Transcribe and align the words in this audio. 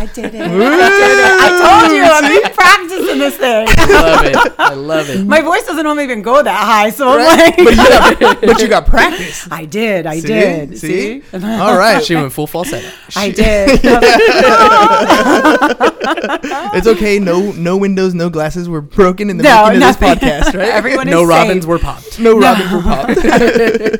I 0.00 0.06
did 0.06 0.34
it. 0.34 0.34
I 0.40 0.48
did 0.48 0.62
it. 0.62 1.40
I 1.42 1.48
told 1.60 1.92
you 1.94 2.02
I've 2.02 2.24
been 2.42 2.52
practicing 2.54 3.18
this 3.18 3.36
thing. 3.36 3.66
I 3.68 3.84
love 3.92 4.24
it. 4.24 4.34
I 4.58 4.72
love 4.72 5.10
it. 5.10 5.26
My 5.26 5.42
voice 5.42 5.66
doesn't 5.66 5.84
normally 5.84 6.04
even 6.04 6.22
go 6.22 6.42
that 6.42 6.64
high, 6.64 6.88
so 6.88 7.06
I'm 7.10 7.18
like, 7.26 7.54
but, 7.58 7.70
you 7.70 7.76
got, 7.76 8.18
but 8.46 8.62
you 8.62 8.68
got 8.68 8.86
practice. 8.86 9.46
I 9.50 9.66
did. 9.66 10.06
I 10.06 10.20
See? 10.20 10.26
did. 10.26 10.78
See? 10.78 11.20
See? 11.20 11.36
All 11.46 11.76
right. 11.76 12.02
She 12.02 12.14
went 12.14 12.32
full 12.32 12.46
falsetto. 12.46 12.88
I 13.14 13.30
did. 13.30 13.78
It's 16.72 16.86
okay. 16.86 17.18
No, 17.18 17.52
no 17.52 17.76
windows, 17.76 18.14
no 18.14 18.30
glasses 18.30 18.68
were 18.68 18.80
broken 18.80 19.28
in 19.28 19.36
the 19.36 19.42
no, 19.42 19.64
making 19.66 19.82
of 19.82 19.88
this 19.88 19.96
podcast, 19.96 20.54
right? 20.54 20.68
Everyone 20.68 21.08
no 21.08 21.22
is 21.22 21.28
robins 21.28 21.64
safe. 21.64 21.68
were 21.68 21.78
popped. 21.78 22.18
no 22.18 22.38
robins 22.38 22.72
were 22.72 22.82
popped. 22.82 23.18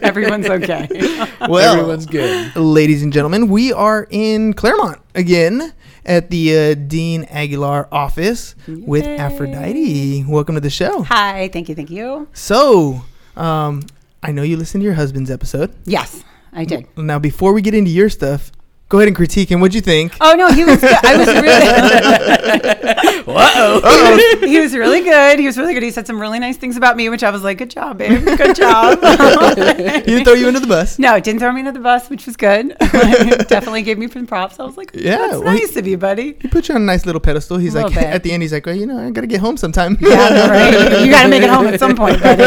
Everyone's 0.02 0.48
okay. 0.48 0.88
Well, 1.48 1.74
Everyone's 1.78 2.06
good. 2.06 2.54
ladies 2.56 3.02
and 3.02 3.12
gentlemen, 3.12 3.48
we 3.48 3.72
are 3.72 4.06
in 4.10 4.54
Clairemont 4.54 5.00
again 5.14 5.72
at 6.10 6.28
the 6.28 6.56
uh, 6.56 6.74
Dean 6.74 7.22
Aguilar 7.30 7.88
office 7.92 8.56
with 8.66 9.06
Aphrodite. 9.06 10.24
Welcome 10.26 10.56
to 10.56 10.60
the 10.60 10.68
show. 10.68 11.04
Hi. 11.04 11.48
Thank 11.48 11.68
you. 11.68 11.76
Thank 11.76 11.88
you. 11.88 12.26
So, 12.32 13.02
um, 13.36 13.84
I 14.20 14.32
know 14.32 14.42
you 14.42 14.56
listened 14.56 14.82
to 14.82 14.84
your 14.84 14.94
husband's 14.94 15.30
episode. 15.30 15.72
Yes, 15.84 16.24
I 16.52 16.64
did. 16.64 16.88
Now, 16.96 17.20
before 17.20 17.52
we 17.52 17.62
get 17.62 17.74
into 17.74 17.92
your 17.92 18.10
stuff, 18.10 18.50
go 18.90 18.98
ahead 18.98 19.08
and 19.08 19.16
critique 19.16 19.50
him. 19.50 19.60
What'd 19.60 19.74
you 19.74 19.80
think? 19.80 20.12
Oh 20.20 20.34
no, 20.34 20.52
he 20.52 20.64
was. 20.64 20.80
Good. 20.82 20.94
I 21.02 21.16
was 21.16 21.28
really. 21.28 22.90
Uh-oh. 23.30 24.38
he 24.40 24.58
was 24.60 24.74
really 24.74 25.02
good. 25.02 25.38
He 25.38 25.46
was 25.46 25.56
really 25.56 25.72
good. 25.72 25.82
He 25.82 25.90
said 25.90 26.06
some 26.06 26.20
really 26.20 26.38
nice 26.38 26.56
things 26.56 26.76
about 26.76 26.96
me, 26.96 27.08
which 27.08 27.22
I 27.22 27.30
was 27.30 27.42
like, 27.42 27.58
"Good 27.58 27.70
job, 27.70 27.98
babe. 27.98 28.24
Good 28.24 28.56
job." 28.56 28.98
he 29.56 30.02
didn't 30.02 30.24
throw 30.24 30.34
you 30.34 30.48
under 30.48 30.60
the 30.60 30.66
bus. 30.66 30.98
No, 30.98 31.14
it 31.14 31.24
didn't 31.24 31.40
throw 31.40 31.52
me 31.52 31.60
under 31.60 31.72
the 31.72 31.78
bus, 31.80 32.10
which 32.10 32.26
was 32.26 32.36
good. 32.36 32.76
Definitely 32.78 33.82
gave 33.82 33.98
me 33.98 34.08
some 34.08 34.26
props. 34.26 34.58
I 34.58 34.64
was 34.64 34.76
like, 34.76 34.90
Yeah, 34.94 35.16
that's 35.18 35.38
well, 35.38 35.54
he- 35.54 35.60
nice 35.60 35.76
of 35.76 35.86
you, 35.86 35.96
buddy. 35.96 36.36
He 36.40 36.48
put 36.48 36.68
you 36.68 36.74
on 36.74 36.82
a 36.82 36.84
nice 36.84 37.06
little 37.06 37.20
pedestal. 37.20 37.58
He's 37.58 37.74
like, 37.74 37.94
bit. 37.94 38.02
at 38.04 38.22
the 38.22 38.32
end, 38.32 38.42
he's 38.42 38.52
like, 38.52 38.66
well, 38.66 38.74
you 38.74 38.86
know, 38.86 38.98
I 38.98 39.10
gotta 39.10 39.26
get 39.26 39.40
home 39.40 39.56
sometime. 39.56 39.96
Yeah, 40.00 40.28
I 40.30 40.50
right? 40.50 41.04
You 41.04 41.10
got 41.10 41.22
to 41.22 41.28
make 41.28 41.42
it 41.42 41.50
home 41.50 41.66
at 41.66 41.78
some 41.78 41.94
point, 41.96 42.20
buddy. 42.22 42.42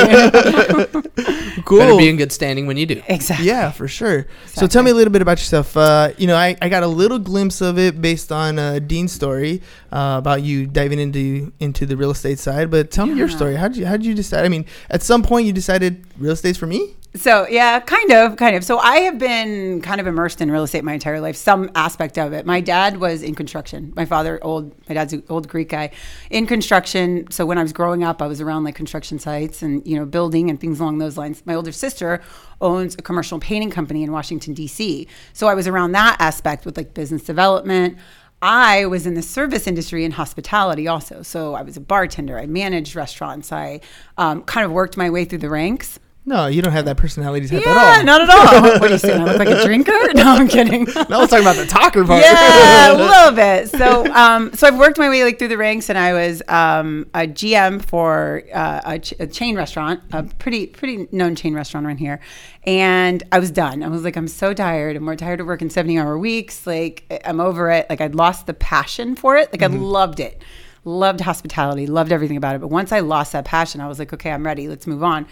cool. 1.64 1.80
Better 1.80 1.98
be 1.98 2.10
in 2.10 2.18
good 2.18 2.32
standing 2.32 2.68
when 2.68 2.78
you 2.78 2.86
do. 2.86 3.02
exactly. 3.08 3.48
yeah, 3.48 3.72
for 3.72 3.88
sure. 3.88 4.28
So 4.48 4.68
tell 4.68 4.84
me 4.84 4.92
a 4.92 4.94
little 4.94 5.14
bit 5.14 5.22
about 5.22 5.40
yourself. 5.40 5.76
Uh, 5.78 6.12
you 6.18 6.28
know, 6.28 6.33
I, 6.36 6.56
I 6.62 6.70
got 6.70 6.84
a 6.84 6.88
little 6.88 7.20
glimpse 7.20 7.62
of 7.62 7.78
it 7.78 8.02
based 8.02 8.32
on 8.32 8.60
uh, 8.60 8.80
Dean's 8.80 9.12
story 9.12 9.62
uh, 9.92 10.16
about 10.18 10.42
you 10.42 10.66
diving 10.68 11.00
into 11.00 11.52
into 11.60 11.86
the 11.86 11.98
real 11.98 12.12
estate 12.12 12.40
side. 12.40 12.70
But 12.72 12.92
tell 12.92 13.06
me 13.06 13.16
your 13.16 13.30
story. 13.30 13.56
How 13.56 13.68
did 13.68 13.78
you 13.78 13.86
how 13.86 13.98
did 13.98 14.06
you 14.06 14.14
decide? 14.14 14.46
I 14.46 14.50
mean, 14.50 14.66
at 14.90 15.02
some 15.02 15.24
point 15.24 15.46
you 15.46 15.54
decided 15.54 16.06
real 16.18 16.34
estate's 16.34 16.58
for 16.58 16.68
me. 16.68 16.96
So 17.16 17.48
yeah, 17.48 17.80
kind 17.80 18.12
of, 18.12 18.38
kind 18.38 18.56
of. 18.56 18.64
So 18.64 18.80
I 18.80 18.98
have 19.02 19.20
been 19.20 19.82
kind 19.82 20.02
of 20.02 20.08
immersed 20.08 20.42
in 20.42 20.50
real 20.50 20.64
estate 20.64 20.84
my 20.84 20.94
entire 20.94 21.22
life, 21.22 21.36
some 21.36 21.70
aspect 21.76 22.18
of 22.18 22.34
it. 22.34 22.44
My 22.44 22.60
dad 22.60 22.98
was 22.98 23.22
in 23.22 23.36
construction. 23.36 23.94
My 23.96 24.06
father, 24.06 24.44
old, 24.44 24.74
my 24.90 24.96
dad's 24.96 25.14
an 25.14 25.24
old 25.30 25.48
Greek 25.48 25.70
guy, 25.70 25.92
in 26.32 26.48
construction. 26.48 27.30
So 27.30 27.46
when 27.46 27.60
I 27.60 27.62
was 27.62 27.72
growing 27.72 28.04
up, 28.04 28.20
I 28.20 28.26
was 28.26 28.42
around 28.42 28.64
like 28.64 28.74
construction 28.74 29.20
sites 29.20 29.62
and 29.62 29.86
you 29.86 29.96
know 29.96 30.06
building 30.06 30.50
and 30.50 30.60
things 30.60 30.80
along 30.80 30.98
those 30.98 31.16
lines. 31.16 31.44
My 31.46 31.54
older 31.54 31.72
sister 31.72 32.20
owns 32.62 32.96
a 32.96 33.04
commercial 33.04 33.40
painting 33.40 33.70
company 33.70 34.02
in 34.02 34.12
Washington 34.12 34.56
D.C. 34.56 35.08
So 35.34 35.48
I 35.48 35.54
was 35.54 35.68
around 35.68 35.92
that 35.92 36.18
aspect 36.20 36.66
with 36.66 36.78
like 36.78 36.96
business 36.96 37.22
development. 37.24 37.96
I 38.42 38.88
was 38.88 39.06
in 39.06 39.14
the 39.14 39.22
service 39.22 39.68
industry 39.68 40.04
and 40.04 40.16
hospitality 40.16 40.88
also. 40.88 41.22
So 41.22 41.54
I 41.54 41.62
was 41.62 41.78
a 41.78 41.82
bartender. 41.82 42.40
I 42.40 42.48
managed 42.48 42.96
restaurants. 42.96 43.52
I 43.52 43.82
um, 44.18 44.42
kind 44.44 44.66
of 44.66 44.72
worked 44.72 44.98
my 44.98 45.12
way 45.12 45.26
through 45.26 45.38
the 45.38 45.50
ranks. 45.50 46.00
No, 46.26 46.48
you 46.48 46.62
don't 46.62 46.72
have 46.72 46.86
that 46.86 46.96
personality 46.96 47.50
type 47.50 47.66
Yeah, 47.66 47.72
at 47.72 47.98
all. 48.00 48.04
not 48.06 48.22
at 48.22 48.30
all. 48.30 48.62
what 48.80 48.84
are 48.84 48.94
you 48.94 48.98
saying? 48.98 49.22
I 49.22 49.26
look 49.26 49.40
like 49.40 49.50
a 49.50 49.64
drinker? 49.66 49.92
No, 50.16 50.24
I'm 50.24 50.48
kidding. 50.48 50.86
No, 51.10 51.20
let's 51.20 51.32
talk 51.32 51.42
about 51.42 51.58
the 51.58 51.66
talker 51.66 52.06
part. 52.06 52.22
yeah, 52.24 52.94
a 52.94 52.96
little 52.96 53.32
bit. 53.36 53.70
So, 53.70 54.06
um, 54.14 54.54
so 54.54 54.68
I've 54.68 54.78
worked 54.78 54.98
my 54.98 55.10
way 55.10 55.24
like 55.26 55.38
through 55.38 55.50
the 55.50 55.58
ranks, 55.58 55.90
and 55.90 55.98
I 55.98 56.14
was 56.14 56.42
um, 56.48 57.08
a 57.14 57.28
GM 57.28 57.84
for 57.84 58.44
uh, 58.54 58.82
a, 58.86 59.00
ch- 59.00 59.16
a 59.20 59.28
chain 59.28 59.58
restaurant, 59.58 60.02
a 60.14 60.24
pretty 60.24 60.68
pretty 60.68 61.08
known 61.12 61.36
chain 61.36 61.54
restaurant 61.54 61.86
around 61.86 61.98
here. 61.98 62.22
And 62.66 63.22
I 63.34 63.40
was 63.40 63.52
done. 63.52 63.84
I 63.84 63.90
was 63.90 64.04
like, 64.06 64.16
I'm 64.16 64.30
so 64.30 64.54
tired. 64.54 64.96
I'm 64.96 65.04
more 65.04 65.18
tired 65.18 65.42
of 65.42 65.48
working 65.48 65.70
70 65.70 66.00
hour 66.00 66.18
weeks. 66.18 66.66
Like, 66.66 67.22
I'm 67.26 67.42
over 67.42 67.70
it. 67.70 67.88
Like, 67.90 68.00
I'd 68.00 68.16
lost 68.16 68.46
the 68.48 68.54
passion 68.54 69.16
for 69.18 69.36
it. 69.36 69.52
Like, 69.52 69.62
I 69.62 69.68
loved 69.68 70.22
it. 70.22 70.42
Loved 70.86 71.20
hospitality. 71.22 71.86
Loved 71.88 72.14
everything 72.14 72.38
about 72.38 72.56
it. 72.56 72.62
But 72.62 72.70
once 72.70 72.94
I 72.94 73.02
lost 73.02 73.34
that 73.34 73.44
passion, 73.44 73.82
I 73.82 73.88
was 73.90 74.00
like, 74.00 74.14
okay, 74.14 74.32
I'm 74.32 74.46
ready. 74.46 74.70
Let's 74.70 74.88
move 74.88 75.04
on. 75.04 75.26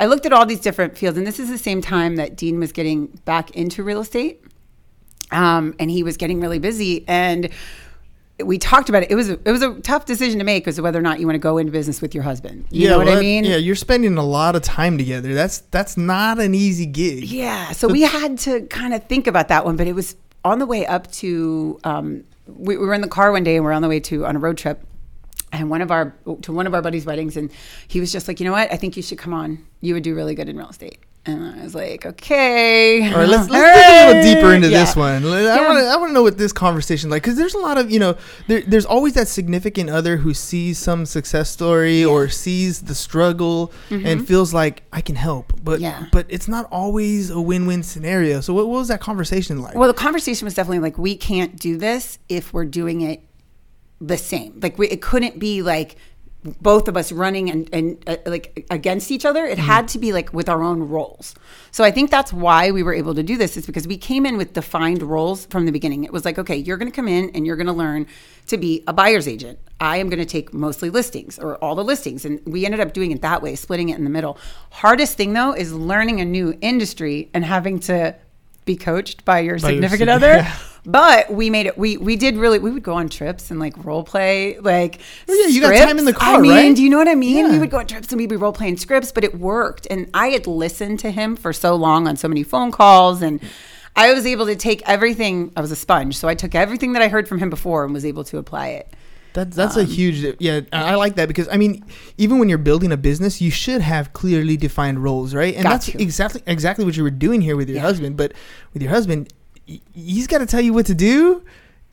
I 0.00 0.06
looked 0.06 0.26
at 0.26 0.32
all 0.32 0.46
these 0.46 0.60
different 0.60 0.98
fields, 0.98 1.16
and 1.16 1.26
this 1.26 1.38
is 1.38 1.48
the 1.48 1.58
same 1.58 1.80
time 1.80 2.16
that 2.16 2.34
Dean 2.34 2.58
was 2.58 2.72
getting 2.72 3.06
back 3.24 3.50
into 3.52 3.84
real 3.84 4.00
estate 4.00 4.42
um, 5.30 5.74
and 5.78 5.90
he 5.90 6.02
was 6.02 6.16
getting 6.16 6.40
really 6.40 6.58
busy 6.58 7.04
and 7.06 7.50
we 8.42 8.56
talked 8.56 8.88
about 8.88 9.02
it. 9.02 9.10
It 9.10 9.16
was 9.16 9.28
a, 9.28 9.38
it 9.44 9.52
was 9.52 9.60
a 9.60 9.74
tough 9.80 10.06
decision 10.06 10.38
to 10.38 10.44
make 10.46 10.66
as 10.66 10.76
to 10.76 10.82
whether 10.82 10.98
or 10.98 11.02
not 11.02 11.20
you 11.20 11.26
want 11.26 11.34
to 11.34 11.40
go 11.40 11.58
into 11.58 11.72
business 11.72 12.00
with 12.00 12.14
your 12.14 12.24
husband. 12.24 12.64
You 12.70 12.88
know 12.88 12.96
what 12.96 13.06
well, 13.06 13.18
I 13.18 13.20
mean? 13.20 13.44
Yeah, 13.44 13.56
you're 13.56 13.76
spending 13.76 14.16
a 14.16 14.24
lot 14.24 14.56
of 14.56 14.62
time 14.62 14.96
together. 14.96 15.34
That's 15.34 15.58
that's 15.70 15.98
not 15.98 16.40
an 16.40 16.54
easy 16.54 16.86
gig. 16.86 17.24
Yeah. 17.24 17.72
So 17.72 17.86
we 17.86 18.00
had 18.00 18.38
to 18.38 18.62
kind 18.68 18.94
of 18.94 19.04
think 19.04 19.26
about 19.26 19.48
that 19.48 19.66
one, 19.66 19.76
but 19.76 19.86
it 19.86 19.92
was 19.94 20.16
on 20.42 20.58
the 20.58 20.66
way 20.66 20.86
up 20.86 21.10
to. 21.12 21.78
Um, 21.84 22.24
we, 22.46 22.78
we 22.78 22.86
were 22.86 22.94
in 22.94 23.02
the 23.02 23.08
car 23.08 23.30
one 23.30 23.44
day 23.44 23.56
and 23.56 23.64
we're 23.64 23.72
on 23.72 23.82
the 23.82 23.88
way 23.88 24.00
to 24.00 24.24
on 24.24 24.36
a 24.36 24.38
road 24.38 24.56
trip, 24.56 24.82
and 25.52 25.68
one 25.70 25.82
of 25.82 25.90
our 25.90 26.14
to 26.42 26.52
one 26.52 26.66
of 26.66 26.74
our 26.74 26.82
buddies' 26.82 27.04
weddings, 27.06 27.36
and 27.36 27.50
he 27.88 28.00
was 28.00 28.12
just 28.12 28.28
like, 28.28 28.40
you 28.40 28.46
know 28.46 28.52
what? 28.52 28.72
I 28.72 28.76
think 28.76 28.96
you 28.96 29.02
should 29.02 29.18
come 29.18 29.34
on. 29.34 29.64
You 29.80 29.94
would 29.94 30.02
do 30.02 30.14
really 30.14 30.34
good 30.34 30.48
in 30.48 30.56
real 30.56 30.68
estate. 30.68 30.98
And 31.26 31.44
I 31.60 31.62
was 31.64 31.74
like, 31.74 32.06
okay. 32.06 33.12
All 33.12 33.18
right, 33.18 33.28
let's, 33.28 33.50
let's 33.50 33.76
dig 33.76 33.86
a 33.86 34.06
little 34.08 34.34
deeper 34.34 34.54
into 34.54 34.68
Yeah. 34.70 34.80
this 34.84 34.96
one. 34.96 35.22
I 35.26 35.42
Yeah. 35.42 35.68
want 35.68 35.78
to 35.80 35.84
I 35.86 35.96
want 35.96 36.08
to 36.10 36.12
know 36.14 36.22
what 36.22 36.38
this 36.38 36.50
conversation 36.50 37.10
like 37.10 37.22
because 37.22 37.36
there's 37.36 37.52
a 37.52 37.58
lot 37.58 37.76
of 37.76 37.90
you 37.90 37.98
know 37.98 38.16
there, 38.48 38.62
there's 38.62 38.86
always 38.86 39.12
that 39.14 39.28
significant 39.28 39.90
other 39.90 40.16
who 40.16 40.32
sees 40.32 40.78
some 40.78 41.04
success 41.04 41.50
story 41.50 42.02
or 42.06 42.30
sees 42.30 42.82
the 42.82 42.94
struggle 42.94 43.70
and 43.90 44.26
feels 44.26 44.54
like 44.54 44.82
I 44.94 45.02
can 45.02 45.16
help, 45.16 45.52
but 45.62 45.74
Mm-hmm. 45.80 45.82
Yeah. 45.82 46.06
but 46.10 46.24
it's 46.30 46.48
not 46.48 46.66
always 46.72 47.28
a 47.28 47.40
win-win 47.40 47.82
scenario. 47.82 48.40
So 48.40 48.54
what, 48.54 48.66
what 48.68 48.78
was 48.78 48.88
that 48.88 49.00
conversation 49.02 49.60
like? 49.60 49.74
Well, 49.74 49.88
the 49.88 49.94
conversation 49.94 50.46
was 50.46 50.54
definitely 50.54 50.78
like, 50.80 50.96
we 50.96 51.16
can't 51.16 51.56
do 51.56 51.76
this 51.76 52.18
if 52.30 52.52
we're 52.54 52.64
doing 52.64 53.02
it 53.02 53.20
the 54.00 54.16
same. 54.16 54.58
Like, 54.62 54.78
we, 54.78 54.88
it 54.88 55.02
couldn't 55.02 55.38
be 55.38 55.62
like 55.62 55.96
both 56.42 56.88
of 56.88 56.96
us 56.96 57.12
running 57.12 57.50
and, 57.50 57.68
and 57.72 58.02
uh, 58.06 58.16
like 58.24 58.66
against 58.70 59.10
each 59.10 59.24
other. 59.24 59.44
It 59.44 59.58
had 59.58 59.88
to 59.88 59.98
be 59.98 60.12
like 60.12 60.32
with 60.32 60.48
our 60.48 60.62
own 60.62 60.88
roles. 60.88 61.34
So 61.70 61.84
I 61.84 61.90
think 61.90 62.10
that's 62.10 62.32
why 62.32 62.70
we 62.70 62.82
were 62.82 62.94
able 62.94 63.14
to 63.14 63.22
do 63.22 63.36
this 63.36 63.56
is 63.56 63.66
because 63.66 63.86
we 63.86 63.98
came 63.98 64.24
in 64.24 64.36
with 64.38 64.54
defined 64.54 65.02
roles 65.02 65.46
from 65.46 65.66
the 65.66 65.72
beginning. 65.72 66.04
It 66.04 66.12
was 66.12 66.24
like, 66.24 66.38
okay, 66.38 66.56
you're 66.56 66.78
going 66.78 66.90
to 66.90 66.96
come 66.96 67.08
in 67.08 67.30
and 67.30 67.46
you're 67.46 67.56
going 67.56 67.66
to 67.66 67.72
learn 67.72 68.06
to 68.46 68.56
be 68.56 68.82
a 68.86 68.92
buyer's 68.92 69.28
agent. 69.28 69.58
I 69.80 69.98
am 69.98 70.08
going 70.08 70.18
to 70.18 70.26
take 70.26 70.54
mostly 70.54 70.88
listings 70.88 71.38
or 71.38 71.56
all 71.56 71.74
the 71.74 71.84
listings. 71.84 72.24
And 72.24 72.40
we 72.46 72.64
ended 72.64 72.80
up 72.80 72.94
doing 72.94 73.10
it 73.10 73.20
that 73.22 73.42
way, 73.42 73.54
splitting 73.54 73.90
it 73.90 73.98
in 73.98 74.04
the 74.04 74.10
middle. 74.10 74.38
Hardest 74.70 75.16
thing 75.16 75.34
though 75.34 75.52
is 75.52 75.74
learning 75.74 76.20
a 76.20 76.24
new 76.24 76.56
industry 76.62 77.30
and 77.34 77.44
having 77.44 77.80
to 77.80 78.16
be 78.70 78.76
coached 78.76 79.24
by 79.24 79.40
your 79.40 79.58
By 79.58 79.70
significant 79.70 80.08
sig- 80.08 80.16
other. 80.16 80.34
yeah. 80.44 80.56
But 80.86 81.30
we 81.30 81.50
made 81.50 81.66
it. 81.66 81.76
We 81.76 81.98
we 81.98 82.16
did 82.16 82.36
really. 82.36 82.58
We 82.58 82.70
would 82.70 82.82
go 82.82 82.94
on 82.94 83.10
trips 83.10 83.50
and 83.50 83.60
like 83.60 83.74
role 83.84 84.02
play, 84.02 84.58
like. 84.60 85.00
Oh, 85.28 85.34
yeah, 85.34 85.48
you 85.48 85.60
got 85.60 85.76
time 85.76 85.98
in 85.98 86.06
the 86.06 86.14
car. 86.14 86.36
I 86.36 86.40
mean, 86.40 86.50
right? 86.52 86.74
do 86.74 86.82
you 86.82 86.88
know 86.88 86.96
what 86.96 87.08
I 87.08 87.14
mean? 87.14 87.44
Yeah. 87.46 87.52
We 87.52 87.58
would 87.58 87.70
go 87.70 87.78
on 87.78 87.86
trips 87.86 88.08
and 88.12 88.18
we'd 88.18 88.30
be 88.30 88.36
role 88.36 88.54
playing 88.54 88.78
scripts, 88.78 89.12
but 89.12 89.22
it 89.22 89.38
worked. 89.38 89.86
And 89.90 90.08
I 90.14 90.28
had 90.28 90.46
listened 90.46 90.98
to 91.00 91.10
him 91.10 91.36
for 91.36 91.52
so 91.52 91.74
long 91.76 92.08
on 92.08 92.16
so 92.16 92.28
many 92.28 92.42
phone 92.42 92.70
calls, 92.72 93.20
and 93.20 93.40
I 93.94 94.14
was 94.14 94.24
able 94.24 94.46
to 94.46 94.56
take 94.56 94.80
everything. 94.88 95.52
I 95.54 95.60
was 95.60 95.70
a 95.70 95.76
sponge, 95.76 96.16
so 96.16 96.28
I 96.28 96.34
took 96.34 96.54
everything 96.54 96.94
that 96.94 97.02
I 97.02 97.08
heard 97.08 97.28
from 97.28 97.38
him 97.40 97.50
before 97.50 97.84
and 97.84 97.92
was 97.92 98.06
able 98.06 98.24
to 98.24 98.38
apply 98.38 98.68
it. 98.68 98.88
That's 99.32 99.54
that's 99.56 99.76
Um, 99.76 99.82
a 99.82 99.84
huge 99.84 100.36
yeah. 100.40 100.60
I 100.72 100.94
like 100.96 101.14
that 101.16 101.28
because 101.28 101.48
I 101.48 101.56
mean, 101.56 101.84
even 102.18 102.38
when 102.38 102.48
you're 102.48 102.58
building 102.58 102.90
a 102.92 102.96
business, 102.96 103.40
you 103.40 103.50
should 103.50 103.80
have 103.80 104.12
clearly 104.12 104.56
defined 104.56 105.02
roles, 105.02 105.34
right? 105.34 105.54
And 105.54 105.64
that's 105.64 105.86
to. 105.86 106.02
exactly 106.02 106.42
exactly 106.46 106.84
what 106.84 106.96
you 106.96 107.02
were 107.02 107.10
doing 107.10 107.40
here 107.40 107.56
with 107.56 107.68
your 107.68 107.76
Yeah. 107.76 107.82
husband. 107.82 108.16
But 108.16 108.32
with 108.72 108.82
your 108.82 108.90
husband, 108.90 109.32
he's 109.94 110.26
got 110.26 110.38
to 110.38 110.46
tell 110.46 110.60
you 110.60 110.72
what 110.72 110.86
to 110.86 110.94
do, 110.94 111.44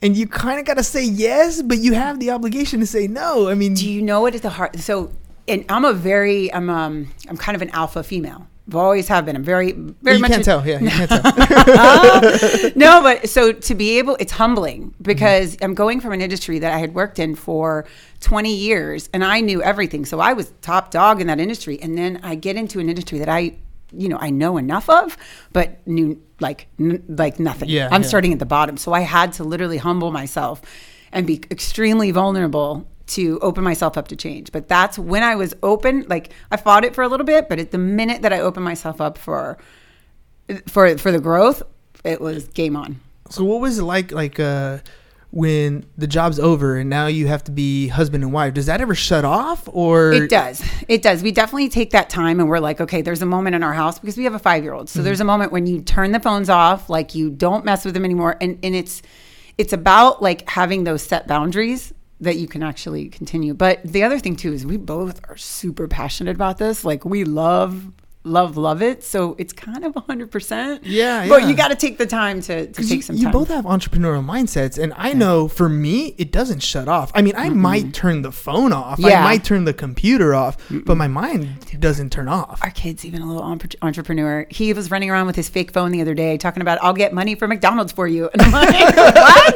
and 0.02 0.16
you 0.16 0.26
kind 0.26 0.58
of 0.58 0.66
got 0.66 0.78
to 0.78 0.82
say 0.82 1.04
yes, 1.04 1.62
but 1.62 1.78
you 1.78 1.94
have 1.94 2.18
the 2.18 2.30
obligation 2.30 2.80
to 2.80 2.86
say 2.86 3.06
no. 3.06 3.48
I 3.48 3.54
mean, 3.54 3.74
Do 3.74 3.88
you 3.88 4.02
know 4.02 4.20
what 4.20 4.34
is 4.34 4.40
the 4.40 4.50
hard? 4.50 4.78
So, 4.80 5.12
and 5.46 5.64
I'm 5.68 5.84
a 5.84 5.92
very, 5.92 6.52
I'm, 6.52 6.68
um, 6.68 7.08
I'm 7.28 7.36
kind 7.36 7.54
of 7.54 7.62
an 7.62 7.70
alpha 7.70 8.02
female. 8.02 8.48
I've 8.68 8.76
always 8.76 9.08
have 9.08 9.24
been. 9.24 9.34
I'm 9.34 9.42
very, 9.42 9.72
very 9.72 10.16
you 10.16 10.20
much. 10.20 10.30
can't 10.30 10.42
a- 10.42 10.44
tell. 10.44 10.66
Yeah, 10.66 10.78
you 10.78 10.90
can't 10.90 11.08
tell. 11.10 12.70
no, 12.76 13.02
but 13.02 13.28
so 13.28 13.52
to 13.52 13.74
be 13.74 13.98
able, 13.98 14.16
it's 14.20 14.32
humbling 14.32 14.90
mm-hmm. 14.90 15.02
because 15.02 15.56
I'm 15.62 15.74
going 15.74 16.00
from 16.00 16.12
an 16.12 16.20
industry 16.20 16.58
that 16.58 16.72
I 16.72 16.78
had 16.78 16.94
worked 16.94 17.18
in 17.18 17.34
for 17.34 17.86
20 18.20 18.54
years 18.54 19.08
and 19.14 19.24
I 19.24 19.40
knew 19.40 19.62
everything. 19.62 20.04
So 20.04 20.20
I 20.20 20.34
was 20.34 20.52
top 20.60 20.90
dog 20.90 21.22
in 21.22 21.28
that 21.28 21.40
industry. 21.40 21.80
And 21.80 21.96
then 21.96 22.20
I 22.22 22.34
get 22.34 22.56
into 22.56 22.78
an 22.78 22.90
industry 22.90 23.18
that 23.20 23.28
I, 23.30 23.54
you 23.90 24.08
know, 24.10 24.18
I 24.20 24.28
know 24.28 24.58
enough 24.58 24.90
of, 24.90 25.16
but 25.54 25.86
knew 25.86 26.20
like, 26.38 26.66
n- 26.78 27.02
like 27.08 27.40
nothing. 27.40 27.70
Yeah, 27.70 27.88
I'm 27.90 28.02
yeah. 28.02 28.08
starting 28.08 28.34
at 28.34 28.38
the 28.38 28.46
bottom. 28.46 28.76
So 28.76 28.92
I 28.92 29.00
had 29.00 29.32
to 29.34 29.44
literally 29.44 29.78
humble 29.78 30.10
myself 30.10 30.60
and 31.10 31.26
be 31.26 31.40
extremely 31.50 32.10
vulnerable 32.10 32.86
to 33.08 33.38
open 33.40 33.64
myself 33.64 33.96
up 33.98 34.08
to 34.08 34.16
change. 34.16 34.52
But 34.52 34.68
that's 34.68 34.98
when 34.98 35.22
I 35.22 35.34
was 35.34 35.54
open, 35.62 36.04
like 36.08 36.32
I 36.50 36.56
fought 36.56 36.84
it 36.84 36.94
for 36.94 37.02
a 37.02 37.08
little 37.08 37.26
bit, 37.26 37.48
but 37.48 37.58
at 37.58 37.70
the 37.70 37.78
minute 37.78 38.22
that 38.22 38.32
I 38.32 38.40
opened 38.40 38.64
myself 38.64 39.00
up 39.00 39.18
for, 39.18 39.58
for 40.66 40.96
for 40.98 41.12
the 41.12 41.20
growth, 41.20 41.62
it 42.04 42.20
was 42.20 42.48
game 42.48 42.76
on. 42.76 43.00
so 43.30 43.44
what 43.44 43.60
was 43.60 43.78
it 43.78 43.82
like, 43.82 44.12
like 44.12 44.38
uh, 44.40 44.78
when 45.30 45.84
the 45.98 46.06
job's 46.06 46.38
over 46.38 46.76
and 46.76 46.88
now 46.88 47.06
you 47.06 47.26
have 47.26 47.44
to 47.44 47.50
be 47.50 47.88
husband 47.88 48.24
and 48.24 48.32
wife? 48.32 48.54
Does 48.54 48.66
that 48.66 48.80
ever 48.80 48.94
shut 48.94 49.24
off, 49.24 49.68
or 49.70 50.12
It 50.12 50.30
does. 50.30 50.62
It 50.88 51.02
does. 51.02 51.22
We 51.22 51.32
definitely 51.32 51.68
take 51.68 51.90
that 51.90 52.08
time 52.08 52.40
and 52.40 52.48
we're 52.48 52.60
like, 52.60 52.80
okay, 52.80 53.02
there's 53.02 53.20
a 53.20 53.26
moment 53.26 53.56
in 53.56 53.62
our 53.62 53.74
house 53.74 53.98
because 53.98 54.16
we 54.16 54.24
have 54.24 54.34
a 54.34 54.38
five 54.38 54.62
year 54.62 54.72
old. 54.72 54.88
So 54.88 55.02
there's 55.02 55.20
a 55.20 55.24
moment 55.24 55.52
when 55.52 55.66
you 55.66 55.82
turn 55.82 56.12
the 56.12 56.20
phones 56.20 56.48
off, 56.48 56.88
like 56.88 57.14
you 57.14 57.28
don't 57.30 57.64
mess 57.64 57.84
with 57.84 57.94
them 57.94 58.04
anymore. 58.04 58.36
And 58.40 58.58
and 58.62 58.74
it's 58.74 59.02
it's 59.58 59.72
about 59.72 60.22
like 60.22 60.48
having 60.48 60.84
those 60.84 61.02
set 61.02 61.26
boundaries 61.26 61.92
that 62.20 62.36
you 62.36 62.48
can 62.48 62.62
actually 62.62 63.08
continue. 63.08 63.54
But 63.54 63.82
the 63.84 64.02
other 64.02 64.18
thing 64.18 64.36
too 64.36 64.52
is 64.52 64.66
we 64.66 64.76
both 64.76 65.20
are 65.28 65.36
super 65.36 65.86
passionate 65.88 66.34
about 66.34 66.58
this. 66.58 66.84
Like 66.84 67.04
we 67.04 67.24
love 67.24 67.92
love 68.24 68.56
love 68.56 68.82
it 68.82 69.02
so 69.02 69.34
it's 69.38 69.52
kind 69.52 69.84
of 69.84 69.94
100% 69.94 70.80
Yeah, 70.82 71.26
but 71.28 71.48
you 71.48 71.54
got 71.54 71.68
to 71.68 71.76
take 71.76 71.98
the 71.98 72.06
time 72.06 72.40
to, 72.42 72.66
to 72.66 72.72
take 72.82 72.90
you, 72.90 73.02
some 73.02 73.16
you 73.16 73.24
time 73.24 73.32
both 73.32 73.48
have 73.48 73.64
entrepreneurial 73.64 74.24
mindsets, 74.24 74.76
and 74.82 74.92
I 74.96 75.12
know 75.12 75.48
for 75.48 75.68
me, 75.68 76.14
it 76.18 76.30
doesn't 76.32 76.60
shut 76.62 76.88
off. 76.88 77.10
I 77.14 77.22
mean, 77.22 77.34
I 77.36 77.48
might 77.48 77.94
turn 77.94 78.22
the 78.22 78.32
phone 78.32 78.72
off, 78.72 79.02
I 79.04 79.22
might 79.22 79.44
turn 79.44 79.64
the 79.64 79.72
computer 79.72 80.34
off, 80.34 80.56
but 80.84 80.96
my 80.96 81.08
mind 81.08 81.80
doesn't 81.80 82.10
turn 82.10 82.28
off. 82.28 82.60
our 82.62 82.70
kid's 82.70 83.04
even 83.04 83.22
a 83.22 83.26
little 83.26 83.44
entrepreneur. 83.82 84.46
He 84.50 84.72
was 84.72 84.90
running 84.90 85.10
around 85.10 85.26
with 85.26 85.36
his 85.36 85.48
fake 85.48 85.72
phone 85.72 85.92
the 85.92 86.00
other 86.02 86.14
day 86.14 86.36
talking 86.36 86.60
about, 86.60 86.78
I'll 86.82 86.92
get 86.94 87.12
money 87.14 87.34
for 87.34 87.46
McDonald's 87.48 87.92
for 87.92 88.06
you. 88.06 88.28
And 88.32 88.42
I'm 88.42 88.52
like, 88.52 88.96
what? 88.96 89.54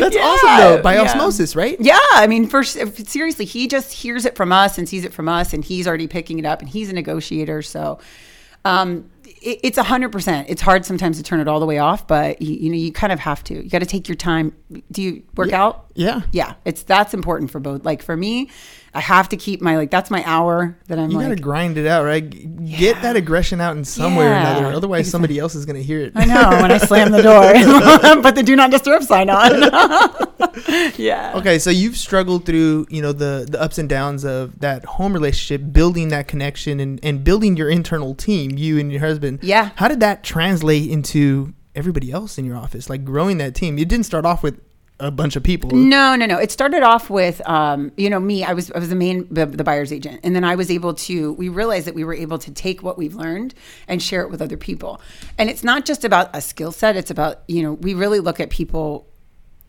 That's 0.00 0.14
Yeah, 0.16 0.22
awesome, 0.22 0.56
though, 0.58 0.82
by 0.82 0.94
yeah. 0.94 1.02
osmosis, 1.02 1.54
right? 1.54 1.76
Yeah, 1.78 1.98
I 2.12 2.26
mean, 2.26 2.46
for 2.46 2.62
seriously, 2.64 3.44
he 3.44 3.68
just 3.68 3.92
hears 3.92 4.24
it 4.24 4.34
from 4.36 4.50
us 4.52 4.78
and 4.78 4.88
sees 4.88 5.04
it 5.04 5.12
from 5.12 5.28
us, 5.28 5.52
and 5.52 5.64
he's 5.64 5.86
already 5.86 6.06
picking 6.08 6.38
it 6.38 6.46
up, 6.46 6.60
and 6.60 6.68
he's 6.80 6.90
a 6.90 6.94
negotiator. 6.94 7.62
So, 7.62 7.98
um, 8.64 9.10
it, 9.24 9.60
it's 9.62 9.78
a 9.78 9.82
hundred 9.82 10.12
percent. 10.12 10.48
It's 10.48 10.62
hard 10.62 10.84
sometimes 10.84 11.18
to 11.18 11.22
turn 11.22 11.40
it 11.40 11.48
all 11.48 11.60
the 11.60 11.66
way 11.66 11.78
off, 11.78 12.06
but 12.06 12.40
you, 12.40 12.54
you 12.54 12.70
know, 12.70 12.76
you 12.76 12.92
kind 12.92 13.12
of 13.12 13.20
have 13.20 13.44
to. 13.44 13.54
You 13.54 13.70
got 13.70 13.80
to 13.80 13.86
take 13.86 14.08
your 14.08 14.16
time. 14.16 14.54
Do 14.90 15.02
you 15.02 15.22
work 15.36 15.52
out? 15.52 15.89
Yeah. 15.94 16.22
Yeah, 16.32 16.54
it's 16.64 16.82
that's 16.82 17.14
important 17.14 17.50
for 17.50 17.60
both. 17.60 17.84
Like 17.84 18.02
for 18.02 18.16
me, 18.16 18.50
I 18.94 19.00
have 19.00 19.28
to 19.30 19.36
keep 19.36 19.60
my 19.60 19.76
like 19.76 19.90
that's 19.90 20.10
my 20.10 20.22
hour 20.26 20.78
that 20.88 20.98
I'm 20.98 21.10
You 21.10 21.18
like. 21.18 21.26
gotta 21.28 21.40
grind 21.40 21.78
it 21.78 21.86
out, 21.86 22.04
right? 22.04 22.28
G- 22.28 22.46
Get 22.78 23.02
that 23.02 23.16
aggression 23.16 23.60
out 23.60 23.76
in 23.76 23.84
some 23.84 24.16
way 24.16 24.26
or 24.26 24.32
another. 24.32 24.66
Otherwise, 24.66 25.10
somebody 25.10 25.38
else 25.38 25.54
is 25.54 25.66
gonna 25.66 25.80
hear 25.80 26.00
it. 26.00 26.12
I 26.14 26.24
know 26.24 26.48
when 26.62 26.70
I 26.72 26.78
slam 26.78 27.10
the 27.12 27.22
door, 27.22 27.52
but 28.22 28.34
the 28.34 28.42
do 28.42 28.56
not 28.56 28.70
disturb 28.70 29.02
sign 29.02 29.30
on. 29.30 29.50
yeah. 30.96 31.32
Okay, 31.36 31.58
so 31.58 31.70
you've 31.70 31.96
struggled 31.96 32.44
through, 32.46 32.86
you 32.90 33.02
know, 33.02 33.12
the 33.12 33.46
the 33.48 33.60
ups 33.60 33.78
and 33.78 33.88
downs 33.88 34.24
of 34.24 34.58
that 34.60 34.84
home 34.84 35.12
relationship, 35.12 35.72
building 35.72 36.08
that 36.08 36.28
connection, 36.28 36.80
and 36.80 37.00
and 37.02 37.24
building 37.24 37.56
your 37.56 37.68
internal 37.70 38.14
team, 38.14 38.52
you 38.56 38.78
and 38.78 38.90
your 38.90 39.00
husband. 39.00 39.40
Yeah. 39.42 39.70
How 39.76 39.88
did 39.88 40.00
that 40.00 40.22
translate 40.24 40.90
into 40.90 41.54
everybody 41.74 42.10
else 42.10 42.38
in 42.38 42.44
your 42.44 42.56
office, 42.56 42.90
like 42.90 43.04
growing 43.04 43.38
that 43.38 43.54
team? 43.54 43.78
You 43.78 43.84
didn't 43.84 44.06
start 44.06 44.24
off 44.24 44.42
with 44.42 44.60
a 45.00 45.10
bunch 45.10 45.34
of 45.34 45.42
people. 45.42 45.70
No, 45.70 46.14
no, 46.14 46.26
no. 46.26 46.38
It 46.38 46.50
started 46.52 46.82
off 46.82 47.10
with, 47.10 47.46
um, 47.48 47.90
you 47.96 48.10
know, 48.10 48.20
me. 48.20 48.44
I 48.44 48.52
was 48.52 48.70
I 48.72 48.78
was 48.78 48.90
the 48.90 48.94
main 48.94 49.26
the, 49.30 49.46
the 49.46 49.64
buyer's 49.64 49.92
agent, 49.92 50.20
and 50.22 50.36
then 50.36 50.44
I 50.44 50.54
was 50.54 50.70
able 50.70 50.94
to. 50.94 51.32
We 51.32 51.48
realized 51.48 51.86
that 51.86 51.94
we 51.94 52.04
were 52.04 52.14
able 52.14 52.38
to 52.38 52.52
take 52.52 52.82
what 52.82 52.98
we've 52.98 53.14
learned 53.14 53.54
and 53.88 54.02
share 54.02 54.22
it 54.22 54.30
with 54.30 54.42
other 54.42 54.56
people. 54.56 55.00
And 55.38 55.50
it's 55.50 55.64
not 55.64 55.84
just 55.84 56.04
about 56.04 56.30
a 56.34 56.40
skill 56.40 56.70
set. 56.70 56.96
It's 56.96 57.10
about 57.10 57.42
you 57.48 57.62
know 57.62 57.72
we 57.72 57.94
really 57.94 58.20
look 58.20 58.38
at 58.38 58.50
people. 58.50 59.06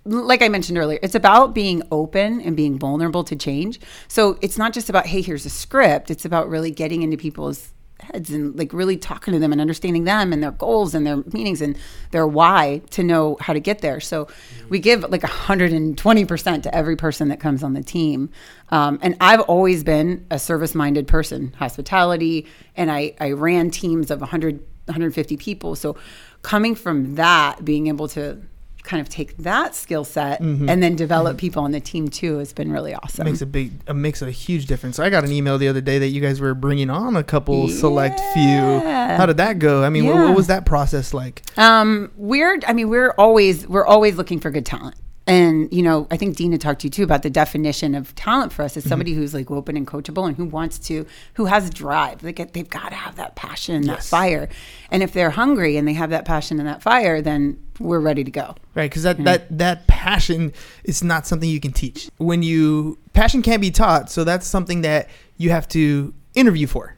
Like 0.04 0.42
I 0.42 0.50
mentioned 0.50 0.80
earlier, 0.80 1.00
it's 1.04 1.13
about 1.13 1.54
being 1.54 1.83
open 1.92 2.42
and 2.42 2.56
being 2.57 2.80
vulnerable 2.80 3.24
to 3.24 3.36
change. 3.36 3.80
So 4.07 4.39
it's 4.42 4.57
not 4.57 4.74
just 4.74 4.89
about 4.89 5.07
hey, 5.07 5.22
here's 5.22 5.45
a 5.45 5.50
script. 5.50 6.12
It's 6.12 6.25
about 6.25 6.50
really 6.50 6.72
getting 6.72 7.04
into 7.04 7.18
people's 7.18 7.72
heads 8.03 8.30
and 8.30 8.57
like 8.57 8.74
really 8.74 8.98
talking 8.98 9.33
to 9.33 9.39
them 9.39 9.51
and 9.51 9.62
understanding 9.62 10.03
them 10.03 10.33
and 10.33 10.42
their 10.42 10.51
goals 10.51 10.94
and 10.94 11.06
their 11.06 11.18
meanings 11.33 11.62
and 11.62 11.77
their 12.12 12.27
why 12.27 12.81
to 12.92 13.03
know 13.03 13.38
how 13.39 13.53
to 13.53 13.59
get 13.59 13.80
there. 13.80 14.00
So 14.00 14.27
we 14.69 14.80
give 14.80 15.03
like 15.09 15.21
120% 15.21 16.63
to 16.63 16.75
every 16.75 16.95
person 16.95 17.30
that 17.30 17.39
comes 17.39 17.63
on 17.63 17.74
the 17.74 17.83
team. 17.83 18.30
Um, 18.69 19.00
and 19.01 19.15
I've 19.21 19.42
always 19.42 19.83
been 19.83 20.25
a 20.31 20.39
service 20.39 20.75
minded 20.75 21.07
person, 21.07 21.53
hospitality, 21.57 22.48
and 22.75 22.92
I, 22.92 23.13
I 23.19 23.31
ran 23.31 23.71
teams 23.71 24.12
of 24.12 24.21
100, 24.21 24.59
150 24.86 25.38
people. 25.38 25.75
So 25.75 25.95
coming 26.42 26.75
from 26.75 27.15
that, 27.15 27.63
being 27.63 27.88
able 27.88 28.07
to 28.09 28.42
kind 28.83 29.01
of 29.01 29.10
take 29.10 29.38
that 29.38 29.75
skill 29.75 30.04
set 30.04 30.39
and 30.39 30.81
then 30.81 30.95
develop 30.95 31.38
people 31.38 31.63
on 31.63 31.72
the 31.72 31.80
team 31.80 32.10
too 32.10 32.38
has 32.38 32.54
been 32.54 32.72
really 32.72 32.94
awesome. 32.94 33.25
makes 33.25 33.42
a 33.42 33.45
big 33.45 33.72
it 33.88 33.94
makes 33.94 34.22
a 34.22 34.31
huge 34.31 34.66
difference. 34.66 34.98
So 34.98 35.04
I 35.04 35.10
got 35.10 35.24
an 35.24 35.31
email 35.31 35.57
the 35.57 35.68
other 35.68 35.81
day 35.81 36.00
that 36.00 36.07
you 36.07 36.22
guys 36.22 36.39
were 36.39 36.54
bringing 36.54 36.89
on 36.89 37.16
a 37.16 37.24
couple 37.24 37.68
select 37.68 38.19
few. 38.33 38.80
How 38.81 39.25
did 39.25 39.38
that 39.38 39.60
go? 39.60 39.83
I 39.83 39.89
mean, 39.89 40.06
what, 40.06 40.16
what 40.16 40.36
was 40.36 40.48
that 40.48 40.66
process 40.66 41.13
like? 41.13 41.44
Um, 41.57 42.12
we're, 42.16 42.60
I 42.68 42.74
mean, 42.74 42.89
we're 42.89 43.12
always, 43.18 43.68
we're 43.68 43.86
always 43.86 44.16
looking 44.16 44.39
for 44.39 44.51
good 44.51 44.66
talent. 44.66 44.95
And, 45.27 45.71
you 45.71 45.83
know, 45.83 46.07
I 46.09 46.18
think 46.18 46.35
Dina 46.35 46.57
talked 46.57 46.81
to 46.81 46.88
you 46.88 46.91
too 46.91 47.03
about 47.03 47.21
the 47.21 47.29
definition 47.29 47.94
of 47.94 48.13
talent 48.15 48.51
for 48.51 48.63
us 48.63 48.75
is 48.75 48.83
mm-hmm. 48.83 48.89
somebody 48.89 49.13
who's 49.13 49.33
like 49.33 49.51
open 49.51 49.77
and 49.77 49.85
coachable 49.85 50.27
and 50.27 50.35
who 50.35 50.45
wants 50.45 50.79
to, 50.79 51.06
who 51.35 51.45
has 51.45 51.69
drive. 51.69 52.23
Like 52.23 52.53
they've 52.53 52.69
got 52.69 52.89
to 52.89 52.95
have 52.95 53.18
that 53.18 53.35
passion 53.35 53.75
and 53.75 53.85
that 53.85 54.04
fire. 54.04 54.49
And 54.90 55.04
if 55.04 55.13
they're 55.13 55.30
hungry 55.30 55.78
and 55.78 55.87
they 55.87 55.94
have 55.94 56.09
that 56.09 56.25
passion 56.25 56.59
and 56.59 56.68
that 56.68 56.81
fire, 56.81 57.21
then 57.21 57.63
we're 57.80 57.99
ready 57.99 58.23
to 58.23 58.31
go. 58.31 58.56
Right, 58.75 58.90
because 58.90 59.04
that, 59.04 59.23
that 59.23 59.57
that 59.57 59.87
passion 59.87 60.54
is 60.83 61.04
not 61.04 61.28
something 61.28 61.49
you 61.49 61.59
can 61.59 61.73
teach. 61.73 62.09
When 62.18 62.44
you 62.44 62.97
passion 63.13 63.42
can't 63.42 63.61
be 63.61 63.71
taught, 63.71 64.09
so 64.09 64.23
that's 64.23 64.47
something 64.47 64.81
that 64.81 65.09
you 65.37 65.51
have 65.51 65.68
to 65.69 66.13
interview 66.33 66.68
for. 66.68 66.95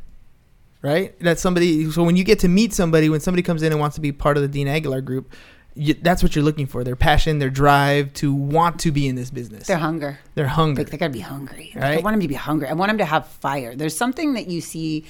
Right, 0.82 1.18
that's 1.20 1.42
somebody. 1.42 1.90
So 1.92 2.04
when 2.04 2.18
you 2.18 2.26
get 2.26 2.40
to 2.40 2.50
meet 2.50 2.74
somebody, 2.74 3.10
when 3.10 3.22
somebody 3.22 3.42
comes 3.42 3.64
in 3.64 3.72
and 3.72 3.80
wants 3.80 3.96
to 3.96 4.02
be 4.02 4.12
part 4.12 4.36
of 4.36 4.44
the 4.44 4.50
Dean 4.50 4.68
Aguilar 4.68 5.02
group, 5.02 5.34
you, 5.76 5.94
that's 5.96 6.22
what 6.24 6.36
you're 6.36 6.46
looking 6.46 6.68
for: 6.68 6.84
their 6.84 6.96
passion, 6.96 7.40
their 7.40 7.50
drive 7.50 8.14
to 8.14 8.34
want 8.34 8.80
to 8.82 8.92
be 8.92 9.08
in 9.08 9.16
this 9.16 9.30
business. 9.32 9.68
Their 9.68 9.78
hunger. 9.78 10.20
Their 10.36 10.48
hunger. 10.48 10.82
Like 10.82 10.92
they 10.92 10.98
gotta 10.98 11.12
be 11.14 11.20
hungry. 11.20 11.72
Like, 11.76 11.84
I 12.00 12.02
want 12.02 12.14
them 12.16 12.22
to 12.22 12.28
be 12.28 12.34
hungry. 12.36 12.68
I 12.68 12.74
want 12.74 12.90
them 12.90 12.98
to 13.00 13.06
have 13.06 13.28
fire. 13.28 13.76
There's 13.76 13.96
something 13.98 14.34
that 14.34 14.48
you 14.48 14.62
see 14.62 15.06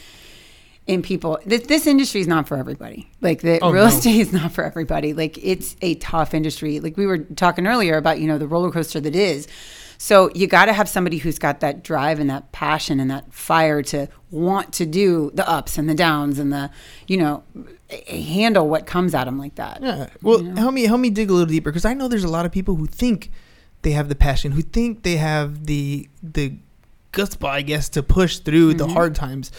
in 0.87 1.01
people. 1.01 1.39
This, 1.45 1.61
this 1.67 1.87
industry 1.87 2.19
is 2.21 2.27
not 2.27 2.47
for 2.47 2.57
everybody. 2.57 3.09
Like 3.21 3.41
the 3.41 3.59
Oh, 3.61 3.71
real 3.71 3.83
no. 3.83 3.89
estate 3.89 4.19
is 4.19 4.33
not 4.33 4.51
for 4.51 4.63
everybody. 4.63 5.13
Like 5.13 5.37
it's 5.41 5.75
a 5.81 5.95
tough 5.95 6.33
industry. 6.33 6.79
Like 6.79 6.97
we 6.97 7.05
were 7.05 7.19
talking 7.19 7.67
earlier 7.67 7.95
about, 7.97 8.19
you 8.19 8.27
know, 8.27 8.37
the 8.37 8.47
roller 8.47 8.71
coaster 8.71 8.99
that 8.99 9.15
is. 9.15 9.47
So 10.03 10.29
you 10.35 10.47
got 10.47 10.65
to 10.65 10.73
have 10.73 10.89
somebody 10.89 11.15
who's 11.15 11.39
got 11.39 11.61
that 11.61 11.81
drive 11.81 12.19
and 12.19 12.29
that 12.29 12.51
passion 12.51 12.99
and 12.99 13.09
that 13.09 13.33
fire 13.33 13.81
to 13.83 14.09
want 14.31 14.73
to 14.73 14.85
do 14.85 15.31
the 15.33 15.47
ups 15.47 15.77
and 15.77 15.89
the 15.89 15.95
downs 15.95 16.39
and 16.39 16.51
the, 16.51 16.71
you 17.07 17.15
know, 17.15 17.45
handle 18.09 18.67
what 18.67 18.85
comes 18.85 19.15
at 19.15 19.23
them 19.23 19.39
like 19.39 19.55
that. 19.55 19.81
Yeah. 19.81 20.09
Well, 20.21 20.43
help 20.57 20.73
me 20.73 20.83
help 20.83 20.99
me 20.99 21.09
dig 21.09 21.29
a 21.29 21.31
little 21.31 21.47
deeper 21.47 21.71
because 21.71 21.85
I 21.85 21.93
know 21.93 22.09
there's 22.09 22.25
a 22.25 22.29
lot 22.29 22.45
of 22.45 22.51
people 22.51 22.75
who 22.75 22.85
think 22.85 23.31
they 23.83 23.91
have 23.91 24.09
the 24.09 24.15
passion, 24.15 24.51
who 24.51 24.61
think 24.61 25.03
they 25.03 25.15
have 25.15 25.67
the 25.67 26.09
the 26.21 26.57
chutzpah, 27.13 27.47
I 27.47 27.61
guess, 27.61 27.87
to 27.89 28.03
push 28.03 28.39
through 28.39 28.73
the 28.73 28.89
hard 28.89 29.15
times. 29.15 29.53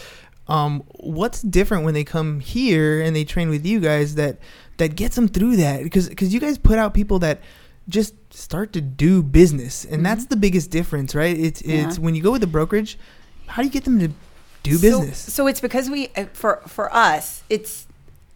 Um, 0.46 0.84
what's 0.96 1.40
different 1.40 1.84
when 1.84 1.94
they 1.94 2.04
come 2.04 2.40
here 2.40 3.00
and 3.00 3.16
they 3.16 3.24
train 3.24 3.48
with 3.48 3.64
you 3.64 3.80
guys 3.80 4.16
that 4.16 4.40
that 4.76 4.94
gets 4.94 5.16
them 5.16 5.26
through 5.26 5.56
that? 5.56 5.82
Because 5.84 6.10
because 6.10 6.34
you 6.34 6.40
guys 6.40 6.58
put 6.58 6.78
out 6.78 6.92
people 6.92 7.18
that 7.20 7.40
just 7.88 8.14
start 8.32 8.72
to 8.72 8.80
do 8.80 9.22
business, 9.22 9.84
and 9.84 10.04
that's 10.04 10.26
the 10.26 10.36
biggest 10.36 10.70
difference, 10.70 11.14
right? 11.14 11.38
It's 11.38 11.60
it's 11.62 11.98
when 11.98 12.14
you 12.14 12.22
go 12.22 12.32
with 12.32 12.40
the 12.40 12.46
brokerage, 12.46 12.98
how 13.46 13.62
do 13.62 13.68
you 13.68 13.72
get 13.72 13.84
them 13.84 13.98
to 14.00 14.08
do 14.62 14.78
business? 14.78 15.18
So, 15.18 15.46
it's 15.46 15.60
because 15.60 15.90
we 15.90 16.08
uh, 16.16 16.26
for 16.32 16.62
for 16.66 16.94
us 16.94 17.42
it's 17.50 17.86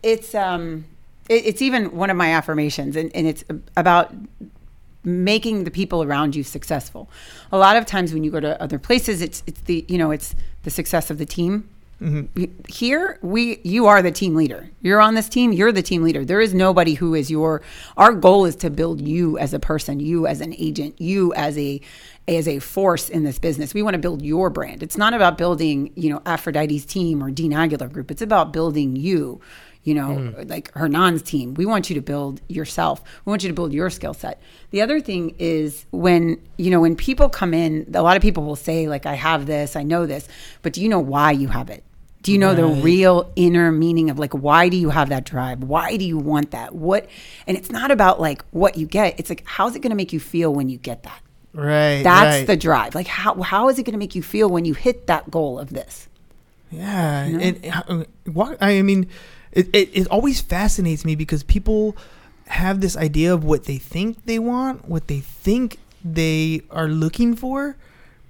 it's 0.02 0.34
um 0.34 0.84
it, 1.28 1.46
it's 1.46 1.62
even 1.62 1.96
one 1.96 2.10
of 2.10 2.16
my 2.16 2.32
affirmations 2.32 2.96
and, 2.96 3.10
and 3.14 3.26
it's 3.26 3.44
about 3.76 4.14
making 5.04 5.64
the 5.64 5.70
people 5.70 6.02
around 6.02 6.36
you 6.36 6.42
successful. 6.42 7.08
A 7.50 7.58
lot 7.58 7.76
of 7.76 7.86
times 7.86 8.12
when 8.12 8.24
you 8.24 8.30
go 8.30 8.40
to 8.40 8.60
other 8.62 8.78
places, 8.78 9.22
it's 9.22 9.42
it's 9.46 9.60
the 9.62 9.84
you 9.88 9.98
know 9.98 10.10
it's 10.10 10.34
the 10.64 10.70
success 10.70 11.10
of 11.10 11.18
the 11.18 11.26
team. 11.26 11.68
You- 12.00 12.50
Here, 12.68 13.18
we 13.22 13.60
you 13.64 13.86
are 13.86 14.02
the 14.02 14.10
team 14.10 14.36
leader. 14.36 14.70
You're 14.80 15.00
on 15.00 15.14
this 15.14 15.28
team. 15.28 15.52
You're 15.52 15.72
the 15.72 15.82
team 15.82 16.02
leader. 16.02 16.24
There 16.24 16.40
is 16.40 16.54
nobody 16.54 16.94
who 16.94 17.14
is 17.14 17.30
your. 17.30 17.60
Our 17.96 18.12
goal 18.12 18.44
is 18.44 18.54
to 18.56 18.70
build 18.70 19.00
you 19.00 19.36
as 19.38 19.52
a 19.52 19.58
person, 19.58 19.98
you 19.98 20.26
as 20.26 20.40
an 20.40 20.54
agent, 20.58 21.00
you 21.00 21.32
as 21.34 21.58
a 21.58 21.80
as 22.28 22.46
a 22.46 22.58
force 22.60 23.08
in 23.08 23.24
this 23.24 23.38
business. 23.38 23.74
We 23.74 23.82
want 23.82 23.94
to 23.94 23.98
build 23.98 24.22
your 24.22 24.50
brand. 24.50 24.82
It's 24.82 24.96
not 24.96 25.12
about 25.12 25.38
building 25.38 25.92
you 25.96 26.10
know 26.10 26.22
Aphrodite's 26.24 26.84
team 26.84 27.22
or 27.22 27.30
Dean 27.30 27.52
Aguilar 27.52 27.88
Group. 27.88 28.10
It's 28.10 28.22
about 28.22 28.52
building 28.52 28.94
you 28.94 29.40
you 29.88 29.94
know, 29.94 30.14
hmm. 30.16 30.48
like 30.48 30.70
Hernan's 30.74 31.22
team. 31.22 31.54
We 31.54 31.64
want 31.64 31.88
you 31.88 31.94
to 31.94 32.02
build 32.02 32.42
yourself. 32.48 33.02
We 33.24 33.30
want 33.30 33.42
you 33.42 33.48
to 33.48 33.54
build 33.54 33.72
your 33.72 33.88
skill 33.88 34.12
set. 34.12 34.38
The 34.70 34.82
other 34.82 35.00
thing 35.00 35.34
is 35.38 35.86
when, 35.92 36.38
you 36.58 36.70
know, 36.70 36.80
when 36.80 36.94
people 36.94 37.30
come 37.30 37.54
in, 37.54 37.90
a 37.94 38.02
lot 38.02 38.14
of 38.14 38.22
people 38.22 38.44
will 38.44 38.56
say, 38.56 38.86
like, 38.86 39.06
I 39.06 39.14
have 39.14 39.46
this, 39.46 39.76
I 39.76 39.84
know 39.84 40.04
this, 40.04 40.28
but 40.60 40.74
do 40.74 40.82
you 40.82 40.90
know 40.90 40.98
why 40.98 41.30
you 41.30 41.48
have 41.48 41.70
it? 41.70 41.84
Do 42.22 42.32
you 42.32 42.38
know 42.38 42.54
the 42.54 42.66
real 42.66 43.30
inner 43.36 43.70
meaning 43.70 44.10
of 44.10 44.18
like 44.18 44.32
why 44.32 44.68
do 44.68 44.76
you 44.76 44.90
have 44.90 45.08
that 45.10 45.24
drive? 45.24 45.62
Why 45.62 45.96
do 45.96 46.04
you 46.04 46.18
want 46.18 46.50
that? 46.50 46.74
What 46.74 47.08
and 47.46 47.56
it's 47.56 47.70
not 47.70 47.90
about 47.90 48.20
like 48.20 48.44
what 48.50 48.76
you 48.76 48.86
get. 48.86 49.18
It's 49.18 49.30
like 49.30 49.44
how's 49.46 49.76
it 49.76 49.80
going 49.80 49.90
to 49.90 49.96
make 49.96 50.12
you 50.12 50.20
feel 50.20 50.52
when 50.52 50.68
you 50.68 50.78
get 50.78 51.04
that? 51.04 51.22
Right. 51.54 52.02
That's 52.02 52.38
right. 52.38 52.46
the 52.46 52.56
drive. 52.56 52.94
Like 52.94 53.06
how 53.06 53.40
how 53.42 53.68
is 53.68 53.78
it 53.78 53.84
going 53.84 53.92
to 53.92 53.98
make 53.98 54.14
you 54.14 54.22
feel 54.22 54.48
when 54.48 54.64
you 54.64 54.74
hit 54.74 55.06
that 55.06 55.30
goal 55.30 55.58
of 55.58 55.70
this? 55.70 56.08
Yeah, 56.70 57.24
and 57.24 57.66
uh, 57.66 58.04
what 58.30 58.58
I 58.60 58.82
mean, 58.82 59.08
it, 59.52 59.68
it 59.72 59.90
it 59.94 60.06
always 60.08 60.40
fascinates 60.40 61.04
me 61.04 61.14
because 61.14 61.42
people 61.42 61.96
have 62.48 62.80
this 62.80 62.96
idea 62.96 63.32
of 63.32 63.44
what 63.44 63.64
they 63.64 63.78
think 63.78 64.24
they 64.26 64.38
want, 64.38 64.88
what 64.88 65.08
they 65.08 65.20
think 65.20 65.78
they 66.04 66.62
are 66.70 66.88
looking 66.88 67.34
for, 67.34 67.76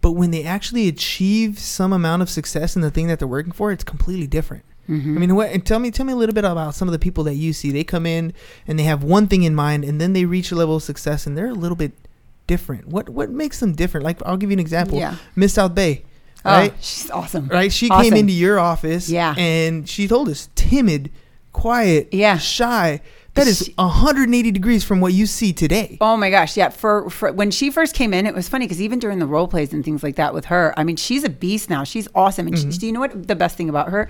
but 0.09 0.13
when 0.13 0.31
they 0.31 0.43
actually 0.43 0.89
achieve 0.89 1.59
some 1.59 1.93
amount 1.93 2.23
of 2.23 2.31
success 2.31 2.75
in 2.77 2.81
the 2.81 2.91
thing 2.91 3.09
that 3.09 3.19
they're 3.19 3.29
working 3.29 3.53
for, 3.53 3.71
it's 3.71 3.85
completely 3.85 4.27
different. 4.27 4.65
Mm-hmm. 4.89 5.17
I 5.17 5.21
mean, 5.21 5.35
what? 5.37 5.51
And 5.51 5.67
tell 5.67 5.79
me, 5.79 5.91
tell 5.91 6.07
me 6.07 6.15
a 6.15 6.17
little 6.17 6.35
bit 6.35 6.47
about 6.47 6.75
some 6.75 6.89
of 6.89 6.93
the 6.93 6.99
people 6.99 7.25
that 7.25 7.35
you 7.35 7.53
see. 7.53 7.71
They 7.71 7.85
come 7.85 8.07
in 8.07 8.33
and 8.67 8.79
they 8.79 8.85
have 8.85 9.05
one 9.05 9.27
thing 9.29 9.43
in 9.43 9.55
mind, 9.55 9.85
and 9.85 10.01
then 10.01 10.15
they 10.15 10.25
reach 10.25 10.51
a 10.51 10.55
level 10.55 10.77
of 10.77 10.83
success, 10.83 11.27
and 11.27 11.37
they're 11.37 11.49
a 11.49 11.53
little 11.53 11.77
bit 11.77 11.93
different. 12.47 12.89
What 12.89 13.11
what 13.11 13.29
makes 13.29 13.61
them 13.61 13.75
different? 13.75 14.03
Like, 14.05 14.23
I'll 14.25 14.39
give 14.39 14.49
you 14.51 14.55
an 14.55 14.61
example. 14.61 14.97
Yeah. 14.97 15.17
Miss 15.37 15.53
South 15.53 15.75
Bay, 15.75 16.05
oh, 16.43 16.51
right? 16.51 16.73
Oh, 16.73 16.79
she's 16.81 17.11
awesome. 17.11 17.49
right? 17.49 17.71
She 17.71 17.91
Awesome. 17.91 18.05
came 18.05 18.15
into 18.19 18.33
your 18.33 18.59
office, 18.59 19.11
Yeah. 19.11 19.35
and 19.37 19.87
she 19.87 20.09
told 20.09 20.31
us 20.31 20.49
timid, 20.55 21.11
quiet, 21.53 22.09
Yeah. 22.13 22.39
shy. 22.39 23.03
That 23.39 23.47
is 23.47 23.65
She- 23.67 23.75
180 23.77 24.51
degrees 24.51 24.85
from 24.85 25.01
what 25.01 25.13
you 25.13 25.27
see 25.27 25.53
today. 25.53 25.97
Oh 26.01 26.17
my 26.17 26.31
gosh, 26.31 26.57
yeah. 26.57 26.71
For, 26.71 27.09
for 27.11 27.33
when 27.33 27.51
she 27.51 27.71
first 27.71 27.95
came 27.95 28.13
in, 28.13 28.27
it 28.27 28.35
was 28.35 28.49
funny 28.49 28.67
because 28.67 28.83
even 28.83 28.99
during 28.99 29.19
the 29.19 29.27
role 29.27 29.49
plays 29.49 29.73
and 29.73 29.85
things 29.85 30.03
like 30.03 30.17
that 30.17 30.35
with 30.35 30.47
her, 30.47 30.75
I 30.77 30.85
mean, 30.85 30.97
she's 30.97 31.25
a 31.25 31.31
beast 31.31 31.71
now. 31.71 31.85
She's 31.85 32.09
awesome, 32.15 32.47
and 32.47 32.59
she, 32.59 32.67
mm-hmm. 32.67 32.79
do 32.79 32.87
you 32.87 32.93
know 32.93 33.01
what 33.01 33.29
the 33.29 33.37
best 33.37 33.57
thing 33.57 33.69
about 33.69 33.91
her? 33.91 34.09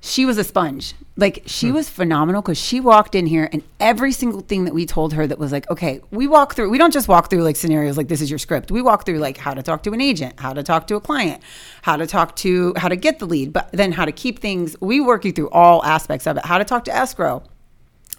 She 0.00 0.26
was 0.26 0.36
a 0.36 0.44
sponge. 0.44 0.92
Like 1.16 1.44
she 1.46 1.68
hmm. 1.68 1.76
was 1.76 1.88
phenomenal 1.88 2.42
because 2.42 2.58
she 2.58 2.78
walked 2.78 3.14
in 3.14 3.24
here 3.24 3.48
and 3.50 3.62
every 3.80 4.12
single 4.12 4.42
thing 4.42 4.66
that 4.66 4.74
we 4.74 4.84
told 4.84 5.14
her 5.14 5.26
that 5.26 5.38
was 5.38 5.50
like, 5.50 5.70
okay, 5.70 6.02
we 6.10 6.26
walk 6.26 6.54
through. 6.54 6.68
We 6.68 6.76
don't 6.76 6.92
just 6.92 7.08
walk 7.08 7.30
through 7.30 7.42
like 7.42 7.56
scenarios 7.56 7.96
like 7.96 8.08
this 8.08 8.20
is 8.20 8.28
your 8.28 8.38
script. 8.38 8.70
We 8.70 8.82
walk 8.82 9.06
through 9.06 9.18
like 9.18 9.38
how 9.38 9.54
to 9.54 9.62
talk 9.62 9.82
to 9.84 9.92
an 9.92 10.02
agent, 10.02 10.38
how 10.38 10.52
to 10.52 10.62
talk 10.62 10.86
to 10.88 10.96
a 10.96 11.00
client, 11.00 11.42
how 11.80 11.96
to 11.96 12.06
talk 12.06 12.36
to 12.36 12.74
how 12.76 12.88
to 12.88 12.96
get 12.96 13.18
the 13.18 13.26
lead, 13.26 13.54
but 13.54 13.70
then 13.72 13.92
how 13.92 14.04
to 14.04 14.12
keep 14.12 14.40
things. 14.40 14.76
We 14.78 15.00
work 15.00 15.24
you 15.24 15.32
through 15.32 15.48
all 15.48 15.82
aspects 15.84 16.26
of 16.26 16.36
it. 16.36 16.44
How 16.44 16.58
to 16.58 16.64
talk 16.64 16.84
to 16.84 16.94
escrow, 16.94 17.42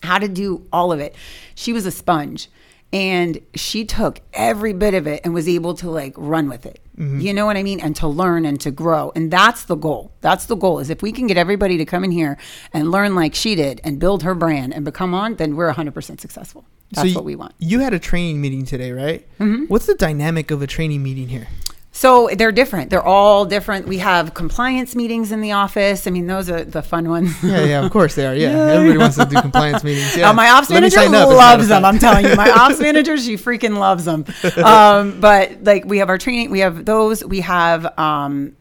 how 0.04 0.18
to 0.18 0.28
do 0.28 0.66
all 0.72 0.92
of 0.92 1.00
it. 1.00 1.16
She 1.56 1.74
was 1.74 1.86
a 1.86 1.92
sponge 1.92 2.50
and 2.94 3.40
she 3.56 3.84
took 3.84 4.22
every 4.34 4.74
bit 4.74 4.94
of 4.94 5.08
it 5.08 5.22
and 5.24 5.34
was 5.34 5.50
able 5.50 5.74
to 5.75 5.90
like 5.90 6.14
run 6.18 6.48
with 6.48 6.66
it. 6.66 6.80
You 6.98 7.34
know 7.34 7.46
what 7.46 7.58
I 7.58 7.64
mean? 7.64 7.82
And 7.82 7.94
to 7.98 8.08
learn 8.08 8.46
and 8.46 8.60
to 8.62 8.72
grow. 8.72 9.12
And 9.16 9.30
that's 9.30 9.66
the 9.66 9.75
goal. 9.75 10.14
That's 10.22 10.46
the 10.46 10.56
goal 10.56 10.80
is 10.80 10.90
if 10.90 11.02
we 11.02 11.12
can 11.12 11.28
get 11.28 11.36
everybody 11.36 11.78
to 11.78 11.84
come 11.84 12.06
in 12.06 12.12
here 12.12 12.38
and 12.72 12.90
learn 12.90 13.16
like 13.16 13.36
she 13.36 13.54
did 13.54 13.82
and 13.84 14.00
build 14.00 14.24
her 14.24 14.34
brand 14.34 14.74
and 14.74 14.86
become 14.86 15.14
on, 15.14 15.36
then 15.36 15.58
we're 15.58 15.74
100% 15.74 16.22
successful. 16.22 16.64
That's 16.92 17.10
you, 17.10 17.16
what 17.16 17.25
we 17.25 17.36
want. 17.36 17.54
You 17.60 17.82
had 17.82 17.94
a 17.94 18.00
training 18.00 18.40
meeting 18.40 18.66
today, 18.66 18.94
right? 18.94 19.28
Mm-hmm. 19.40 19.66
What's 19.66 19.88
the 19.88 19.96
dynamic 19.96 20.52
of 20.52 20.62
a 20.62 20.68
training 20.68 21.04
meeting 21.04 21.28
here? 21.28 21.48
So 21.96 22.30
they're 22.38 22.52
different. 22.52 22.90
They're 22.90 23.02
all 23.06 23.46
different. 23.46 23.88
We 23.88 24.00
have 24.00 24.34
compliance 24.34 24.98
meetings 24.98 25.32
in 25.32 25.40
the 25.40 25.54
office. 25.54 26.08
I 26.08 26.12
mean, 26.12 26.28
those 26.28 26.50
are 26.50 26.62
the 26.66 26.82
fun 26.82 27.10
ones. 27.10 27.42
Yeah, 27.42 27.64
yeah, 27.64 27.86
of 27.86 27.90
course 27.90 28.16
they 28.16 28.25
are. 28.25 28.36
Yeah, 28.36 28.50
everybody 28.50 28.98
wants 28.98 29.16
to 29.16 29.24
do 29.24 29.40
compliance 29.40 29.82
meetings. 29.82 30.18
Yeah. 30.18 30.30
Uh, 30.30 30.34
my 30.34 30.50
ops 30.50 30.70
Let 30.70 30.82
manager 30.82 30.98
sign 30.98 31.08
up, 31.08 31.14
as 31.14 31.22
a 31.22 31.28
matter 31.28 31.36
loves 31.38 31.68
them. 31.70 31.86
I'm 31.86 31.98
telling 31.98 32.25
you, 32.25 32.36
my 32.36 32.52
ops 32.56 32.82
manager, 32.82 33.16
she 33.18 33.36
freaking 33.38 33.78
loves 33.78 34.04
them. 34.04 34.25
Um, 34.62 35.22
but 35.22 35.64
like, 35.64 35.86
we 35.86 36.00
have 36.00 36.10
our 36.10 36.18
training. 36.18 36.52
We 36.52 36.60
have 36.60 36.84
those. 36.84 37.24
We 37.24 37.40
have. 37.40 37.98
Um, 37.98 38.58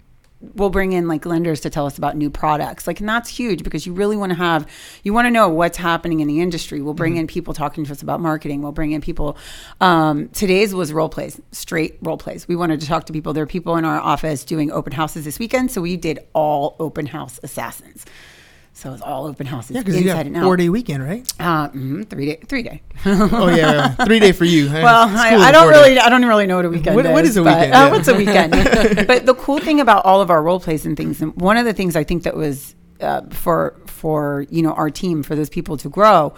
we'll 0.55 0.71
bring 0.71 0.93
in 0.93 1.09
like 1.09 1.27
lenders 1.27 1.61
to 1.61 1.71
tell 1.71 1.87
us 1.87 1.99
about 1.99 2.17
new 2.17 2.31
products. 2.31 2.87
Like, 2.87 3.01
and 3.01 3.09
that's 3.09 3.29
huge 3.29 3.63
because 3.63 3.87
you 3.87 3.93
really 3.93 4.17
want 4.17 4.31
to 4.31 4.37
have. 4.37 4.69
You 5.03 5.13
want 5.13 5.27
to 5.27 5.31
know 5.31 5.49
what's 5.49 5.77
happening 5.77 6.21
in 6.21 6.29
the 6.29 6.41
industry. 6.41 6.81
We'll 6.81 6.95
bring 6.95 7.17
in 7.17 7.27
people 7.27 7.55
talking 7.55 7.85
to 7.85 7.93
us 7.93 8.03
about 8.03 8.21
marketing. 8.21 8.63
We'll 8.63 8.73
bring 8.73 8.93
in 8.93 9.01
people. 9.01 9.37
Um, 9.81 10.29
today's 10.31 10.75
was 10.75 10.93
role 10.93 11.09
plays, 11.09 11.41
straight 11.53 11.99
role 12.03 12.19
plays. 12.19 12.47
We 12.49 12.57
wanted 12.57 12.81
to 12.81 12.87
talk 12.87 13.07
to 13.07 13.13
people. 13.13 13.33
There 13.33 13.45
are 13.45 13.47
people 13.47 13.77
in 13.77 13.85
our 13.85 14.01
office 14.01 14.45
doing 14.45 14.71
open 14.71 14.93
houses 14.93 15.25
this 15.25 15.39
weekend, 15.39 15.71
so 15.71 15.81
we 15.81 15.97
did 15.97 16.21
all 16.33 16.77
open 16.79 17.07
house 17.07 17.41
assassins. 17.43 18.05
So 18.76 18.93
it's 18.93 19.02
all 19.02 19.26
open 19.26 19.47
houses 19.47 19.71
Yeah, 19.76 19.83
because 19.83 19.97
you 20.00 20.04
got 20.04 20.26
four 20.43 20.57
day 20.57 20.69
weekend, 20.69 21.02
right? 21.04 21.33
Uh, 21.38 21.69
mhm, 21.71 22.09
three 22.11 22.26
day, 22.26 22.40
three 22.49 22.62
day. 22.64 22.83
oh 23.07 23.49
yeah, 23.54 23.90
three 24.04 24.19
day 24.19 24.33
for 24.33 24.45
you. 24.45 24.66
well, 24.69 25.09
I, 25.09 25.37
I 25.37 25.52
don't 25.52 25.62
four 25.62 25.73
day. 25.73 25.78
really, 25.78 25.99
I 26.00 26.09
don't 26.09 26.25
really 26.25 26.47
know 26.47 26.57
what 26.57 26.64
a 26.64 26.71
weekend 26.71 26.97
What- 26.97 27.07
is. 27.07 27.12
what 27.12 27.25
is 27.25 27.37
a 27.37 27.45
but, 27.45 27.57
weekend? 27.57 27.73
Uh, 27.73 27.76
Yeah. 27.78 27.90
What's 27.93 28.09
a 28.09 28.14
weekend? 28.14 28.50
but 29.07 29.26
the 29.26 29.35
cool 29.37 29.61
thing 29.61 29.78
about 29.81 30.04
all 30.04 30.21
of 30.21 30.28
our 30.28 30.43
role 30.43 30.59
plays 30.59 30.85
and 30.87 30.97
things, 30.97 31.23
and 31.23 31.35
one 31.40 31.57
of 31.57 31.64
the 31.64 31.73
things 31.73 31.95
I 31.95 32.02
think 32.02 32.25
that 32.25 32.35
was 32.37 32.75
uh, 33.00 33.23
for 33.31 33.76
for 33.87 34.45
you 34.50 34.61
know 34.62 34.73
our 34.73 34.90
team 34.90 35.23
for 35.23 35.37
those 35.37 35.49
people 35.49 35.76
to 35.78 35.88
grow, 35.88 36.35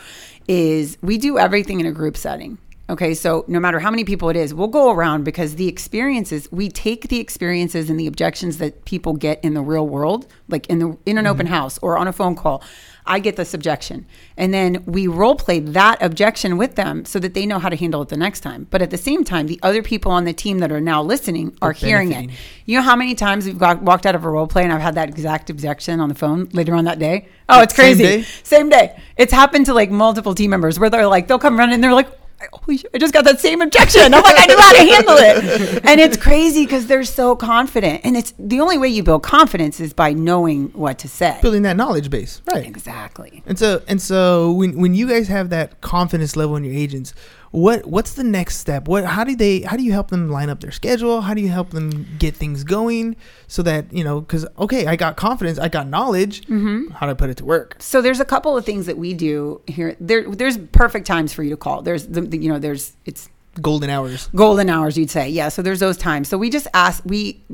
is 0.47 0.99
we 1.01 1.17
do 1.17 1.39
everything 1.39 1.81
in 1.81 1.87
a 1.87 1.93
group 1.93 2.19
setting. 2.19 2.59
Okay, 2.89 3.15
so 3.15 3.45
no 3.49 3.59
matter 3.59 3.81
how 3.81 3.91
many 3.91 4.05
people 4.05 4.29
it 4.29 4.37
is, 4.37 4.55
we'll 4.55 4.69
go 4.69 4.93
around 4.93 5.25
because 5.25 5.57
the 5.57 5.67
experiences 5.67 6.51
we 6.53 6.69
take 6.69 7.09
the 7.09 7.19
experiences 7.19 7.91
and 7.91 7.99
the 7.99 8.07
objections 8.07 8.59
that 8.59 8.85
people 8.85 9.15
get 9.15 9.43
in 9.43 9.55
the 9.55 9.63
real 9.63 9.89
world, 9.89 10.29
like 10.49 10.69
in 10.69 10.79
the 10.79 10.97
in 11.05 11.19
an 11.19 11.25
mm-hmm. 11.25 11.33
open 11.33 11.47
house 11.47 11.79
or 11.79 11.99
on 11.99 12.07
a 12.07 12.13
phone 12.13 12.37
call. 12.37 12.63
I 13.09 13.21
get 13.21 13.37
this 13.37 13.55
objection, 13.55 14.05
and 14.37 14.53
then 14.53 14.83
we 14.85 15.07
role 15.07 15.37
play 15.37 15.61
that 15.61 16.03
objection 16.03 16.57
with 16.59 16.75
them 16.75 17.05
so 17.05 17.21
that 17.21 17.35
they 17.35 17.47
know 17.47 17.61
how 17.61 17.69
to 17.69 17.77
handle 17.77 18.03
it 18.03 18.09
the 18.09 18.17
next 18.17 18.41
time. 18.41 18.67
But 18.69 18.83
at 18.83 18.91
the 18.91 18.99
same 18.99 19.23
time, 19.23 19.47
the 19.47 19.61
other 19.63 19.81
people 19.81 20.11
on 20.11 20.25
the 20.25 20.33
team 20.33 20.59
that 20.59 20.73
are 20.73 20.81
now 20.81 21.03
listening 21.03 21.57
are 21.63 21.71
hearing 21.71 22.11
it. 22.11 22.31
You 22.65 22.79
know 22.79 22.83
how 22.83 22.97
many 22.97 23.15
times 23.15 23.47
we've 23.47 23.59
got 23.59 23.81
walked 23.81 24.07
out 24.07 24.17
of 24.17 24.25
a 24.25 24.29
role 24.29 24.49
play 24.49 24.65
and 24.65 24.73
I've 24.73 24.81
had 24.81 24.97
that 24.97 25.09
exact 25.09 25.51
objection 25.51 26.01
on 26.01 26.09
the 26.09 26.17
phone 26.17 26.49
later 26.53 26.75
on 26.75 26.85
that 26.87 26.99
day? 26.99 27.29
Oh, 27.49 27.63
it's 27.63 27.77
Same 27.77 27.97
crazy. 27.97 28.03
day? 28.03 28.23
Same 28.43 28.69
day. 28.69 29.01
It's 29.17 29.33
happened 29.33 29.67
to 29.67 29.75
like 29.75 29.89
multiple 29.89 30.35
team 30.35 30.51
members 30.51 30.81
where 30.81 30.91
they're 30.91 31.07
like, 31.07 31.29
they'll 31.29 31.39
come 31.39 31.57
running 31.57 31.75
and 31.75 31.85
they're 31.85 31.95
like, 31.95 32.09
I 32.39 32.99
just 32.99 33.15
got 33.15 33.25
that 33.25 33.41
same 33.41 33.63
objection. 33.63 34.13
I'm 34.13 34.23
like, 34.23 34.37
I 34.39 34.47
knew 34.47 34.59
how 34.59 34.73
to 34.73 34.79
handle 34.79 35.17
it. 35.19 35.85
And 35.87 36.01
it's 36.01 36.17
crazy 36.17 36.65
because 36.65 36.87
they're 36.87 37.05
so 37.05 37.37
confident. 37.37 38.01
And 38.05 38.17
it's 38.17 38.35
the 38.39 38.61
only 38.61 38.77
way 38.77 38.89
you 38.89 39.03
build 39.03 39.23
confidence 39.23 39.81
is 39.81 39.93
by 39.93 40.13
knowing 40.13 40.69
what 40.73 40.99
to 40.99 41.09
say. 41.09 41.39
Building 41.41 41.63
that 41.63 41.77
knowledge 41.77 42.11
base, 42.11 42.43
right? 42.53 42.67
Exactly. 42.67 43.43
And 43.47 43.59
so 43.59 43.83
and 43.87 44.03
so 44.03 44.53
when 44.53 44.79
when 44.79 44.95
you 44.95 45.09
guys 45.09 45.29
have 45.29 45.51
that 45.51 45.81
confidence 45.81 46.37
level 46.37 46.57
in 46.57 46.65
your 46.65 46.75
agents, 46.75 47.15
what 47.51 47.87
what's 47.87 48.15
the 48.15 48.25
next 48.25 48.59
step? 48.59 48.89
What 48.89 49.05
how 49.05 49.25
do 49.25 49.35
they 49.37 49.61
how 49.61 49.77
do 49.77 49.83
you 49.83 49.93
help 49.93 50.09
them 50.11 50.31
line 50.31 50.51
up 50.51 50.61
their 50.61 50.71
schedule? 50.73 51.21
How 51.21 51.35
do 51.35 51.41
you 51.41 51.49
help 51.49 51.71
them 51.71 52.07
get 52.19 52.35
things 52.37 52.65
going 52.65 53.17
so 53.47 53.63
that 53.63 53.93
you 53.93 54.05
know 54.05 54.21
because 54.21 54.47
okay 54.59 54.87
I 54.87 54.97
got 54.97 55.17
confidence 55.17 55.59
I 55.59 55.69
got 55.69 55.89
knowledge 55.89 56.43
Mm-hmm. 56.47 56.93
how 56.93 57.07
do 57.07 57.11
I 57.13 57.15
put 57.15 57.31
it 57.31 57.37
to 57.39 57.45
work? 57.45 57.77
So 57.79 58.01
there's 58.03 58.21
a 58.21 58.25
couple 58.25 58.57
of 58.57 58.65
things 58.65 58.87
that 58.87 58.99
we 58.99 59.15
do 59.15 59.61
here. 59.67 59.97
There, 60.01 60.29
there's 60.31 60.59
perfect 60.59 61.07
times 61.07 61.33
for 61.33 61.43
you 61.43 61.51
to 61.51 61.57
call. 61.57 61.83
There's 61.83 62.07
the, 62.07 62.21
the 62.21 62.39
you 62.39 62.49
know, 62.49 62.59
there's 62.59 62.97
it's 63.05 63.29
Golden 63.61 63.91
hours. 63.91 64.29
golden 64.35 64.69
hours 64.69 64.97
you'd 64.99 65.11
say. 65.11 65.29
Yeah 65.29 65.49
so 65.49 65.63
there's 65.63 65.81
those 65.81 65.97
times. 65.97 66.29
So 66.29 66.39
we 66.39 66.51
just 66.51 66.67
ask 66.75 67.03
we 67.05 67.45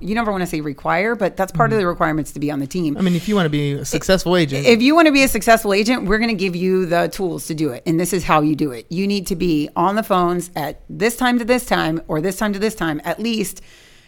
you 0.00 0.14
never 0.14 0.30
want 0.30 0.42
to 0.42 0.46
say 0.46 0.60
require 0.60 1.14
but 1.14 1.36
that's 1.36 1.52
part 1.52 1.72
of 1.72 1.78
the 1.78 1.86
requirements 1.86 2.32
to 2.32 2.40
be 2.40 2.50
on 2.50 2.58
the 2.58 2.66
team. 2.66 2.96
I 2.96 3.00
mean 3.00 3.14
if 3.14 3.28
you 3.28 3.34
want 3.34 3.46
to 3.46 3.50
be 3.50 3.72
a 3.72 3.84
successful 3.84 4.36
agent, 4.36 4.66
if 4.66 4.82
you 4.82 4.94
want 4.94 5.06
to 5.06 5.12
be 5.12 5.22
a 5.22 5.28
successful 5.28 5.72
agent 5.72 6.04
we're 6.04 6.18
going 6.18 6.28
to 6.30 6.34
give 6.34 6.56
you 6.56 6.86
the 6.86 7.08
tools 7.08 7.46
to 7.46 7.54
do 7.54 7.70
it 7.70 7.82
and 7.86 7.98
this 7.98 8.12
is 8.12 8.24
how 8.24 8.40
you 8.40 8.56
do 8.56 8.72
it. 8.72 8.86
You 8.90 9.06
need 9.06 9.26
to 9.28 9.36
be 9.36 9.68
on 9.76 9.96
the 9.96 10.02
phones 10.02 10.50
at 10.56 10.82
this 10.88 11.16
time 11.16 11.38
to 11.38 11.44
this 11.44 11.66
time 11.66 12.02
or 12.08 12.20
this 12.20 12.36
time 12.36 12.52
to 12.52 12.58
this 12.58 12.74
time 12.74 13.00
at 13.04 13.20
least 13.20 13.62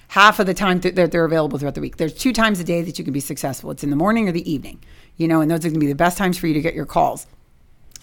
half 0.08 0.38
of 0.38 0.46
the 0.46 0.54
time 0.54 0.80
th- 0.80 0.94
that 0.94 1.10
they're 1.10 1.24
available 1.24 1.58
throughout 1.58 1.74
the 1.74 1.80
week. 1.80 1.96
There's 1.96 2.14
two 2.14 2.32
times 2.32 2.60
a 2.60 2.64
day 2.64 2.82
that 2.82 2.98
you 2.98 3.04
can 3.04 3.14
be 3.14 3.20
successful. 3.20 3.70
It's 3.70 3.82
in 3.82 3.90
the 3.90 3.96
morning 3.96 4.28
or 4.28 4.32
the 4.32 4.50
evening 4.50 4.80
you 5.16 5.28
know 5.28 5.40
and 5.40 5.50
those 5.50 5.60
are 5.60 5.68
going 5.68 5.74
to 5.74 5.80
be 5.80 5.86
the 5.86 5.94
best 5.94 6.18
times 6.18 6.38
for 6.38 6.46
you 6.46 6.54
to 6.54 6.60
get 6.60 6.74
your 6.74 6.86
calls 6.86 7.26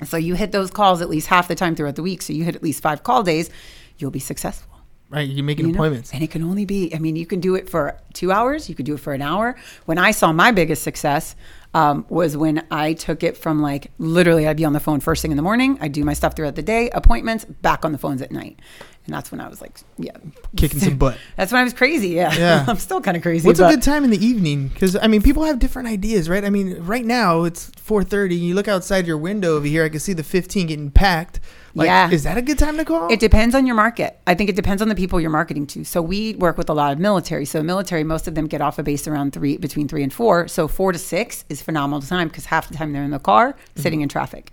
so 0.08 0.18
you 0.18 0.36
hit 0.36 0.52
those 0.52 0.72
calls 0.72 1.02
at 1.02 1.10
least 1.10 1.28
half 1.28 1.48
the 1.48 1.56
time 1.56 1.76
throughout 1.76 1.96
the 1.96 2.04
week 2.04 2.22
so 2.22 2.34
you 2.34 2.44
hit 2.44 2.56
at 2.56 2.64
least 2.64 2.82
five 2.82 3.04
call 3.04 3.24
days 3.24 3.50
you'll 3.98 4.12
be 4.12 4.20
successful 4.20 4.72
right? 5.12 5.28
You're 5.28 5.44
making 5.44 5.68
you 5.68 5.74
know? 5.74 5.78
appointments. 5.78 6.14
And 6.14 6.24
it 6.24 6.32
can 6.32 6.42
only 6.42 6.66
be, 6.66 6.96
I 6.96 6.98
mean, 6.98 7.16
you 7.16 7.28
can 7.28 7.40
do 7.40 7.54
it 7.56 7.70
for 7.70 8.00
two 8.14 8.32
hours, 8.32 8.70
you 8.70 8.76
could 8.76 8.86
do 8.86 8.96
it 8.96 9.00
for 9.00 9.14
an 9.14 9.22
hour. 9.22 9.56
When 9.86 9.98
I 9.98 10.12
saw 10.12 10.32
my 10.32 10.52
biggest 10.52 10.82
success, 10.82 11.36
um, 11.74 12.06
was 12.10 12.36
when 12.36 12.66
I 12.72 12.94
took 12.94 13.24
it 13.24 13.38
from 13.38 13.62
like 13.62 13.92
literally 13.98 14.48
I'd 14.48 14.58
be 14.58 14.66
on 14.66 14.74
the 14.74 14.80
phone 14.80 15.00
first 15.00 15.22
thing 15.22 15.32
in 15.32 15.38
the 15.38 15.44
morning, 15.44 15.78
I'd 15.80 15.94
do 15.94 16.04
my 16.04 16.14
stuff 16.14 16.36
throughout 16.36 16.56
the 16.56 16.64
day, 16.64 16.90
appointments, 16.90 17.46
back 17.46 17.86
on 17.86 17.92
the 17.92 17.98
phones 17.98 18.22
at 18.22 18.32
night. 18.32 18.60
And 19.06 19.16
that's 19.16 19.32
when 19.32 19.42
I 19.42 19.48
was 19.48 19.62
like, 19.62 19.80
yeah, 19.98 20.16
Kicking 20.56 20.80
some 20.80 20.98
butt. 20.98 21.18
That's 21.36 21.52
when 21.52 21.60
I 21.60 21.64
was 21.64 21.74
crazy. 21.74 22.10
Yeah. 22.10 22.34
Yeah. 22.36 22.66
I'm 22.70 22.78
still 22.78 23.02
kind 23.02 23.18
of 23.18 23.24
crazy. 23.24 23.48
What's 23.48 23.60
a 23.60 23.68
good 23.68 23.82
time 23.82 24.04
in 24.04 24.12
the 24.12 24.24
evening? 24.24 24.68
Because 24.68 24.96
I 24.96 25.08
mean, 25.08 25.24
people 25.24 25.44
have 25.44 25.58
different 25.58 25.88
ideas, 25.88 26.30
right? 26.30 26.46
I 26.46 26.52
mean, 26.52 26.78
right 26.82 27.04
now 27.04 27.44
it's 27.44 27.72
4:30. 27.72 28.40
You 28.40 28.54
look 28.54 28.68
outside 28.68 29.08
your 29.08 29.18
window 29.18 29.56
over 29.56 29.66
here. 29.66 29.84
I 29.84 29.90
can 29.90 30.00
see 30.00 30.14
the 30.14 30.24
15 30.24 30.68
getting 30.68 30.92
packed. 30.92 31.40
Like, 31.74 31.88
Yeah. 31.88 32.12
Is 32.12 32.24
that 32.24 32.38
a 32.38 32.42
good 32.42 32.60
time 32.60 32.78
to 32.78 32.86
call? 32.86 33.12
It 33.12 33.20
depends 33.20 33.56
on 33.56 33.66
your 33.66 33.76
market. 33.76 34.20
I 34.28 34.36
think 34.36 34.50
it 34.50 34.56
depends 34.56 34.82
on 34.82 34.90
the 34.90 34.96
people 34.96 35.20
you're 35.20 35.30
marketing 35.30 35.68
to. 35.68 35.84
So 35.84 36.02
we 36.02 36.36
work 36.36 36.58
with 36.58 36.70
a 36.70 36.74
lot 36.74 36.92
of 36.92 37.00
military. 37.00 37.46
So 37.46 37.64
military, 37.64 38.04
most 38.04 38.28
of 38.28 38.36
them 38.36 38.48
get 38.48 38.62
off 38.62 38.78
a 38.78 38.84
base 38.84 39.08
around 39.08 39.34
three, 39.34 39.58
between 39.58 39.88
three 39.88 40.04
and 40.04 40.14
four. 40.14 40.48
So 40.48 40.68
four 40.68 40.92
to 40.92 41.00
six 41.00 41.44
is 41.50 41.62
phenomenal 41.62 42.02
time 42.02 42.28
because 42.28 42.46
half 42.46 42.68
the 42.68 42.76
time 42.76 42.94
they're 42.94 43.04
in 43.04 43.12
the 43.12 43.20
car 43.20 43.54
mm-hmm. 43.54 43.82
sitting 43.82 44.02
in 44.02 44.10
traffic. 44.10 44.52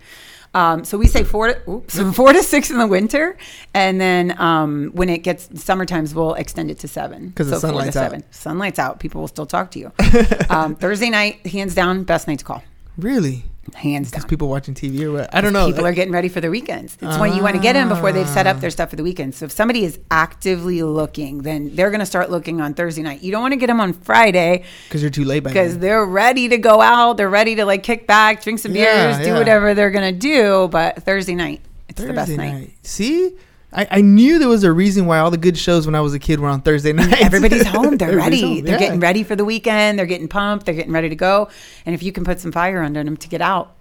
Um, 0.53 0.83
so 0.83 0.97
we 0.97 1.05
say 1.07 1.23
four 1.23 1.53
to 1.53 1.69
oops, 1.69 1.99
four 2.15 2.33
to 2.33 2.41
six 2.41 2.71
in 2.71 2.77
the 2.79 2.87
winter, 2.87 3.37
and 3.73 4.01
then 4.01 4.39
um, 4.41 4.89
when 4.93 5.07
it 5.09 5.19
gets 5.19 5.61
summer 5.63 5.85
times, 5.85 6.15
we'll 6.15 6.33
extend 6.33 6.71
it 6.71 6.79
to 6.79 6.87
seven 6.87 7.31
'Cause 7.35 7.49
the 7.49 7.59
so 7.59 7.67
to 7.67 7.67
sunlight's 7.67 7.95
out. 7.95 8.03
seven. 8.05 8.23
Sunlight's 8.31 8.79
out. 8.79 8.99
People 8.99 9.21
will 9.21 9.27
still 9.27 9.45
talk 9.45 9.69
to 9.71 9.79
you. 9.79 9.91
um, 10.49 10.75
Thursday 10.75 11.09
night, 11.11 11.45
hands 11.45 11.75
down, 11.75 12.03
best 12.03 12.27
night 12.27 12.39
to 12.39 12.45
call. 12.45 12.63
really? 12.97 13.43
Hands 13.75 14.09
down. 14.09 14.17
Because 14.19 14.29
people 14.29 14.47
watching 14.49 14.73
TV 14.73 15.03
or 15.03 15.11
what? 15.11 15.33
I 15.33 15.41
don't 15.41 15.53
know. 15.53 15.67
People 15.67 15.85
are 15.85 15.93
getting 15.93 16.13
ready 16.13 16.29
for 16.29 16.41
the 16.41 16.49
weekends. 16.49 16.97
It's 17.01 17.17
when 17.17 17.33
you 17.33 17.43
want 17.43 17.55
to 17.55 17.61
get 17.61 17.75
in 17.75 17.87
before 17.89 18.11
they've 18.11 18.27
set 18.27 18.47
up 18.47 18.57
ah. 18.57 18.59
their 18.59 18.69
stuff 18.69 18.89
for 18.89 18.95
the 18.95 19.03
weekend. 19.03 19.35
So 19.35 19.45
if 19.45 19.51
somebody 19.51 19.83
is 19.83 19.99
actively 20.11 20.83
looking, 20.83 21.43
then 21.43 21.75
they're 21.75 21.89
going 21.89 21.99
to 21.99 22.05
start 22.05 22.29
looking 22.29 22.61
on 22.61 22.73
Thursday 22.73 23.01
night. 23.01 23.21
You 23.21 23.31
don't 23.31 23.41
want 23.41 23.53
to 23.53 23.57
get 23.57 23.67
them 23.67 23.79
on 23.79 23.93
Friday 23.93 24.63
because 24.87 25.01
you're 25.01 25.11
too 25.11 25.25
late 25.25 25.43
because 25.43 25.77
they're 25.77 26.05
ready 26.05 26.49
to 26.49 26.57
go 26.57 26.81
out. 26.81 27.17
They're 27.17 27.29
ready 27.29 27.55
to 27.55 27.65
like 27.65 27.83
kick 27.83 28.07
back, 28.07 28.43
drink 28.43 28.59
some 28.59 28.73
beers, 28.73 29.17
Yeah, 29.19 29.23
do 29.23 29.33
whatever 29.33 29.73
they're 29.73 29.91
going 29.91 30.13
to 30.13 30.19
do. 30.19 30.67
But 30.69 31.03
Thursday 31.03 31.35
night, 31.35 31.61
it's 31.87 32.01
the 32.01 32.13
best 32.13 32.29
Thursday 32.29 32.37
night. 32.37 32.73
See, 32.83 33.35
I, 33.71 33.87
I 33.91 34.01
knew 34.01 34.39
there 34.39 34.47
was 34.49 34.63
a 34.63 34.71
reason 34.71 35.05
why 35.05 35.19
all 35.19 35.29
the 35.29 35.37
good 35.37 35.57
shows 35.57 35.85
when 35.85 35.93
I 35.95 36.01
was 36.01 36.13
a 36.15 36.19
kid 36.19 36.39
were 36.39 36.47
on 36.49 36.61
Thursday 36.61 36.91
night. 36.93 37.21
Everybody's 37.21 37.65
home. 37.67 37.97
They're 37.97 38.09
Everybody's 38.09 38.41
ready. 38.41 38.55
home, 38.55 38.65
They're 38.65 38.73
yeah. 38.73 38.79
getting 38.79 38.99
ready 38.99 39.23
for 39.23 39.35
the 39.35 39.45
weekend. 39.45 39.99
They're 39.99 40.05
getting 40.07 40.27
pumped. 40.27 40.65
They're 40.65 40.73
getting 40.75 40.91
ready 40.91 41.09
to 41.09 41.15
go. 41.15 41.49
And 41.85 41.93
if 41.93 42.01
you 42.01 42.11
can 42.11 42.23
put 42.23 42.39
some 42.39 42.51
fire 42.51 42.81
under 42.81 43.03
them 43.03 43.15
to 43.17 43.27
get 43.27 43.41
out, 43.41 43.75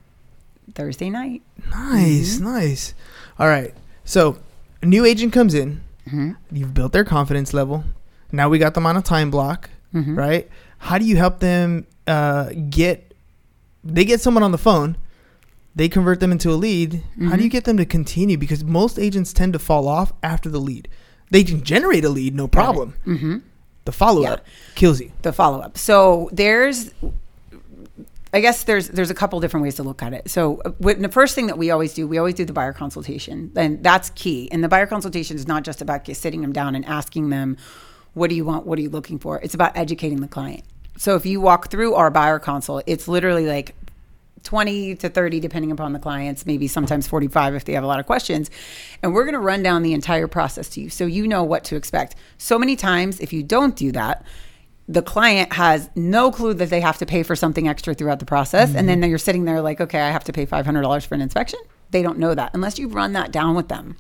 Thursday 0.75 1.09
night. 1.09 1.41
Nice, 1.71 2.37
Mm-hmm. 2.37 2.45
nice. 2.45 2.95
All 3.39 3.49
right. 3.49 3.73
So, 4.05 4.39
a 4.83 4.87
new 4.87 5.05
agent 5.07 5.33
comes 5.33 5.55
in. 5.55 5.81
Mm-hmm. 6.07 6.33
You've 6.53 6.75
built 6.75 6.93
their 6.93 7.05
confidence 7.05 7.55
level. 7.55 7.85
Now 8.31 8.49
we 8.51 8.59
got 8.59 8.75
them 8.75 8.85
on 8.85 8.97
a 8.97 9.03
time 9.03 9.31
block, 9.31 9.71
Mm-hmm. 9.95 10.19
right? 10.19 10.49
How 10.77 10.99
do 10.99 11.07
you 11.07 11.17
help 11.17 11.41
them 11.41 11.87
uh, 12.07 12.51
get? 12.69 13.15
They 13.83 14.05
get 14.05 14.21
someone 14.21 14.43
on 14.43 14.53
the 14.53 14.59
phone. 14.59 14.97
They 15.79 15.89
convert 15.89 16.19
them 16.21 16.33
into 16.33 16.51
a 16.51 16.59
lead. 16.59 16.95
How 16.95 17.01
Mm-hmm. 17.01 17.37
do 17.37 17.43
you 17.45 17.49
get 17.49 17.65
them 17.65 17.77
to 17.79 17.87
continue? 17.87 18.37
Because 18.37 18.63
most 18.65 18.99
agents 18.99 19.33
tend 19.33 19.53
to 19.55 19.59
fall 19.59 19.87
off 19.89 20.13
after 20.23 20.49
the 20.51 20.59
lead. 20.59 20.89
They 21.31 21.45
can 21.45 21.63
generate 21.63 22.05
a 22.05 22.09
lead, 22.09 22.35
no 22.35 22.49
problem. 22.49 22.95
Mm-hmm. 23.07 23.39
The 23.85 23.93
follow 23.93 24.25
up 24.25 24.45
kills 24.75 25.01
you. 25.01 25.13
the 25.23 25.33
follow 25.33 25.61
up. 25.61 25.79
So 25.79 26.29
there's, 26.33 26.91
I 28.35 28.41
guess 28.41 28.65
there's 28.65 28.89
there's 28.89 29.09
a 29.11 29.15
couple 29.15 29.39
different 29.41 29.63
ways 29.65 29.77
to 29.77 29.83
look 29.83 30.03
at 30.03 30.13
it. 30.13 30.29
So 30.29 30.61
uh, 30.65 30.71
what, 30.79 31.01
the 31.01 31.09
first 31.09 31.35
thing 31.35 31.47
that 31.47 31.57
we 31.57 31.71
always 31.71 31.95
do, 31.95 32.07
we 32.07 32.19
always 32.19 32.35
do 32.35 32.45
the 32.45 32.53
buyer 32.53 32.73
consultation, 32.75 33.51
and 33.57 33.83
that's 33.83 34.11
key. 34.11 34.49
And 34.53 34.63
the 34.63 34.69
buyer 34.69 34.87
consultation 34.87 35.37
is 35.37 35.47
not 35.49 35.63
just 35.65 35.81
about 35.81 36.07
sitting 36.15 36.43
them 36.43 36.53
down 36.53 36.75
and 36.75 36.85
asking 36.85 37.31
them, 37.31 37.57
what 38.15 38.29
do 38.31 38.37
you 38.37 38.45
want, 38.45 38.67
what 38.67 38.79
are 38.79 38.83
you 38.83 38.91
looking 38.91 39.19
for? 39.19 39.41
It's 39.43 39.55
about 39.55 39.77
educating 39.77 40.21
the 40.21 40.29
client. 40.29 40.65
So 40.99 41.15
if 41.15 41.25
you 41.25 41.41
walk 41.41 41.71
through 41.71 41.95
our 41.95 42.11
buyer 42.11 42.39
consult, 42.39 42.83
it's 42.87 43.07
literally 43.09 43.47
like 43.47 43.75
20 44.45 44.97
to 44.97 45.09
30 45.09 45.41
depending 45.41 45.73
upon 45.73 45.93
the 45.93 45.99
clients 45.99 46.47
maybe 46.47 46.69
sometimes 46.69 47.07
45 47.09 47.55
if 47.55 47.65
they 47.65 47.73
have 47.73 47.85
a 47.85 47.87
lot 47.87 48.01
of 48.01 48.07
questions. 48.07 48.51
And 49.03 49.13
we're 49.15 49.25
going 49.25 49.35
to 49.35 49.41
run 49.41 49.63
down 49.63 49.83
the 49.83 49.93
entire 49.93 50.29
process 50.29 50.69
to 50.71 50.81
you 50.81 50.91
so 50.91 51.07
you 51.07 51.27
know 51.27 51.43
what 51.43 51.65
to 51.65 51.77
expect. 51.77 52.17
So 52.39 52.59
many 52.59 52.77
times 52.77 53.21
if 53.21 53.33
you 53.33 53.43
don't 53.43 53.77
do 53.77 53.93
that 53.93 54.25
the 54.91 55.03
client 55.03 55.53
has 55.53 55.91
no 55.95 56.31
clue 56.33 56.55
that 56.55 56.71
they 56.71 56.81
have 56.81 56.97
to 56.97 57.05
pay 57.05 57.23
for 57.23 57.37
something 57.37 57.69
extra 57.69 57.93
throughout 57.93 58.21
the 58.21 58.25
process 58.25 58.75
and 58.75 58.89
then 58.89 59.03
you're 59.03 59.19
sitting 59.19 59.45
there 59.45 59.61
like 59.61 59.83
okay 59.83 60.01
i 60.01 60.11
have 60.11 60.25
to 60.25 60.33
pay 60.33 60.47
$500 60.47 61.07
for 61.07 61.15
an 61.15 61.21
inspection? 61.21 61.61
They 61.91 62.03
don't 62.03 62.19
know 62.19 62.35
that 62.35 62.53
unless 62.55 62.79
you 62.79 62.89
run 62.89 63.13
that 63.13 63.33
down 63.33 63.55
with 63.55 63.69
them. 63.69 63.97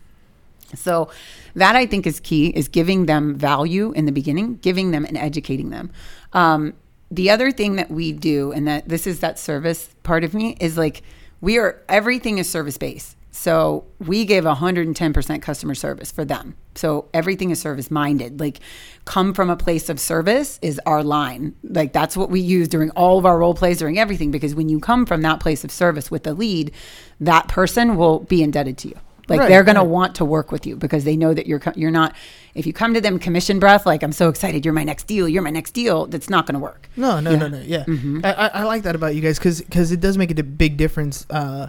So 0.74 1.10
that 1.54 1.76
I 1.76 1.86
think 1.86 2.06
is 2.06 2.20
key 2.20 2.48
is 2.48 2.68
giving 2.68 3.06
them 3.06 3.34
value 3.36 3.92
in 3.92 4.04
the 4.04 4.12
beginning, 4.12 4.56
giving 4.56 4.90
them 4.90 5.04
and 5.04 5.16
educating 5.16 5.70
them. 5.70 5.90
Um, 6.32 6.74
the 7.10 7.30
other 7.30 7.50
thing 7.50 7.76
that 7.76 7.90
we 7.90 8.12
do, 8.12 8.52
and 8.52 8.66
that 8.68 8.88
this 8.88 9.06
is 9.06 9.20
that 9.20 9.38
service 9.38 9.88
part 10.02 10.24
of 10.24 10.34
me, 10.34 10.56
is 10.60 10.76
like 10.76 11.02
we 11.40 11.58
are 11.58 11.82
everything 11.88 12.38
is 12.38 12.48
service 12.48 12.78
based. 12.78 13.16
So 13.30 13.84
we 14.00 14.24
give 14.24 14.44
110% 14.44 15.42
customer 15.42 15.74
service 15.76 16.10
for 16.10 16.24
them. 16.24 16.56
So 16.74 17.08
everything 17.14 17.50
is 17.50 17.60
service 17.60 17.88
minded. 17.88 18.40
Like 18.40 18.58
come 19.04 19.32
from 19.32 19.48
a 19.48 19.56
place 19.56 19.88
of 19.88 20.00
service 20.00 20.58
is 20.60 20.80
our 20.86 21.04
line. 21.04 21.54
Like 21.62 21.92
that's 21.92 22.16
what 22.16 22.30
we 22.30 22.40
use 22.40 22.66
during 22.66 22.90
all 22.90 23.16
of 23.16 23.24
our 23.24 23.38
role 23.38 23.54
plays, 23.54 23.78
during 23.78 23.98
everything, 23.98 24.32
because 24.32 24.56
when 24.56 24.68
you 24.68 24.80
come 24.80 25.06
from 25.06 25.22
that 25.22 25.38
place 25.38 25.62
of 25.62 25.70
service 25.70 26.10
with 26.10 26.24
the 26.24 26.34
lead, 26.34 26.72
that 27.20 27.46
person 27.46 27.96
will 27.96 28.20
be 28.20 28.42
indebted 28.42 28.76
to 28.78 28.88
you. 28.88 28.96
Like 29.28 29.40
Right, 29.40 29.48
they're 29.48 29.62
going 29.64 29.76
to 29.76 29.84
want 29.84 30.14
to 30.16 30.24
work 30.24 30.50
with 30.50 30.66
you 30.66 30.74
because 30.76 31.04
they 31.04 31.16
know 31.16 31.34
that 31.34 31.46
you're 31.46 31.60
you're 31.76 31.90
not. 31.90 32.14
If 32.54 32.66
you 32.66 32.72
come 32.72 32.94
to 32.94 33.00
them 33.00 33.18
commission 33.18 33.58
breath, 33.60 33.86
like 33.86 34.02
I'm 34.02 34.10
so 34.10 34.28
excited, 34.28 34.64
you're 34.64 34.74
my 34.74 34.82
next 34.84 35.06
deal, 35.06 35.28
you're 35.28 35.42
my 35.42 35.50
next 35.50 35.72
deal. 35.72 36.06
That's 36.06 36.28
not 36.30 36.46
going 36.46 36.54
to 36.54 36.58
work. 36.60 36.88
No, 36.96 37.20
no, 37.20 37.36
no, 37.36 37.46
no. 37.46 37.60
Yeah, 37.60 37.84
Mm-hmm. 37.84 38.20
I, 38.24 38.32
I, 38.32 38.62
like 38.64 38.82
that 38.82 38.94
about 38.96 39.14
you 39.14 39.20
guys 39.20 39.38
because 39.38 39.60
because 39.60 39.92
it 39.92 40.00
does 40.00 40.16
make 40.18 40.36
a 40.36 40.42
big 40.42 40.76
difference. 40.76 41.26
Uh, 41.30 41.68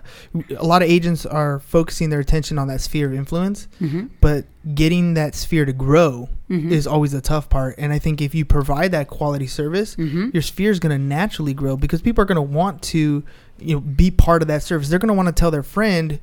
a 0.58 0.63
lot 0.65 0.82
of 0.82 0.89
agents 0.89 1.26
are 1.26 1.60
focusing 1.60 2.10
their 2.10 2.19
attention 2.22 2.58
on 2.58 2.67
that 2.69 2.82
sphere 2.82 3.08
of 3.08 3.13
influence, 3.13 3.67
Mm-hmm. 3.82 4.08
but 4.22 4.45
getting 4.74 5.13
that 5.15 5.36
sphere 5.36 5.65
to 5.65 5.74
grow 5.74 6.30
is 6.52 6.88
always 6.88 7.12
the 7.12 7.22
tough 7.22 7.48
part. 7.48 7.76
And 7.78 7.93
I 7.93 8.00
think 8.00 8.22
if 8.22 8.34
you 8.34 8.43
provide 8.43 8.91
that 8.93 9.08
quality 9.08 9.45
service, 9.45 9.95
Mm-hmm. 9.95 10.30
your 10.34 10.41
sphere 10.41 10.72
is 10.72 10.80
going 10.80 10.98
to 10.98 11.04
naturally 11.04 11.54
grow 11.54 11.78
because 11.78 12.02
people 12.02 12.24
are 12.24 12.26
going 12.26 12.38
to 12.38 12.41
want 12.41 12.82
to, 12.84 13.24
you 13.60 13.76
know, 13.76 13.80
be 13.80 14.10
part 14.10 14.41
of 14.41 14.48
that 14.48 14.63
service. 14.63 14.89
They're 14.89 14.98
going 14.98 15.10
to 15.10 15.13
want 15.13 15.28
to 15.28 15.34
tell 15.34 15.52
their 15.52 15.62
friend, 15.62 16.19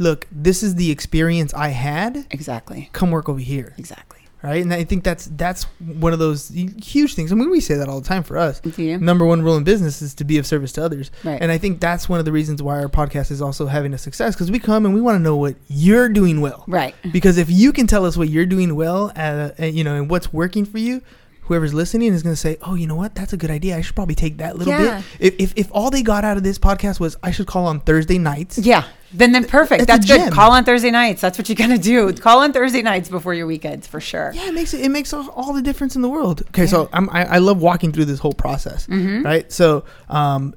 "Look, 0.00 0.26
this 0.32 0.62
is 0.64 0.74
the 0.74 0.90
experience 0.90 1.52
I 1.54 1.68
had. 1.68 2.26
Exactly. 2.32 2.88
Come 2.92 3.10
work 3.12 3.28
over 3.28 3.38
here." 3.38 3.74
Exactly. 3.78 4.16
right? 4.42 4.62
And 4.62 4.72
I 4.72 4.84
think 4.84 5.04
that's 5.04 5.26
that's 5.36 5.64
one 5.78 6.14
of 6.14 6.18
those 6.18 6.48
huge 6.48 7.14
things. 7.14 7.30
I 7.30 7.34
mean, 7.34 7.50
we 7.50 7.60
say 7.60 7.74
that 7.74 7.88
all 7.90 8.00
the 8.00 8.08
time 8.08 8.22
for 8.22 8.38
us. 8.38 8.58
You? 8.78 8.96
Number 8.98 9.26
one 9.26 9.42
rule 9.42 9.58
in 9.58 9.64
business 9.64 10.00
is 10.00 10.14
to 10.14 10.24
be 10.24 10.38
of 10.38 10.46
service 10.46 10.72
to 10.72 10.82
others, 10.82 11.10
Right. 11.24 11.38
and 11.42 11.52
I 11.52 11.58
think 11.58 11.78
that's 11.78 12.08
one 12.08 12.18
of 12.20 12.24
the 12.24 12.32
reasons 12.32 12.62
why 12.62 12.80
our 12.80 12.88
podcast 12.88 13.30
is 13.30 13.42
also 13.42 13.66
having 13.66 13.92
a 13.92 13.98
success 13.98 14.34
because 14.34 14.50
we 14.50 14.58
come 14.58 14.86
and 14.86 14.94
we 14.94 15.02
want 15.02 15.16
to 15.16 15.22
know 15.22 15.36
what 15.36 15.56
you're 15.68 16.08
doing 16.08 16.40
well, 16.40 16.64
Right. 16.66 16.94
Because 17.12 17.36
if 17.36 17.50
you 17.50 17.70
can 17.70 17.86
tell 17.86 18.06
us 18.06 18.16
what 18.16 18.30
you're 18.30 18.46
doing 18.46 18.74
well, 18.76 19.12
uh, 19.14 19.50
uh, 19.60 19.66
you 19.66 19.84
know, 19.84 19.94
and 19.96 20.08
what's 20.08 20.32
working 20.32 20.64
for 20.64 20.78
you. 20.78 21.02
Whoever's 21.50 21.74
listening 21.74 22.12
is 22.14 22.22
going 22.22 22.32
to 22.32 22.40
say, 22.40 22.56
"Oh, 22.62 22.76
you 22.76 22.86
know 22.86 22.94
what? 22.94 23.16
That's 23.16 23.32
a 23.32 23.36
good 23.36 23.50
idea. 23.50 23.76
I 23.76 23.80
should 23.80 23.96
probably 23.96 24.14
take 24.14 24.36
that 24.38 24.56
little 24.56 24.72
Yeah. 24.72 25.02
bit." 25.18 25.34
If, 25.34 25.34
if 25.40 25.52
if 25.56 25.68
all 25.72 25.90
they 25.90 26.02
got 26.02 26.24
out 26.24 26.36
of 26.36 26.44
this 26.44 26.60
podcast 26.60 27.00
was, 27.00 27.16
"I 27.24 27.32
should 27.32 27.48
call 27.48 27.66
on 27.66 27.80
Thursday 27.80 28.18
nights," 28.18 28.56
Yeah. 28.58 28.84
Then 29.12 29.32
then 29.32 29.44
perfect. 29.44 29.88
That's 29.88 30.06
good. 30.06 30.32
Call 30.32 30.52
on 30.52 30.64
Thursday 30.64 30.92
nights. 30.92 31.20
That's 31.20 31.36
what 31.36 31.48
you 31.48 31.56
got 31.56 31.66
to 31.66 31.78
do. 31.78 32.12
Call 32.12 32.38
on 32.38 32.52
Thursday 32.52 32.82
nights 32.82 33.08
before 33.08 33.34
your 33.34 33.48
weekends 33.48 33.88
for 33.88 34.00
sure. 34.00 34.30
Yeah, 34.32 34.46
it 34.46 34.54
makes 34.54 34.72
it, 34.72 34.82
it 34.82 34.90
makes 34.90 35.12
all, 35.12 35.28
all 35.30 35.52
the 35.52 35.62
difference 35.62 35.96
in 35.96 36.02
the 36.02 36.08
world. 36.08 36.42
Okay, 36.50 36.68
so 36.68 36.88
I'm, 36.92 37.10
I 37.10 37.24
I 37.24 37.38
love 37.38 37.60
walking 37.60 37.90
through 37.90 38.04
this 38.04 38.20
whole 38.20 38.32
process, 38.34 38.86
Mm-hmm. 38.86 39.24
right? 39.24 39.50
So 39.50 39.84
um, 40.08 40.54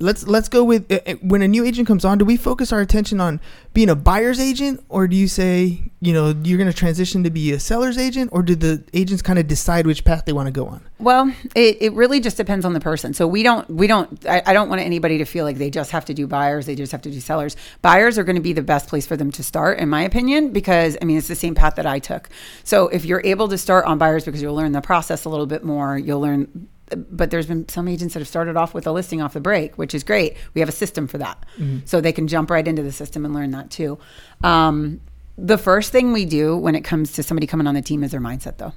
let's 0.00 0.26
let's 0.26 0.48
go 0.48 0.64
with 0.64 0.90
uh, 0.90 1.14
when 1.22 1.42
a 1.42 1.48
new 1.48 1.64
agent 1.64 1.86
comes 1.86 2.04
on. 2.04 2.18
Do 2.18 2.24
we 2.24 2.36
focus 2.36 2.72
our 2.72 2.80
attention 2.80 3.20
on 3.20 3.40
being 3.74 3.88
a 3.88 3.94
buyer's 3.94 4.40
agent, 4.40 4.82
or 4.88 5.06
do 5.06 5.14
you 5.14 5.28
say 5.28 5.82
you 6.00 6.12
know 6.12 6.34
you're 6.42 6.58
going 6.58 6.70
to 6.70 6.76
transition 6.76 7.22
to 7.24 7.30
be 7.30 7.52
a 7.52 7.60
seller's 7.60 7.98
agent, 7.98 8.30
or 8.32 8.42
do 8.42 8.56
the 8.56 8.82
agents 8.92 9.22
kind 9.22 9.38
of 9.38 9.46
decide 9.46 9.86
which 9.86 10.04
path 10.04 10.24
they 10.24 10.32
want 10.32 10.46
to 10.46 10.52
go 10.52 10.66
on? 10.66 10.82
Well, 10.98 11.32
it, 11.54 11.78
it 11.80 11.92
really 11.92 12.20
just 12.20 12.36
depends 12.36 12.64
on 12.64 12.72
the 12.72 12.80
person. 12.80 13.14
So 13.14 13.26
we 13.26 13.42
don't 13.42 13.68
we 13.70 13.86
don't 13.86 14.26
I, 14.26 14.42
I 14.46 14.52
don't 14.52 14.68
want 14.68 14.80
anybody 14.80 15.18
to 15.18 15.24
feel 15.24 15.44
like 15.44 15.58
they 15.58 15.70
just 15.70 15.90
have 15.92 16.06
to 16.06 16.14
do 16.14 16.26
buyers, 16.26 16.66
they 16.66 16.74
just 16.74 16.92
have 16.92 17.02
to 17.02 17.10
do 17.10 17.20
sellers. 17.20 17.56
Buyers 17.82 18.18
are 18.18 18.24
going 18.24 18.36
to 18.36 18.42
be 18.42 18.52
the 18.52 18.62
best 18.62 18.88
place 18.88 19.06
for 19.06 19.16
them 19.16 19.30
to 19.32 19.42
start, 19.42 19.78
in 19.78 19.88
my 19.88 20.02
opinion, 20.02 20.52
because 20.52 20.96
I 21.00 21.04
mean 21.04 21.18
it's 21.18 21.28
the 21.28 21.34
same 21.34 21.54
path 21.54 21.76
that 21.76 21.86
I 21.86 21.98
took. 21.98 22.28
So 22.64 22.88
if 22.88 23.04
you're 23.04 23.22
able 23.24 23.48
to 23.48 23.58
start 23.58 23.84
on 23.84 23.98
buyers 23.98 24.24
because 24.24 24.42
you'll 24.42 24.54
learn 24.54 24.72
the 24.72 24.80
process 24.80 25.24
a 25.24 25.28
little 25.28 25.46
bit 25.46 25.62
more, 25.62 25.98
you'll 25.98 26.20
learn 26.20 26.68
but 26.96 27.30
there's 27.30 27.46
been 27.46 27.68
some 27.68 27.88
agents 27.88 28.14
that 28.14 28.20
have 28.20 28.28
started 28.28 28.56
off 28.56 28.74
with 28.74 28.86
a 28.86 28.92
listing 28.92 29.22
off 29.22 29.34
the 29.34 29.40
break, 29.40 29.78
which 29.78 29.94
is 29.94 30.02
great. 30.04 30.36
We 30.54 30.60
have 30.60 30.68
a 30.68 30.72
system 30.72 31.06
for 31.06 31.18
that. 31.18 31.44
So 31.84 32.00
they 32.00 32.12
can 32.12 32.26
jump 32.28 32.50
right 32.50 32.66
into 32.66 32.82
the 32.82 32.92
system 32.92 33.24
and 33.24 33.34
learn 33.34 33.50
that 33.52 33.70
too. 33.70 33.98
Um, 34.42 35.00
the 35.38 35.58
first 35.58 35.92
thing 35.92 36.12
we 36.12 36.24
do 36.24 36.56
when 36.56 36.74
it 36.74 36.82
comes 36.82 37.12
to 37.12 37.22
somebody 37.22 37.46
coming 37.46 37.66
on 37.66 37.74
the 37.74 37.82
team 37.82 38.02
is 38.04 38.10
their 38.10 38.20
mindset 38.20 38.58
though 38.58 38.72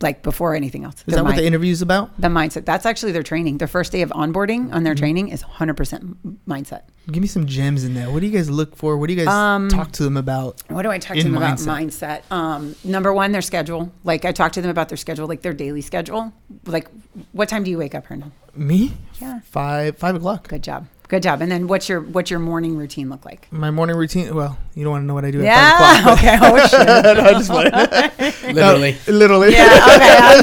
like 0.00 0.22
before 0.22 0.54
anything 0.54 0.84
else. 0.84 0.96
Is 1.06 1.14
that 1.14 1.24
what 1.24 1.36
the 1.36 1.44
interview 1.44 1.72
is 1.72 1.82
about? 1.82 2.18
the 2.20 2.28
mindset. 2.28 2.64
That's 2.64 2.86
actually 2.86 3.12
their 3.12 3.22
training. 3.22 3.58
Their 3.58 3.68
first 3.68 3.90
day 3.92 4.02
of 4.02 4.10
onboarding 4.10 4.72
on 4.72 4.82
their 4.84 4.94
Mm-hmm. 4.94 4.98
training 5.00 5.28
is 5.28 5.42
100% 5.42 6.16
mindset. 6.46 6.82
Give 7.10 7.20
me 7.22 7.26
some 7.28 7.46
gems 7.46 7.84
in 7.84 7.94
there. 7.94 8.10
What 8.10 8.20
do 8.20 8.26
you 8.26 8.32
guys 8.32 8.50
look 8.50 8.76
for? 8.76 8.96
What 8.98 9.08
do 9.08 9.14
you 9.14 9.24
guys 9.24 9.32
Um, 9.34 9.68
talk 9.68 9.92
to 9.92 10.02
them 10.04 10.16
about? 10.16 10.62
What 10.68 10.82
do 10.82 10.90
I 10.90 10.98
talk 10.98 11.16
to 11.16 11.22
them 11.22 11.36
about 11.36 11.58
mindset. 11.58 12.22
mindset? 12.28 12.32
Um, 12.32 12.74
number 12.84 13.12
one, 13.12 13.32
their 13.32 13.42
schedule. 13.42 13.92
Like 14.04 14.24
I 14.24 14.32
talk 14.32 14.52
to 14.52 14.60
them 14.60 14.70
about 14.70 14.88
their 14.88 14.98
schedule, 14.98 15.26
like 15.26 15.42
their 15.42 15.52
daily 15.54 15.80
schedule. 15.80 16.32
Like, 16.66 16.88
what 17.32 17.48
time 17.48 17.64
do 17.64 17.70
you 17.70 17.78
wake 17.78 17.94
up, 17.94 18.06
Hernan? 18.06 18.32
Me? 18.54 18.92
Yeah. 19.20 19.40
Five 19.40 19.96
five 19.98 20.14
o'clock. 20.16 20.48
Good 20.48 20.62
job. 20.62 20.86
Good 21.08 21.22
job. 21.22 21.40
And 21.40 21.50
then 21.50 21.66
what's 21.68 21.88
your 21.88 22.00
what's 22.02 22.30
your 22.30 22.38
morning 22.40 22.76
routine 22.76 23.08
look 23.08 23.24
like? 23.24 23.50
My 23.50 23.70
morning 23.70 23.96
routine. 23.96 24.34
Well, 24.34 24.58
you 24.74 24.84
don't 24.84 24.90
want 24.92 25.02
to 25.04 25.06
know 25.06 25.14
what 25.14 25.24
I 25.24 25.30
do 25.30 25.38
at 25.40 25.44
Yeah. 25.44 25.78
five 25.78 26.00
o'clock. 26.00 26.18
Okay. 26.18 26.38
Oh 26.40 26.66
shit. 26.68 26.86
no, 26.86 27.24
I'm 27.24 27.34
just 27.34 27.50
playing. 27.50 28.54
Literally. 28.54 28.92
No, 29.08 29.12
literally. 29.14 29.52
Yeah. 29.52 29.86
Okay. 29.96 30.16
I'm 30.20 30.42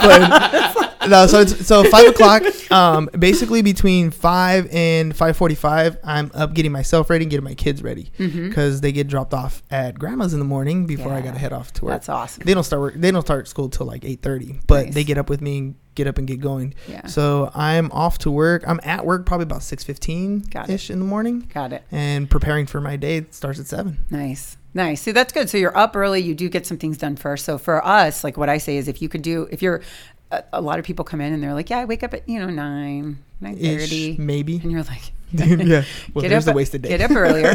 done. 0.00 0.30
no, 0.80 0.93
so 1.26 1.40
it's 1.40 1.66
so 1.66 1.84
five 1.84 2.08
o'clock. 2.08 2.42
Um, 2.70 3.08
basically 3.18 3.62
between 3.62 4.10
five 4.10 4.68
and 4.72 5.14
five 5.14 5.36
forty-five, 5.36 5.98
I'm 6.04 6.30
up 6.34 6.54
getting 6.54 6.72
myself 6.72 7.10
ready, 7.10 7.24
and 7.24 7.30
getting 7.30 7.44
my 7.44 7.54
kids 7.54 7.82
ready 7.82 8.10
because 8.18 8.80
they 8.80 8.92
get 8.92 9.08
dropped 9.08 9.34
off 9.34 9.62
at 9.70 9.98
grandma's 9.98 10.32
in 10.32 10.38
the 10.38 10.44
morning 10.44 10.86
before 10.86 11.12
I 11.12 11.16
Mm-hmm. 11.16 11.26
Gotta 11.28 11.38
head 11.38 11.52
off 11.52 11.72
to 11.74 11.84
work. 11.86 11.92
That's 11.92 12.08
awesome. 12.08 12.42
They 12.44 12.52
don't 12.54 12.64
start 12.64 12.82
work. 12.82 12.94
They 12.96 13.10
don't 13.10 13.22
start 13.22 13.48
school 13.48 13.68
till 13.68 13.86
like 13.86 14.04
eight 14.04 14.20
thirty, 14.22 14.60
but 14.66 14.86
Nice. 14.86 14.94
they 14.94 15.04
get 15.04 15.16
up 15.18 15.30
with 15.30 15.40
me, 15.40 15.58
and 15.58 15.74
get 15.94 16.06
up 16.06 16.18
and 16.18 16.26
get 16.26 16.40
going. 16.40 16.74
Yeah. 16.88 17.06
So 17.06 17.50
I'm 17.54 17.90
off 17.92 18.18
to 18.18 18.30
work. 18.30 18.64
I'm 18.66 18.80
at 18.82 19.06
work 19.06 19.24
probably 19.26 19.44
about 19.44 19.62
six 19.62 19.84
fifteen 19.84 20.44
ish 20.68 20.90
in 20.90 20.98
the 20.98 21.04
morning, 21.04 21.48
Got 21.54 21.72
it. 21.72 21.82
and 21.92 22.28
preparing 22.28 22.66
for 22.66 22.80
my 22.80 22.96
day 22.96 23.24
starts 23.30 23.60
at 23.60 23.66
seven. 23.66 24.04
Nice. 24.10 24.56
Nice. 24.76 25.02
See, 25.02 25.12
that's 25.12 25.32
good. 25.32 25.48
So 25.48 25.56
you're 25.56 25.76
up 25.78 25.94
early. 25.94 26.20
You 26.20 26.34
do 26.34 26.48
get 26.48 26.66
some 26.66 26.78
things 26.78 26.98
done 26.98 27.14
first. 27.14 27.44
So 27.44 27.58
for 27.58 27.84
us, 27.86 28.24
like 28.24 28.36
what 28.36 28.48
I 28.48 28.58
say 28.58 28.76
is, 28.76 28.88
if 28.88 29.00
you 29.00 29.08
could 29.08 29.22
do, 29.22 29.46
if 29.52 29.62
you're, 29.62 29.82
a, 30.30 30.44
a 30.54 30.60
lot 30.60 30.78
of 30.78 30.84
people 30.84 31.04
come 31.04 31.20
in 31.20 31.32
and 31.32 31.42
they're 31.42 31.54
like, 31.54 31.70
yeah, 31.70 31.78
I 31.78 31.84
wake 31.84 32.02
up 32.02 32.14
at 32.14 32.28
you 32.28 32.38
know 32.38 32.50
nine, 32.50 33.18
nine 33.40 33.56
thirty, 33.56 34.16
maybe. 34.18 34.56
and 34.62 34.70
you're 34.70 34.82
like, 34.82 35.12
yeah. 35.32 35.84
Well, 36.12 36.22
get 36.22 36.28
there's 36.28 36.46
up, 36.46 36.52
the 36.52 36.56
wasted 36.56 36.82
day. 36.82 36.90
Get 36.90 37.00
up 37.00 37.16
earlier. 37.16 37.54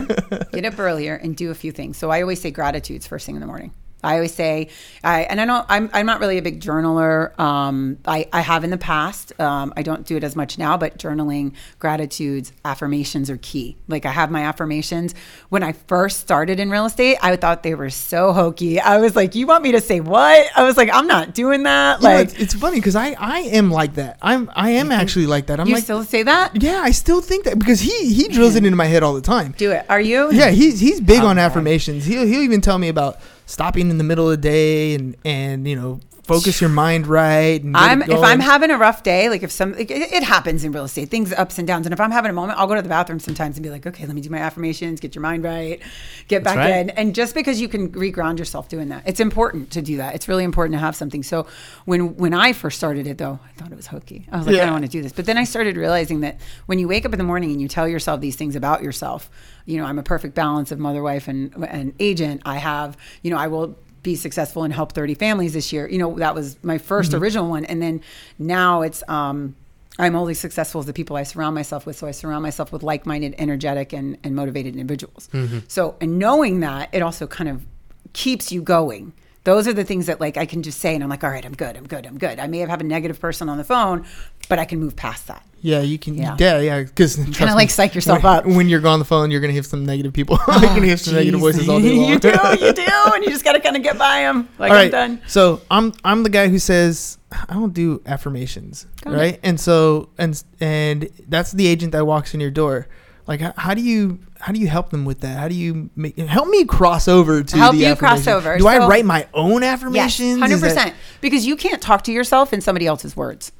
get 0.51 0.65
up 0.71 0.79
earlier 0.79 1.15
and 1.15 1.35
do 1.35 1.51
a 1.51 1.55
few 1.55 1.71
things. 1.71 1.97
So 1.97 2.09
I 2.09 2.21
always 2.21 2.41
say 2.41 2.51
gratitudes 2.51 3.07
first 3.07 3.25
thing 3.25 3.35
in 3.35 3.41
the 3.41 3.47
morning. 3.47 3.73
I 4.03 4.15
always 4.15 4.33
say, 4.33 4.69
I 5.03 5.21
and 5.23 5.41
I 5.41 5.45
don't. 5.45 5.65
I'm 5.69 5.89
I'm 5.93 6.05
not 6.05 6.19
really 6.19 6.37
a 6.37 6.41
big 6.41 6.61
journaler. 6.61 7.37
Um, 7.39 7.97
I 8.05 8.27
I 8.31 8.41
have 8.41 8.63
in 8.63 8.69
the 8.69 8.77
past. 8.77 9.37
Um, 9.39 9.73
I 9.75 9.81
don't 9.83 10.05
do 10.05 10.15
it 10.17 10.23
as 10.23 10.35
much 10.35 10.57
now, 10.57 10.77
but 10.77 10.97
journaling, 10.97 11.53
gratitudes, 11.79 12.51
affirmations 12.63 13.29
are 13.29 13.37
key. 13.37 13.75
Like 13.87 14.05
I 14.05 14.11
have 14.11 14.31
my 14.31 14.41
affirmations. 14.43 15.15
When 15.49 15.63
I 15.63 15.71
first 15.73 16.19
started 16.19 16.59
in 16.59 16.69
real 16.69 16.85
estate, 16.85 17.17
I 17.21 17.35
thought 17.35 17.63
they 17.63 17.75
were 17.75 17.89
so 17.89 18.31
hokey. 18.31 18.79
I 18.79 18.99
was 18.99 19.15
like, 19.15 19.35
you 19.35 19.47
want 19.47 19.63
me 19.63 19.71
to 19.73 19.81
say 19.81 19.99
what? 19.99 20.47
I 20.55 20.63
was 20.63 20.77
like, 20.77 20.89
I'm 20.93 21.07
not 21.07 21.33
doing 21.33 21.63
that. 21.63 22.01
You 22.01 22.07
know, 22.07 22.13
Like, 22.15 22.29
it's, 22.29 22.39
it's 22.39 22.53
funny 22.53 22.77
because 22.77 22.95
I 22.95 23.15
I 23.19 23.39
am 23.41 23.71
like 23.71 23.95
that. 23.95 24.17
I'm 24.21 24.49
I 24.55 24.71
am 24.71 24.91
actually 24.91 25.25
like 25.27 25.47
that. 25.47 25.59
I'm 25.59 25.67
you 25.67 25.73
like 25.75 25.83
still 25.83 26.03
say 26.03 26.23
that? 26.23 26.61
yeah, 26.61 26.81
I 26.83 26.91
still 26.91 27.21
think 27.21 27.45
that 27.45 27.57
because 27.59 27.79
he 27.79 28.13
he 28.13 28.27
drills 28.27 28.55
it 28.55 28.63
into 28.65 28.77
my 28.77 28.85
head 28.85 29.03
all 29.03 29.13
the 29.13 29.21
time. 29.21 29.53
Do 29.57 29.71
it. 29.71 29.85
Are 29.89 29.99
you? 30.01 30.31
Yeah, 30.31 30.51
he's 30.51 30.79
he's 30.79 31.01
big 31.01 31.21
on 31.23 31.37
Okay. 31.37 31.45
affirmations. 31.45 32.05
He'll 32.05 32.25
he'll 32.25 32.41
even 32.41 32.61
tell 32.61 32.77
me 32.77 32.87
about 32.89 33.19
stopping 33.49 33.89
in 33.89 33.97
the 33.97 34.03
middle 34.03 34.29
of 34.29 34.41
the 34.41 34.49
day 34.49 34.93
and 34.93 35.15
and 35.25 35.67
you 35.67 35.75
know 35.75 35.99
focus 36.29 36.61
your 36.61 36.69
mind 36.69 37.07
right. 37.07 37.61
And 37.61 37.75
I'm 37.75 38.01
if 38.01 38.21
I'm 38.21 38.39
having 38.39 38.71
a 38.71 38.77
rough 38.77 39.03
day, 39.03 39.29
like 39.29 39.43
if 39.43 39.51
some 39.51 39.73
like, 39.73 39.91
it, 39.91 40.11
it 40.11 40.23
happens 40.23 40.63
in 40.63 40.71
real 40.71 40.85
estate, 40.85 41.09
things 41.09 41.33
ups 41.33 41.57
and 41.57 41.67
downs. 41.67 41.85
And 41.85 41.93
if 41.93 41.99
I'm 41.99 42.11
having 42.11 42.29
a 42.29 42.33
moment, 42.33 42.59
I'll 42.59 42.67
go 42.67 42.75
to 42.75 42.81
the 42.81 42.89
bathroom 42.89 43.19
sometimes 43.19 43.57
and 43.57 43.63
be 43.63 43.69
like, 43.69 43.85
okay, 43.85 44.05
let 44.05 44.15
me 44.15 44.21
do 44.21 44.29
my 44.29 44.37
affirmations, 44.37 44.99
get 44.99 45.15
your 45.15 45.21
mind 45.21 45.43
right, 45.43 45.81
get 46.27 46.43
back 46.43 46.57
right. 46.57 46.69
in. 46.75 46.89
And 46.91 47.13
just 47.15 47.33
because 47.33 47.59
you 47.59 47.67
can 47.67 47.91
reground 47.91 48.39
yourself 48.39 48.69
doing 48.69 48.89
that, 48.89 49.03
it's 49.05 49.19
important 49.19 49.71
to 49.71 49.81
do 49.81 49.97
that. 49.97 50.15
It's 50.15 50.27
really 50.27 50.43
important 50.43 50.73
to 50.73 50.79
have 50.79 50.95
something. 50.95 51.23
So 51.23 51.47
when 51.85 52.15
when 52.15 52.33
I 52.33 52.53
first 52.53 52.77
started 52.77 53.07
it 53.07 53.17
though, 53.17 53.39
I 53.43 53.51
thought 53.59 53.71
it 53.71 53.75
was 53.75 53.87
hokey. 53.87 54.27
I 54.31 54.37
was 54.37 54.47
like, 54.47 54.55
I 54.55 54.65
don't 54.65 54.73
want 54.73 54.85
to 54.85 54.91
do 54.91 55.01
this. 55.01 55.11
But 55.11 55.25
then 55.25 55.37
I 55.37 55.43
started 55.43 55.77
realizing 55.77 56.21
that 56.21 56.39
when 56.67 56.79
you 56.79 56.87
wake 56.87 57.05
up 57.05 57.13
in 57.13 57.17
the 57.17 57.23
morning 57.25 57.51
and 57.51 57.61
you 57.61 57.67
tell 57.67 57.87
yourself 57.87 58.21
these 58.21 58.35
things 58.35 58.55
about 58.55 58.83
yourself, 58.83 59.29
you 59.65 59.77
know, 59.77 59.85
I'm 59.85 59.99
a 59.99 60.03
perfect 60.03 60.35
balance 60.35 60.71
of 60.71 60.79
mother, 60.79 61.01
wife, 61.01 61.27
and 61.27 61.53
and 61.67 61.93
agent. 61.99 62.41
I 62.45 62.57
have, 62.57 62.97
you 63.21 63.31
know, 63.31 63.37
I 63.37 63.47
will 63.47 63.77
be 64.03 64.15
successful 64.15 64.63
and 64.63 64.73
help 64.73 64.93
30 64.93 65.13
families 65.15 65.53
this 65.53 65.71
year. 65.73 65.89
You 65.89 65.97
know, 65.97 66.17
that 66.19 66.35
was 66.35 66.57
my 66.63 66.77
1st 66.77 67.13
original 67.19 67.49
one. 67.49 67.65
And 67.65 67.81
then 67.81 68.01
now 68.37 68.81
it's, 68.81 69.03
um, 69.07 69.55
I'm 69.97 70.15
only 70.15 70.33
successful 70.33 70.79
as 70.79 70.85
the 70.87 70.93
people 70.93 71.15
I 71.17 71.23
surround 71.23 71.55
myself 71.55 71.85
with. 71.85 71.97
So 71.97 72.07
I 72.07 72.11
surround 72.11 72.43
myself 72.43 72.71
with 72.71 72.83
like-minded, 72.83 73.35
energetic, 73.37 73.91
and, 73.93 74.17
and 74.23 74.35
motivated 74.35 74.75
individuals. 74.75 75.27
So, 75.67 75.95
and 75.99 76.17
knowing 76.17 76.61
that, 76.61 76.89
it 76.93 77.01
also 77.01 77.27
kind 77.27 77.49
of 77.49 77.65
keeps 78.13 78.51
you 78.51 78.61
going. 78.61 79.13
Those 79.49 79.67
are 79.67 79.73
the 79.73 79.83
things 79.83 80.05
that 80.05 80.19
like 80.19 80.37
I 80.37 80.45
can 80.45 80.61
just 80.63 80.79
say, 80.79 80.93
and 80.93 81.03
I'm 81.03 81.09
like, 81.09 81.23
all 81.23 81.29
right, 81.31 81.43
I'm 81.45 81.53
good, 81.55 81.75
I'm 81.75 81.87
good, 81.87 82.05
I'm 82.05 82.17
good. 82.17 82.39
I 82.39 82.47
may 82.47 82.59
have 82.59 82.69
have 82.69 82.81
a 82.81 82.83
negative 82.83 83.19
person 83.19 83.49
on 83.49 83.57
the 83.57 83.63
phone, 83.63 84.05
but 84.47 84.59
I 84.59 84.65
can 84.65 84.79
move 84.79 84.95
past 84.95 85.27
that. 85.27 85.43
yeah, 85.61 85.81
you 85.81 85.97
can 85.97 86.13
Yeah. 86.15 86.35
yeah 86.39 86.59
yeah 86.59 86.83
because 86.83 87.15
Kinda 87.15 87.55
like 87.55 87.69
psych 87.69 87.95
yourself 87.95 88.23
when, 88.23 88.33
up. 88.33 88.45
when 88.57 88.69
you're 88.69 88.85
on 88.87 88.99
the 88.99 89.05
phone. 89.05 89.31
You're 89.31 89.41
gonna 89.41 89.53
hear 89.53 89.63
some 89.63 89.85
negative 89.85 90.13
people. 90.13 90.37
you're 90.47 90.59
gonna 90.61 90.85
hear 90.85 90.97
some 90.97 91.15
oh, 91.15 91.17
negative 91.17 91.39
voices 91.39 91.67
all 91.67 91.79
day 91.81 91.95
long. 91.97 92.09
you 92.09 92.19
do, 92.19 92.29
you 92.29 92.73
do, 92.73 92.85
and 93.15 93.23
you 93.23 93.29
just 93.31 93.43
got 93.43 93.53
to 93.53 93.59
kind 93.59 93.75
of 93.75 93.83
get 93.83 93.97
by 93.97 94.21
them. 94.21 94.47
Like 94.59 94.71
All 94.71 94.77
I'm 94.77 94.91
done. 94.91 95.21
So 95.27 95.61
I'm 95.71 95.93
I'm 96.03 96.23
the 96.23 96.29
guy 96.29 96.47
who 96.47 96.59
says 96.59 97.17
I 97.49 97.53
don't 97.53 97.73
do 97.73 98.01
affirmations, 98.05 98.85
Got 99.03 99.13
it. 99.13 99.17
right? 99.17 99.39
And 99.43 99.59
so 99.59 100.09
and 100.17 100.41
and 100.61 101.09
that's 101.27 101.51
the 101.53 101.65
agent 101.67 101.91
that 101.93 102.05
walks 102.05 102.33
in 102.33 102.39
your 102.39 102.51
door. 102.51 102.87
Like 103.27 103.41
how, 103.41 103.53
how 103.57 103.73
do 103.73 103.81
you 103.81 104.19
how 104.39 104.53
do 104.53 104.59
you 104.59 104.67
help 104.67 104.89
them 104.89 105.05
with 105.05 105.19
that? 105.21 105.37
How 105.37 105.47
do 105.47 105.55
you 105.55 105.89
make 105.95 106.17
help 106.17 106.47
me 106.47 106.63
cross 106.65 107.07
over 107.07 107.43
to 107.43 107.57
Help 107.57 107.75
the 107.75 107.81
you 107.81 107.95
cross 107.95 108.27
over. 108.27 108.57
Do 108.57 108.67
I 108.67 108.87
write 108.87 109.05
my 109.05 109.27
own 109.33 109.61
Yes, 109.61 109.73
affirmations? 109.73 110.39
hundred 110.39 110.57
that- 110.57 110.75
percent. 110.75 110.95
Because 111.21 111.45
you 111.45 111.55
can't 111.55 111.81
talk 111.81 112.03
to 112.03 112.11
yourself 112.11 112.53
in 112.53 112.61
somebody 112.61 112.87
else's 112.87 113.15
words. 113.17 113.51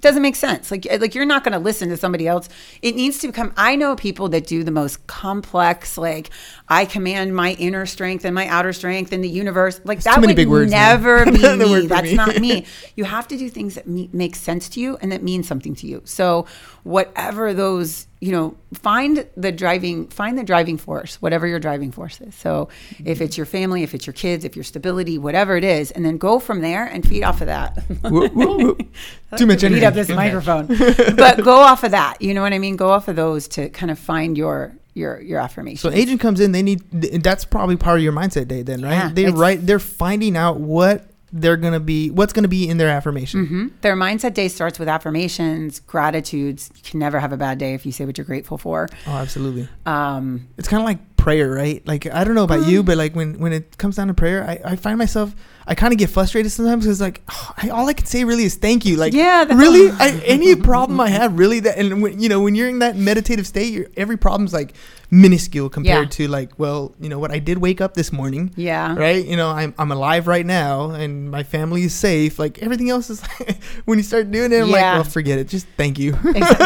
Doesn't 0.00 0.22
make 0.22 0.36
sense. 0.36 0.70
Like 0.70 0.86
eh, 0.86 0.96
like 0.98 1.14
you're 1.14 1.26
not 1.26 1.44
going 1.44 1.52
to 1.52 1.58
listen 1.58 1.90
to 1.90 1.96
somebody 1.98 2.26
else. 2.26 2.48
It 2.80 2.96
needs 2.96 3.18
to 3.18 3.26
become. 3.26 3.52
I 3.58 3.76
know 3.76 3.94
people 3.96 4.30
that 4.30 4.46
do 4.46 4.64
the 4.64 4.70
most 4.70 5.06
complex. 5.06 5.98
Like 5.98 6.30
I 6.70 6.86
command 6.86 7.36
my 7.36 7.52
inner 7.58 7.84
strength 7.84 8.24
and 8.24 8.34
my 8.34 8.46
outer 8.46 8.72
strength 8.72 9.12
in 9.12 9.20
the 9.20 9.28
universe. 9.28 9.78
Like 9.84 10.00
that 10.04 10.14
too 10.14 10.22
many 10.22 10.30
would 10.30 10.36
big 10.36 10.48
words, 10.48 10.70
man. 10.70 10.80
never 11.02 11.24
be 11.30 11.36
That 11.36 11.58
me. 11.58 11.86
That's 11.86 12.10
me. 12.10 12.14
not 12.14 12.36
me. 12.38 12.64
You 12.96 13.04
have 13.04 13.28
to 13.28 13.36
do 13.36 13.50
things 13.50 13.74
that 13.74 13.86
me- 13.86 14.08
make 14.14 14.36
sense 14.36 14.70
to 14.70 14.80
you 14.80 14.96
and 15.02 15.12
that 15.12 15.22
mean 15.22 15.42
something 15.42 15.74
to 15.74 15.86
you. 15.86 16.00
So 16.06 16.46
whatever 16.82 17.52
those 17.52 18.06
you 18.20 18.32
know 18.32 18.54
find 18.74 19.26
the 19.36 19.50
driving 19.50 20.06
find 20.08 20.38
the 20.38 20.44
driving 20.44 20.76
force 20.76 21.20
whatever 21.22 21.46
your 21.46 21.58
driving 21.58 21.90
force 21.90 22.20
is. 22.20 22.34
So 22.34 22.68
if 22.98 22.98
mm-hmm. 22.98 23.22
it's 23.24 23.36
your 23.36 23.46
family 23.46 23.82
if 23.82 23.94
it's 23.94 24.06
your 24.06 24.14
kids 24.14 24.44
if 24.44 24.56
your 24.56 24.64
stability 24.64 25.18
whatever 25.18 25.56
it 25.56 25.64
is 25.64 25.90
and 25.90 26.04
then 26.04 26.18
go 26.18 26.38
from 26.38 26.60
there 26.60 26.84
and 26.84 27.06
feed 27.06 27.22
off 27.22 27.40
of 27.40 27.46
that. 27.46 27.76
Whoop, 28.02 28.32
whoop, 28.32 28.60
whoop. 28.60 28.94
Too 29.36 29.46
much 29.46 29.64
energy. 29.64 29.84
up 29.84 29.94
this 29.94 30.08
microphone. 30.08 30.66
But 31.16 31.42
go 31.42 31.56
off 31.56 31.82
of 31.82 31.92
that 31.92 32.20
you 32.20 32.34
know 32.34 32.42
what 32.42 32.52
i 32.52 32.58
mean? 32.58 32.76
Go 32.76 32.90
off 32.90 33.08
of 33.08 33.16
those 33.16 33.48
to 33.48 33.68
kind 33.70 33.90
of 33.90 33.98
find 33.98 34.36
your 34.36 34.74
your 34.94 35.20
your 35.20 35.40
affirmation 35.40 35.78
So 35.78 35.96
agent 35.96 36.20
comes 36.20 36.40
in, 36.40 36.52
they 36.52 36.62
need 36.62 36.90
that's 36.90 37.44
probably 37.44 37.76
part 37.76 37.98
of 37.98 38.04
your 38.04 38.12
mindset 38.12 38.48
day 38.48 38.62
then, 38.62 38.82
right? 38.82 38.92
Yeah, 38.92 39.10
they 39.12 39.30
write 39.30 39.66
they're 39.66 39.78
finding 39.78 40.36
out 40.36 40.60
what 40.60 41.09
they're 41.32 41.56
gonna 41.56 41.80
be 41.80 42.10
what's 42.10 42.32
gonna 42.32 42.48
be 42.48 42.68
in 42.68 42.76
their 42.78 42.88
affirmation. 42.88 43.44
Mm-hmm. 43.46 43.66
Their 43.82 43.96
mindset 43.96 44.34
day 44.34 44.48
starts 44.48 44.78
with 44.78 44.88
affirmations, 44.88 45.80
gratitudes. 45.80 46.70
You 46.76 46.82
can 46.82 47.00
never 47.00 47.20
have 47.20 47.32
a 47.32 47.36
bad 47.36 47.58
day 47.58 47.74
if 47.74 47.86
you 47.86 47.92
say 47.92 48.04
what 48.04 48.18
you're 48.18 48.24
grateful 48.24 48.58
for. 48.58 48.88
Oh, 49.06 49.12
absolutely. 49.12 49.68
Um, 49.86 50.48
It's 50.58 50.68
kind 50.68 50.80
of 50.82 50.86
like 50.86 50.98
prayer, 51.16 51.50
right? 51.50 51.86
Like 51.86 52.06
I 52.06 52.24
don't 52.24 52.34
know 52.34 52.44
about 52.44 52.60
Mm-hmm. 52.60 52.70
you, 52.70 52.82
but 52.82 52.96
like 52.96 53.14
when 53.14 53.38
when 53.38 53.52
it 53.52 53.76
comes 53.78 53.96
down 53.96 54.08
to 54.08 54.14
prayer, 54.14 54.42
I, 54.44 54.72
I 54.72 54.76
find 54.76 54.98
myself 54.98 55.34
I 55.66 55.74
kind 55.74 55.92
of 55.92 55.98
get 55.98 56.10
frustrated 56.10 56.50
sometimes 56.50 56.84
because 56.84 57.00
like 57.00 57.22
I, 57.62 57.68
all 57.68 57.86
I 57.88 57.92
can 57.92 58.06
say 58.06 58.24
really 58.24 58.44
is 58.44 58.56
thank 58.56 58.84
you. 58.84 58.96
Like 58.96 59.12
Yeah, 59.12 59.44
really, 59.44 59.90
I, 59.90 60.20
any 60.24 60.56
problem 60.56 60.98
I 61.00 61.08
have 61.20 61.38
really 61.38 61.60
that 61.60 61.78
and 61.78 62.02
when, 62.02 62.18
you 62.20 62.28
know 62.28 62.40
when 62.40 62.54
you're 62.54 62.68
in 62.68 62.80
that 62.80 62.96
meditative 62.96 63.46
state, 63.46 63.88
every 63.96 64.16
problem's 64.16 64.52
like 64.52 64.74
minuscule 65.12 65.68
compared 65.68 66.04
Yeah. 66.06 66.10
to 66.10 66.28
like 66.28 66.50
well 66.58 66.94
you 67.00 67.08
know 67.08 67.18
what 67.18 67.32
I 67.32 67.38
did 67.40 67.58
wake 67.58 67.80
up 67.80 67.94
this 67.94 68.12
morning. 68.12 68.52
yeah. 68.56 68.94
Right, 68.96 69.24
you 69.26 69.36
know, 69.36 69.50
I'm 69.50 69.74
I'm 69.78 69.90
alive 69.90 70.26
right 70.28 70.46
now, 70.46 70.90
and 70.90 71.30
my 71.30 71.42
family 71.42 71.82
is 71.82 71.94
safe. 71.94 72.38
Like 72.38 72.58
everything 72.62 72.90
else 72.90 73.10
is, 73.10 73.20
when 73.86 73.98
you 73.98 74.04
start 74.04 74.30
doing 74.30 74.52
it, 74.52 74.60
I'm 74.62 74.70
like, 74.70 74.80
Yeah. 74.80 74.94
well, 74.94 75.04
forget 75.04 75.38
it. 75.38 75.48
Just 75.48 75.66
thank 75.76 75.98
you. 75.98 76.12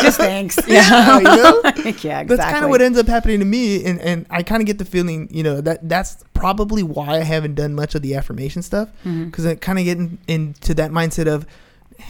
Just 0.02 0.18
thanks. 0.28 0.58
Yeah, 0.68 1.18
you 1.18 1.24
know? 1.24 1.60
yeah, 1.64 1.70
exactly. 1.88 2.36
that's 2.36 2.50
kind 2.52 2.64
of 2.64 2.70
what 2.70 2.82
ends 2.82 2.98
up 2.98 3.06
happening 3.08 3.38
to 3.38 3.44
me 3.44 3.84
and, 3.84 4.00
and 4.00 4.26
i 4.30 4.42
kind 4.42 4.60
of 4.62 4.66
get 4.66 4.78
the 4.78 4.84
feeling 4.84 5.28
you 5.30 5.42
know 5.42 5.60
that 5.60 5.86
that's 5.88 6.22
probably 6.34 6.82
why 6.82 7.16
i 7.18 7.22
haven't 7.22 7.54
done 7.54 7.74
much 7.74 7.94
of 7.94 8.02
the 8.02 8.14
affirmation 8.14 8.62
stuff 8.62 8.88
Mm-hmm. 9.04 9.24
because 9.26 9.46
i 9.46 9.54
kind 9.54 9.78
of 9.78 9.84
get 9.84 9.98
in, 9.98 10.18
into 10.28 10.74
that 10.74 10.90
mindset 10.90 11.26
of 11.26 11.46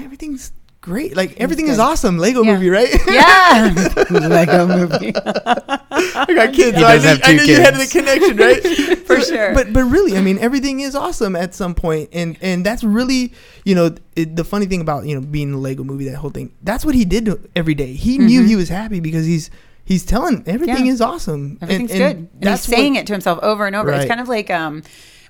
everything's 0.01 0.53
great 0.85 1.17
like 1.17 1.35
everything 1.41 1.67
is 1.69 1.79
awesome 1.79 2.19
lego 2.19 2.43
Yeah. 2.43 2.53
movie 2.53 2.69
right 2.69 2.91
Yeah. 3.09 3.73
Lego 4.29 4.67
movie. 4.67 5.13
i 5.17 6.27
got 6.35 6.53
kids 6.53 6.77
He 6.77 6.83
so 6.83 6.87
I 6.87 6.97
does 6.99 7.03
knew, 7.05 7.09
have 7.09 7.21
I 7.25 7.27
two 7.31 7.37
knew 7.37 7.43
you 7.45 7.57
had 7.57 7.75
the 7.75 7.79
kids. 7.87 7.93
connection 7.93 8.37
right 8.37 8.99
For 9.07 9.21
So- 9.21 9.35
sure. 9.35 9.55
but 9.55 9.73
but 9.73 9.85
really 9.85 10.17
i 10.19 10.21
mean 10.21 10.39
everything 10.39 10.81
is 10.81 10.95
awesome 10.95 11.37
at 11.37 11.55
some 11.55 11.75
point 11.75 12.11
and 12.13 12.37
and 12.43 12.67
that's 12.67 12.85
really 12.85 13.33
you 13.65 13.75
know 13.75 13.95
it, 14.15 14.37
the 14.37 14.45
funny 14.45 14.67
thing 14.67 14.83
about 14.83 15.07
you 15.07 15.15
know 15.19 15.23
being 15.27 15.53
the 15.53 15.59
lego 15.59 15.85
movie 15.85 16.05
that 16.05 16.17
whole 16.17 16.31
thing 16.31 16.53
that's 16.63 16.85
what 16.85 16.95
he 16.95 17.05
did 17.07 17.29
every 17.57 17.75
day 17.75 17.95
he 17.95 18.19
knew 18.19 18.43
he 18.45 18.55
was 18.55 18.69
happy 18.69 19.01
because 19.01 19.25
he's 19.25 19.51
he's 19.85 20.05
telling 20.05 20.43
everything 20.47 20.77
Mm-hmm. 20.77 20.85
Yeah. 20.87 20.93
is 20.93 21.01
awesome 21.01 21.59
Everything's 21.63 21.91
and 21.93 21.99
good. 22.01 22.17
And 22.17 22.29
he's 22.33 22.41
that's 22.43 22.69
what- 22.69 22.77
saying 22.77 22.97
it 22.97 23.07
to 23.07 23.13
himself 23.15 23.39
over 23.43 23.67
and 23.67 23.75
over. 23.77 23.91
It's 23.93 24.05
kind 24.07 24.21
of 24.21 24.29
like 24.29 24.51
um, 24.51 24.83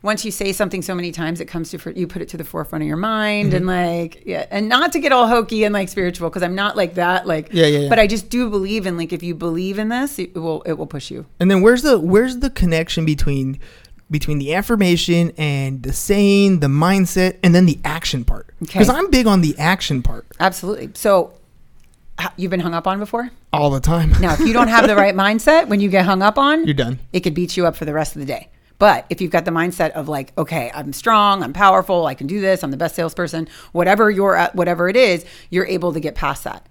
once 0.04 0.24
you 0.24 0.30
say 0.30 0.52
something 0.52 0.82
so 0.82 0.94
many 0.94 1.10
times, 1.10 1.40
it 1.40 1.46
comes 1.46 1.70
to 1.70 1.78
for, 1.78 1.90
you 1.90 2.06
put 2.06 2.22
it 2.22 2.28
to 2.28 2.36
the 2.36 2.44
forefront 2.44 2.82
of 2.82 2.86
your 2.88 2.96
mind, 2.96 3.48
Mm-hmm. 3.48 3.56
and 3.56 3.66
like 3.66 4.22
yeah, 4.26 4.46
and 4.50 4.68
not 4.68 4.92
to 4.92 5.00
get 5.00 5.10
all 5.10 5.26
hokey 5.26 5.64
and 5.64 5.72
like 5.72 5.88
spiritual 5.88 6.28
because 6.30 6.42
I'm 6.42 6.54
not 6.54 6.76
like 6.76 6.94
that. 6.94 7.26
Like 7.26 7.48
Yeah, 7.52 7.66
yeah, 7.66 7.78
yeah. 7.80 7.88
But 7.88 7.98
I 7.98 8.06
just 8.06 8.28
do 8.30 8.48
believe 8.50 8.86
in 8.86 8.96
like 8.96 9.12
if 9.12 9.22
you 9.22 9.34
believe 9.34 9.78
in 9.80 9.88
this, 9.88 10.18
it 10.18 10.34
will 10.36 10.62
it 10.62 10.74
will 10.74 10.86
push 10.86 11.10
you. 11.10 11.26
And 11.40 11.50
then 11.50 11.62
where's 11.62 11.82
the 11.82 11.98
where's 11.98 12.38
the 12.38 12.50
connection 12.50 13.04
between 13.04 13.58
between 14.10 14.38
the 14.38 14.54
affirmation 14.54 15.32
and 15.38 15.82
the 15.82 15.92
saying, 15.92 16.60
the 16.60 16.66
mindset, 16.68 17.38
and 17.42 17.54
then 17.54 17.64
the 17.66 17.78
action 17.84 18.22
part? 18.24 18.46
Okay. 18.62 18.78
Because 18.78 18.90
I'm 18.90 19.10
big 19.10 19.26
on 19.26 19.40
the 19.40 19.58
action 19.58 20.02
part 20.02 20.26
Absolutely. 20.38 20.90
So 20.94 21.32
you've 22.36 22.50
been 22.50 22.60
hung 22.60 22.74
up 22.74 22.86
on 22.86 22.98
before. 22.98 23.30
all 23.52 23.70
the 23.70 23.80
time. 23.80 24.10
Now, 24.20 24.34
if 24.34 24.40
you 24.40 24.52
don't 24.52 24.68
have 24.68 24.86
the 24.86 24.94
right 24.94 25.14
mindset 25.26 25.68
when 25.68 25.80
you 25.80 25.88
get 25.88 26.04
hung 26.04 26.22
up 26.22 26.38
on, 26.38 26.64
You're 26.66 26.74
done. 26.74 26.98
It 27.12 27.20
could 27.20 27.34
beat 27.34 27.56
you 27.56 27.66
up 27.66 27.74
for 27.76 27.84
the 27.86 27.92
rest 27.94 28.14
of 28.14 28.20
the 28.20 28.26
day. 28.26 28.48
But 28.78 29.06
if 29.08 29.20
you've 29.20 29.30
got 29.30 29.44
the 29.44 29.50
mindset 29.50 29.90
of 29.92 30.08
like, 30.08 30.32
okay, 30.36 30.70
I'm 30.74 30.92
strong, 30.92 31.42
I'm 31.42 31.52
powerful, 31.52 32.06
I 32.06 32.14
can 32.14 32.26
do 32.26 32.40
this, 32.40 32.62
I'm 32.62 32.70
the 32.70 32.76
best 32.76 32.96
salesperson, 32.96 33.48
whatever 33.72 34.10
you're 34.10 34.36
at, 34.36 34.54
whatever 34.54 34.88
it 34.88 34.96
is, 34.96 35.24
you're 35.50 35.66
able 35.66 35.92
to 35.92 36.00
get 36.00 36.14
past 36.14 36.44
that. 36.44 36.66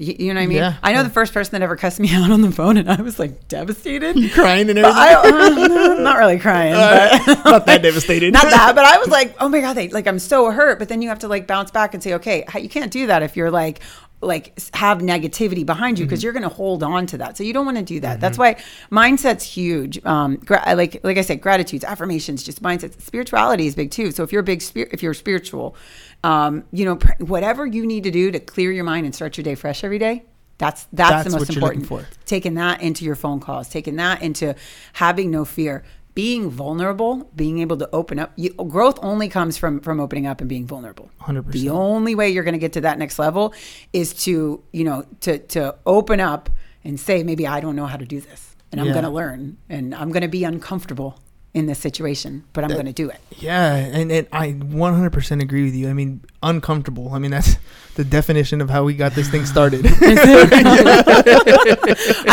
You, 0.00 0.16
you 0.18 0.32
know 0.32 0.40
what 0.40 0.44
I 0.44 0.46
mean? 0.46 0.56
Yeah, 0.56 0.76
I 0.82 0.94
know 0.94 1.02
the 1.02 1.10
first 1.10 1.34
person 1.34 1.52
that 1.52 1.62
ever 1.62 1.76
cussed 1.76 2.00
me 2.00 2.08
out 2.14 2.30
on 2.30 2.40
the 2.40 2.50
phone, 2.50 2.78
and 2.78 2.90
I 2.90 3.02
was 3.02 3.18
like 3.18 3.48
devastated. 3.48 4.16
crying 4.32 4.70
and 4.70 4.78
everything. 4.78 4.96
I, 4.96 5.94
am 5.94 6.02
not 6.02 6.16
really 6.16 6.38
crying, 6.38 6.72
but 6.72 7.44
Not 7.44 7.66
that 7.66 7.82
devastated. 7.82 8.32
not 8.32 8.44
that, 8.44 8.74
but 8.74 8.86
I 8.86 8.96
was 8.96 9.08
like, 9.08 9.36
oh 9.40 9.50
my 9.50 9.60
god, 9.60 9.74
they 9.74 9.90
like 9.90 10.06
I'm 10.06 10.18
so 10.18 10.50
hurt. 10.50 10.78
But 10.78 10.88
then 10.88 11.02
you 11.02 11.10
have 11.10 11.18
to 11.18 11.28
like 11.28 11.46
bounce 11.46 11.70
back 11.70 11.92
and 11.92 12.02
say, 12.02 12.14
okay, 12.14 12.46
you 12.58 12.70
can't 12.70 12.90
do 12.90 13.08
that 13.08 13.22
if 13.22 13.36
you're 13.36 13.50
like 13.50 13.80
like 14.22 14.52
have 14.74 14.98
negativity 14.98 15.64
behind 15.64 15.98
you 15.98 16.04
Mm-hmm. 16.04 16.10
because 16.10 16.22
you're 16.22 16.32
going 16.34 16.42
to 16.42 16.48
hold 16.50 16.82
on 16.82 17.06
to 17.06 17.18
that. 17.18 17.36
So 17.38 17.42
you 17.42 17.52
don't 17.54 17.64
want 17.64 17.78
to 17.78 17.82
do 17.82 18.00
that. 18.00 18.20
That's 18.20 18.36
why 18.36 18.56
mindset's 18.92 19.44
huge. 19.44 20.04
Um, 20.04 20.36
gra- 20.36 20.74
like 20.76 21.00
like 21.02 21.16
I 21.16 21.22
said, 21.22 21.40
gratitudes, 21.40 21.84
affirmations, 21.84 22.42
just 22.42 22.62
mindset. 22.62 23.00
Spirituality 23.00 23.66
is 23.66 23.74
big 23.74 23.90
too. 23.90 24.10
So 24.12 24.22
if 24.22 24.30
you're 24.32 24.40
a 24.42 24.44
big 24.44 24.60
spirit, 24.62 24.90
if 24.92 25.02
you're 25.02 25.14
spiritual, 25.14 25.74
um, 26.22 26.64
you 26.72 26.84
know, 26.84 26.96
pr- 26.96 27.12
whatever 27.24 27.64
you 27.66 27.86
need 27.86 28.04
to 28.04 28.10
do 28.10 28.30
to 28.30 28.40
clear 28.40 28.70
your 28.72 28.84
mind 28.84 29.06
and 29.06 29.14
start 29.14 29.36
your 29.38 29.44
day 29.44 29.54
fresh 29.54 29.84
every 29.84 29.98
day. 29.98 30.24
That's 30.58 30.84
that's, 30.92 31.10
That's 31.10 31.32
the 31.32 31.38
most 31.38 31.48
important 31.54 31.86
for. 31.86 32.04
taking 32.26 32.54
that 32.56 32.82
into 32.82 33.06
your 33.06 33.16
phone 33.16 33.40
calls, 33.40 33.70
taking 33.70 33.96
that 33.96 34.20
into 34.20 34.54
having 34.92 35.30
no 35.30 35.46
fear, 35.46 35.84
being 36.20 36.50
vulnerable, 36.50 37.30
being 37.34 37.60
able 37.64 37.76
to 37.78 37.88
open 38.00 38.18
up. 38.18 38.30
You, 38.36 38.50
growth 38.76 38.98
only 39.10 39.28
comes 39.28 39.56
from 39.56 39.80
from 39.80 39.96
opening 40.00 40.26
up 40.26 40.40
and 40.42 40.48
being 40.54 40.66
vulnerable. 40.66 41.08
100%. 41.22 41.52
The 41.52 41.70
only 41.70 42.14
way 42.14 42.26
you're 42.28 42.44
going 42.44 42.58
to 42.60 42.64
get 42.66 42.74
to 42.74 42.82
that 42.82 42.98
next 42.98 43.18
level 43.18 43.54
is 43.92 44.08
to 44.24 44.32
you 44.78 44.84
know 44.88 44.98
to 45.24 45.38
to 45.54 45.76
open 45.86 46.20
up 46.20 46.50
and 46.84 47.00
say 47.06 47.22
maybe 47.30 47.46
I 47.46 47.60
don't 47.60 47.76
know 47.80 47.86
how 47.86 47.96
to 47.96 48.04
do 48.16 48.20
this, 48.20 48.40
and 48.70 48.80
I'm 48.80 48.88
Yeah. 48.88 48.92
going 48.98 49.04
to 49.12 49.16
learn, 49.22 49.56
and 49.68 49.94
I'm 49.94 50.10
going 50.14 50.26
to 50.30 50.34
be 50.40 50.44
uncomfortable 50.44 51.12
in 51.52 51.66
this 51.66 51.80
situation, 51.80 52.44
but 52.52 52.62
I'm 52.62 52.70
going 52.70 52.86
to 52.86 52.92
do 52.92 53.10
it. 53.10 53.18
Yeah, 53.38 53.74
and, 53.74 54.12
and 54.12 54.28
I 54.32 54.52
100% 54.52 55.42
agree 55.42 55.64
with 55.64 55.74
you. 55.74 55.88
I 55.88 55.92
mean, 55.92 56.20
uncomfortable. 56.44 57.12
I 57.12 57.18
mean, 57.18 57.32
that's 57.32 57.56
the 57.96 58.04
definition 58.04 58.60
of 58.60 58.70
how 58.70 58.84
we 58.84 58.94
got 58.94 59.14
this 59.14 59.28
thing 59.28 59.44
started. 59.46 59.84
I 59.90 59.98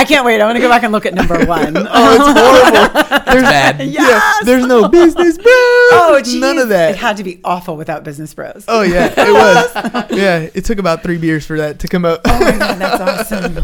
can't 0.07 0.23
wait. 0.23 0.39
I 0.39 0.45
want 0.45 0.57
to 0.57 0.61
go 0.61 0.69
back 0.69 0.83
and 0.83 0.91
look 0.91 1.07
at 1.07 1.15
number 1.15 1.43
one. 1.45 1.75
oh, 1.89 2.15
it's 2.15 2.23
horrible. 2.23 2.89
There's, 3.25 3.41
bad. 3.41 3.81
Yes. 3.87 4.45
there's 4.45 4.67
no 4.67 4.87
business, 4.87 5.37
bro. 5.37 5.45
Oh, 5.47 6.21
geez. 6.23 6.35
none 6.35 6.59
of 6.59 6.69
that. 6.69 6.91
It 6.91 6.97
had 6.97 7.17
to 7.17 7.23
be 7.23 7.41
awful 7.43 7.75
without 7.75 8.03
business 8.03 8.31
bros. 8.35 8.65
Oh 8.67 8.83
yeah, 8.83 9.11
it 9.17 9.33
was. 9.33 9.73
yeah, 10.11 10.47
it 10.53 10.63
took 10.63 10.77
about 10.77 11.01
three 11.01 11.17
beers 11.17 11.43
for 11.43 11.57
that 11.57 11.79
to 11.79 11.87
come 11.87 12.05
out. 12.05 12.21
Oh 12.23 12.39
my 12.39 12.51
god, 12.55 12.77
that's 12.77 13.31
awesome. 13.31 13.55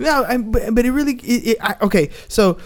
no, 0.00 0.24
I, 0.24 0.38
but, 0.38 0.74
but 0.74 0.84
it 0.84 0.90
really. 0.90 1.14
It, 1.14 1.46
it, 1.46 1.58
I, 1.60 1.76
okay, 1.82 2.10
so 2.26 2.58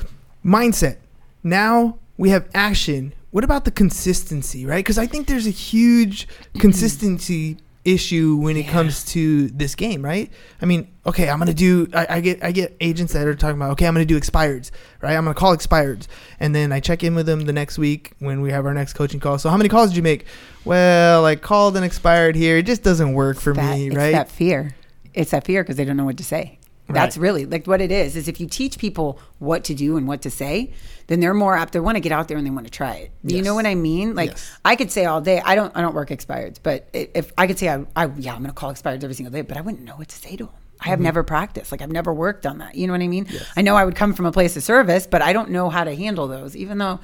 mindset. 0.44 0.96
Now 1.42 1.98
we 2.16 2.30
have 2.30 2.48
action. 2.54 3.12
What 3.30 3.44
about 3.44 3.64
the 3.64 3.70
consistency, 3.70 4.64
right? 4.64 4.84
Because 4.84 4.98
I 4.98 5.06
think 5.06 5.26
there's 5.26 5.46
a 5.46 5.50
huge 5.50 6.26
mm-hmm. 6.26 6.60
consistency 6.60 7.58
issue 7.84 8.36
when 8.36 8.56
it 8.56 8.64
Yeah. 8.66 8.72
comes 8.72 9.04
to 9.04 9.46
this 9.48 9.76
game, 9.76 10.04
right? 10.04 10.30
I 10.60 10.66
mean, 10.66 10.88
okay, 11.06 11.30
I'm 11.30 11.38
gonna 11.38 11.54
do. 11.54 11.86
I, 11.94 12.06
I 12.10 12.20
get 12.20 12.42
I 12.42 12.50
get 12.50 12.76
agents 12.80 13.12
that 13.12 13.26
are 13.26 13.34
talking 13.34 13.56
about, 13.56 13.70
okay, 13.72 13.86
I'm 13.86 13.94
gonna 13.94 14.04
do 14.04 14.18
expireds, 14.18 14.72
right? 15.00 15.14
I'm 15.16 15.24
gonna 15.24 15.34
call 15.34 15.56
expireds, 15.56 16.08
and 16.40 16.54
then 16.54 16.72
I 16.72 16.80
check 16.80 17.04
in 17.04 17.14
with 17.14 17.26
them 17.26 17.42
the 17.42 17.52
next 17.52 17.78
week 17.78 18.12
when 18.18 18.40
we 18.40 18.50
have 18.50 18.66
our 18.66 18.74
next 18.74 18.94
coaching 18.94 19.20
call. 19.20 19.38
So 19.38 19.50
how 19.50 19.56
many 19.56 19.68
calls 19.68 19.90
did 19.90 19.96
you 19.96 20.02
make? 20.02 20.26
Well, 20.64 21.24
I 21.24 21.36
called 21.36 21.76
and 21.76 21.84
expired 21.84 22.34
here. 22.34 22.56
It 22.56 22.66
just 22.66 22.82
doesn't 22.82 23.12
work 23.12 23.38
for 23.38 23.54
that, 23.54 23.76
me, 23.76 23.86
it's 23.86 23.96
right? 23.96 24.12
that 24.12 24.30
fear. 24.30 24.74
It's 25.14 25.30
that 25.30 25.44
fear 25.44 25.62
because 25.62 25.76
they 25.76 25.84
don't 25.84 25.96
know 25.96 26.04
what 26.04 26.16
to 26.18 26.24
say. 26.24 26.55
That's 26.88 27.16
Right. 27.16 27.22
really 27.22 27.46
like 27.46 27.66
what 27.66 27.80
it 27.80 27.90
is. 27.90 28.14
Is 28.16 28.28
if 28.28 28.38
you 28.40 28.46
teach 28.46 28.78
people 28.78 29.18
what 29.40 29.64
to 29.64 29.74
do 29.74 29.96
and 29.96 30.06
what 30.06 30.22
to 30.22 30.30
say, 30.30 30.72
then 31.08 31.20
they're 31.20 31.34
more 31.34 31.56
apt. 31.56 31.72
They 31.72 31.80
want 31.80 31.96
to 31.96 32.00
get 32.00 32.12
out 32.12 32.28
there 32.28 32.36
and 32.36 32.46
they 32.46 32.50
want 32.50 32.66
to 32.66 32.70
try 32.72 32.94
it. 32.96 33.10
You 33.24 33.42
know 33.42 33.54
what 33.54 33.66
I 33.66 33.74
mean? 33.74 34.14
Like 34.14 34.30
Yes. 34.30 34.58
I 34.64 34.76
could 34.76 34.90
say 34.92 35.04
all 35.04 35.20
day. 35.20 35.42
I 35.44 35.54
don't. 35.56 35.72
I 35.76 35.80
don't 35.80 35.94
work 35.94 36.10
expireds, 36.10 36.58
but 36.62 36.88
if 36.92 37.32
I 37.36 37.46
could 37.48 37.58
say, 37.58 37.68
I, 37.68 37.84
I 37.96 38.06
yeah, 38.16 38.32
I'm 38.34 38.38
going 38.42 38.46
to 38.50 38.52
call 38.52 38.72
expireds 38.72 39.02
every 39.02 39.14
single 39.14 39.32
day, 39.32 39.42
but 39.42 39.56
I 39.56 39.60
wouldn't 39.62 39.82
know 39.84 39.96
what 39.96 40.08
to 40.08 40.16
say 40.16 40.36
to 40.36 40.44
them. 40.44 40.48
I 40.48 40.56
Mm-hmm. 40.84 40.90
have 40.90 41.00
never 41.00 41.22
practiced. 41.22 41.72
Like 41.72 41.82
I've 41.82 41.90
never 41.90 42.12
worked 42.14 42.44
on 42.46 42.58
that. 42.58 42.74
You 42.76 42.86
know 42.86 42.92
what 42.92 43.00
I 43.02 43.08
mean? 43.08 43.26
Yes. 43.30 43.46
I 43.56 43.62
know 43.62 43.76
I 43.76 43.84
would 43.84 43.96
come 43.96 44.12
from 44.12 44.26
a 44.26 44.32
place 44.32 44.56
of 44.56 44.62
service, 44.62 45.06
but 45.06 45.22
I 45.22 45.32
don't 45.32 45.50
know 45.50 45.70
how 45.70 45.84
to 45.84 45.94
handle 45.96 46.28
those. 46.28 46.54
Even 46.54 46.78
though 46.78 47.00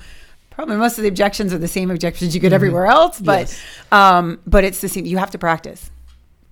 probably 0.50 0.76
most 0.76 0.98
of 0.98 1.02
the 1.02 1.08
objections 1.08 1.52
are 1.54 1.58
the 1.58 1.66
same 1.68 1.90
objections 1.90 2.34
you 2.34 2.40
get 2.40 2.52
everywhere 2.52 2.86
else, 2.86 3.18
but 3.20 3.46
Mm-hmm. 3.46 3.56
Yes. 3.90 3.92
um, 3.92 4.40
but 4.46 4.62
it's 4.64 4.80
the 4.80 4.88
same. 4.88 5.06
You 5.06 5.16
have 5.18 5.30
to 5.32 5.38
practice 5.38 5.90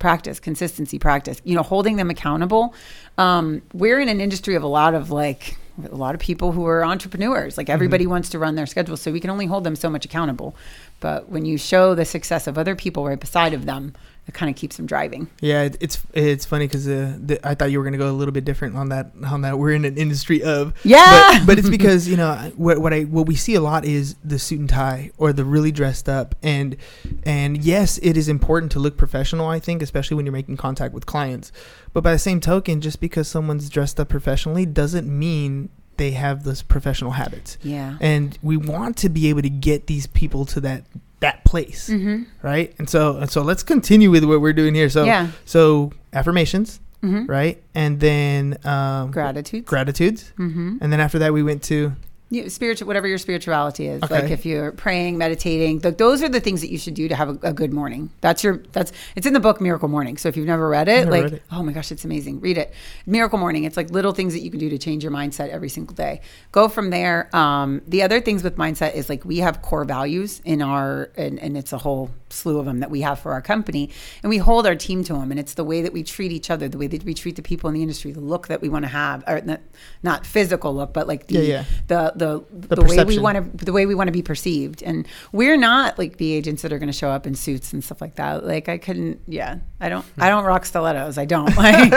practice 0.01 0.41
consistency 0.41 0.99
practice 0.99 1.41
you 1.45 1.55
know 1.55 1.63
holding 1.63 1.95
them 1.97 2.11
accountable. 2.11 2.75
Um, 3.19 3.63
we're 3.73 4.01
in 4.01 4.09
an 4.09 4.21
industry 4.21 4.57
of 4.57 4.65
a 4.65 4.67
lot 4.67 4.95
of 4.95 5.13
like 5.13 5.57
a 5.91 5.95
lot 5.95 6.15
of 6.15 6.21
people 6.21 6.53
who 6.53 6.67
are 6.67 6.85
entrepreneurs. 6.85 7.57
Like 7.57 7.69
everybody 7.69 8.07
wants 8.07 8.31
to 8.31 8.39
run 8.39 8.57
their 8.57 8.67
schedule 8.67 8.97
so 8.97 9.13
we 9.13 9.21
can 9.21 9.31
only 9.31 9.47
hold 9.47 9.65
them 9.65 9.77
so 9.77 9.89
much 9.89 10.05
accountable 10.05 10.57
but 11.01 11.29
when 11.29 11.45
you 11.45 11.59
show 11.59 11.95
the 11.95 12.05
success 12.05 12.47
of 12.47 12.57
other 12.57 12.77
people 12.77 13.05
right 13.05 13.21
beside 13.21 13.53
of 13.55 13.67
them 13.67 13.95
it 14.27 14.35
kind 14.35 14.49
of 14.49 14.55
keeps 14.55 14.77
them 14.77 14.87
driving 14.87 15.29
Yeah, 15.41 15.69
it's 15.81 15.99
it's 16.13 16.45
funny 16.45 16.69
because 16.69 16.87
uh, 16.87 17.19
I 17.43 17.55
thought 17.55 17.73
you 17.73 17.79
were 17.79 17.85
gonna 17.85 17.99
go 17.99 18.11
a 18.11 18.13
little 18.13 18.31
bit 18.31 18.45
different 18.45 18.77
on 18.77 18.91
that. 18.91 19.11
On 19.27 19.41
that, 19.41 19.59
we're 19.59 19.73
in 19.73 19.85
an 19.85 19.97
industry 19.97 20.41
of 20.43 20.73
Yeah. 20.85 21.39
but, 21.41 21.47
but 21.47 21.59
it's 21.59 21.69
because 21.71 22.07
you 22.07 22.17
know 22.17 22.53
what 22.57 22.79
what 22.79 22.93
I 22.93 23.03
what 23.05 23.27
we 23.27 23.35
see 23.35 23.55
a 23.57 23.61
lot 23.61 23.85
is 23.85 24.15
the 24.23 24.39
suit 24.39 24.61
and 24.61 24.69
tie 24.69 25.11
or 25.17 25.33
the 25.33 25.45
really 25.45 25.73
dressed 25.73 26.09
up 26.09 26.37
and 26.45 26.77
and 27.25 27.65
yes, 27.65 27.99
it 28.03 28.17
is 28.17 28.29
important 28.29 28.71
to 28.73 28.79
look 28.79 28.97
professional. 28.97 29.49
I 29.49 29.59
think, 29.59 29.83
especially 29.83 30.17
when 30.17 30.27
you're 30.27 30.33
making 30.33 30.59
contact 30.59 30.95
with 30.95 31.07
clients. 31.07 31.51
But 31.93 32.05
by 32.05 32.13
the 32.13 32.19
same 32.19 32.39
token, 32.41 32.81
just 32.81 33.01
because 33.01 33.27
someone's 33.27 33.69
dressed 33.69 33.99
up 33.99 34.09
professionally 34.09 34.65
doesn't 34.65 35.09
mean 35.09 35.71
they 36.01 36.11
have 36.25 36.37
those 36.49 36.61
professional 36.75 37.13
habits. 37.23 37.51
yeah 37.63 37.97
And 38.01 38.27
we 38.43 38.57
want 38.57 38.97
to 39.05 39.09
be 39.19 39.23
able 39.31 39.43
to 39.51 39.55
get 39.69 39.87
these 39.93 40.07
people 40.21 40.43
to 40.53 40.59
that 40.67 40.81
that 41.27 41.45
place 41.45 41.91
mm-hmm. 41.91 42.19
right? 42.51 42.69
And 42.79 42.89
so 42.95 43.03
and 43.23 43.29
so 43.31 43.41
let's 43.51 43.63
continue 43.75 44.11
with 44.11 44.25
what 44.31 44.41
we're 44.41 44.59
doing 44.63 44.75
here. 44.81 44.89
So 44.97 45.05
Yeah. 45.05 45.29
so 45.45 45.93
affirmations, 46.13 46.81
Mm-hmm. 47.03 47.25
right? 47.39 47.57
And 47.75 47.93
then 48.01 48.43
um 48.65 49.11
gratitude 49.11 49.65
gratitudes. 49.73 50.33
mm-hmm. 50.39 50.79
And 50.83 50.89
then 50.93 51.01
after 51.07 51.19
that 51.23 51.33
we 51.39 51.43
went 51.51 51.63
to 51.73 51.93
you, 52.31 52.49
spiritual 52.49 52.87
whatever 52.87 53.09
your 53.09 53.19
spirituality 53.19 53.87
is 53.89 54.03
Okay. 54.03 54.23
like 54.23 54.31
if 54.31 54.47
you're 54.47 54.71
praying 54.73 55.19
meditating 55.19 55.81
th- 55.81 55.97
those 55.97 56.23
are 56.23 56.29
the 56.29 56.41
things 56.41 56.61
that 56.61 56.71
you 56.71 56.79
should 56.79 56.95
do 56.95 57.09
to 57.09 57.15
have 57.17 57.29
a, 57.29 57.49
a 57.49 57.53
good 57.53 57.73
morning 57.73 58.11
that's 58.21 58.45
your 58.45 58.59
that's 58.73 58.93
it's 59.17 59.27
in 59.27 59.33
the 59.33 59.41
book 59.41 59.61
miracle 59.61 59.89
morning 59.89 60.17
so 60.17 60.29
if 60.29 60.37
you've 60.37 60.47
never 60.47 60.69
read 60.69 60.89
it 60.89 61.01
Never 61.07 61.11
like 61.11 61.23
read 61.25 61.33
it. 61.35 61.43
oh 61.51 61.63
my 61.63 61.73
gosh 61.73 61.91
it's 61.91 62.05
amazing 62.05 62.41
read 62.41 62.57
it 62.57 62.73
miracle 63.05 63.39
morning 63.39 63.65
it's 63.65 63.77
like 63.77 63.91
little 63.91 64.13
things 64.13 64.33
that 64.35 64.41
you 64.41 64.51
can 64.51 64.61
do 64.61 64.71
to 64.71 64.79
change 64.79 65.03
your 65.03 65.13
mindset 65.13 65.49
every 65.49 65.69
single 65.69 65.95
day 65.95 66.21
go 66.53 66.69
from 66.69 66.91
there 66.91 67.35
um, 67.35 67.83
the 67.89 68.03
other 68.03 68.21
things 68.21 68.45
with 68.45 68.57
mindset 68.57 68.95
is 68.95 69.09
like 69.09 69.25
we 69.25 69.39
have 69.39 69.61
core 69.63 69.85
values 69.85 70.41
in 70.45 70.63
our 70.63 71.11
and, 71.17 71.39
and 71.41 71.57
it's 71.57 71.73
a 71.73 71.79
whole 71.79 72.11
slew 72.29 72.61
of 72.61 72.65
them 72.65 72.79
that 72.79 72.91
we 72.91 73.01
have 73.01 73.19
for 73.19 73.33
our 73.33 73.43
company 73.43 73.91
and 74.23 74.31
we 74.31 74.39
hold 74.39 74.67
our 74.69 74.77
team 74.77 75.03
to 75.03 75.15
them 75.15 75.33
and 75.33 75.41
it's 75.41 75.55
the 75.55 75.65
way 75.65 75.83
that 75.83 75.93
we 75.93 76.05
treat 76.05 76.31
each 76.31 76.49
other 76.49 76.69
the 76.69 76.79
way 76.79 76.87
that 76.87 77.03
we 77.05 77.13
treat 77.13 77.35
the 77.35 77.43
people 77.43 77.67
in 77.69 77.75
the 77.75 77.83
industry 77.83 78.13
the 78.13 78.21
look 78.21 78.47
that 78.47 78.61
we 78.61 78.69
want 78.69 78.85
to 78.85 78.89
have 78.89 79.25
or 79.27 79.41
not, 79.41 79.61
not 80.05 80.25
physical 80.25 80.73
look 80.73 80.93
but 80.93 81.09
like 81.09 81.27
the 81.27 81.35
Yeah, 81.35 81.41
yeah. 81.43 81.65
the 81.89 82.13
the 82.21 82.45
the, 82.77 82.83
way 82.83 83.05
we 83.05 83.19
want 83.19 83.59
to 83.59 83.65
the 83.65 83.73
way 83.73 83.87
we 83.87 83.95
want 83.95 84.09
to 84.09 84.13
be 84.13 84.23
perceived. 84.23 84.83
And 84.83 85.07
we're 85.33 85.57
not 85.57 85.99
like 85.99 86.19
the 86.19 86.33
agents 86.33 86.63
that 86.63 86.73
are 86.73 86.79
going 86.79 86.89
to 86.89 86.97
show 86.97 87.11
up 87.11 87.27
in 87.27 87.35
suits 87.35 87.73
and 87.73 87.83
stuff 87.83 88.01
like 88.01 88.15
that. 88.17 88.47
Like 88.47 88.69
i 88.69 88.79
couldn't 88.79 89.21
yeah. 89.27 89.59
I 89.81 89.89
don't 89.89 90.05
i 90.19 90.29
don't 90.29 90.45
rock 90.45 90.65
stilettos. 90.65 91.19
I 91.19 91.25
don't. 91.25 91.51
Like 91.61 91.91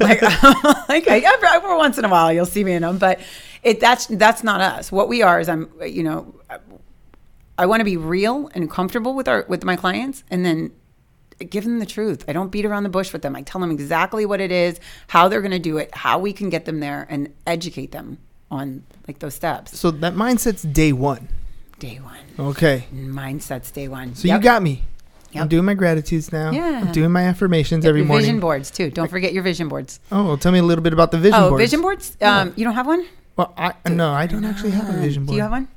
like, 0.00 0.22
like 0.88 1.08
I, 1.08 1.22
every, 1.24 1.48
every 1.48 1.76
once 1.76 1.98
in 1.98 2.04
a 2.04 2.08
while 2.08 2.32
you'll 2.32 2.46
see 2.46 2.62
me 2.62 2.72
in 2.72 2.82
them 2.82 2.98
but 2.98 3.20
it 3.62 3.80
that's 3.80 4.06
that's 4.06 4.44
not 4.44 4.60
us. 4.60 4.92
What 4.92 5.08
we 5.08 5.22
are 5.22 5.40
is 5.40 5.48
i'm 5.48 5.70
you 5.84 6.02
know 6.02 6.34
i 7.58 7.66
want 7.66 7.80
to 7.80 7.84
be 7.84 7.96
real 7.96 8.50
and 8.54 8.70
comfortable 8.70 9.14
with 9.14 9.28
our 9.28 9.44
with 9.48 9.64
my 9.64 9.76
clients 9.76 10.24
and 10.30 10.44
then 10.44 10.72
give 11.50 11.64
them 11.64 11.78
the 11.78 11.86
truth. 11.86 12.24
I 12.28 12.32
don't 12.32 12.50
beat 12.50 12.64
around 12.64 12.84
the 12.84 12.88
bush 12.88 13.12
with 13.12 13.22
them. 13.22 13.34
I 13.34 13.42
tell 13.42 13.60
them 13.60 13.70
exactly 13.70 14.26
what 14.26 14.40
it 14.40 14.52
is, 14.52 14.78
how 15.08 15.28
they're 15.28 15.40
going 15.40 15.52
to 15.52 15.58
do 15.58 15.78
it, 15.78 15.94
how 15.94 16.18
we 16.18 16.32
can 16.32 16.50
get 16.50 16.64
them 16.64 16.80
there, 16.80 17.06
and 17.08 17.32
educate 17.46 17.92
them 17.92 18.18
on 18.52 18.84
like 19.08 19.18
those 19.18 19.34
steps. 19.34 19.78
so 19.78 19.90
that 19.90 20.14
mindset's 20.14 20.62
day 20.62 20.92
one. 20.92 21.28
Day 21.78 21.98
one, 21.98 22.18
Okay. 22.52 22.84
mindsets. 22.94 23.72
Day 23.72 23.88
one. 23.88 24.14
So 24.14 24.28
Yep. 24.28 24.38
you 24.40 24.44
got 24.44 24.62
me. 24.62 24.84
I'm 25.34 25.48
doing 25.48 25.64
my 25.64 25.72
gratitudes 25.74 26.30
now. 26.30 26.50
Yeah. 26.52 26.82
I'm 26.84 26.92
doing 26.92 27.10
my 27.10 27.22
affirmations 27.22 27.84
Yep, 27.84 27.88
every 27.88 28.04
morning. 28.04 28.26
vision 28.26 28.40
boards 28.40 28.70
too. 28.70 28.90
Don't 28.90 29.08
forget 29.10 29.32
your 29.32 29.42
vision 29.42 29.68
boards. 29.68 29.98
Oh, 30.12 30.24
well, 30.26 30.36
tell 30.36 30.52
me 30.52 30.58
a 30.58 30.62
little 30.62 30.84
bit 30.84 30.92
about 30.92 31.10
the 31.10 31.18
vision 31.18 31.40
oh, 31.40 31.48
boards. 31.48 31.62
vision 31.62 31.80
boards. 31.80 32.16
Um, 32.20 32.52
you 32.54 32.64
don't 32.64 32.74
have 32.74 32.86
one? 32.86 33.06
Well, 33.36 33.54
I 33.56 33.72
no, 33.88 34.10
I 34.12 34.26
don't 34.26 34.44
actually 34.44 34.72
have 34.72 34.88
a 34.90 34.98
vision 35.00 35.24
board. 35.24 35.32
Do 35.32 35.36
you 35.36 35.42
have 35.42 35.50
one? 35.52 35.68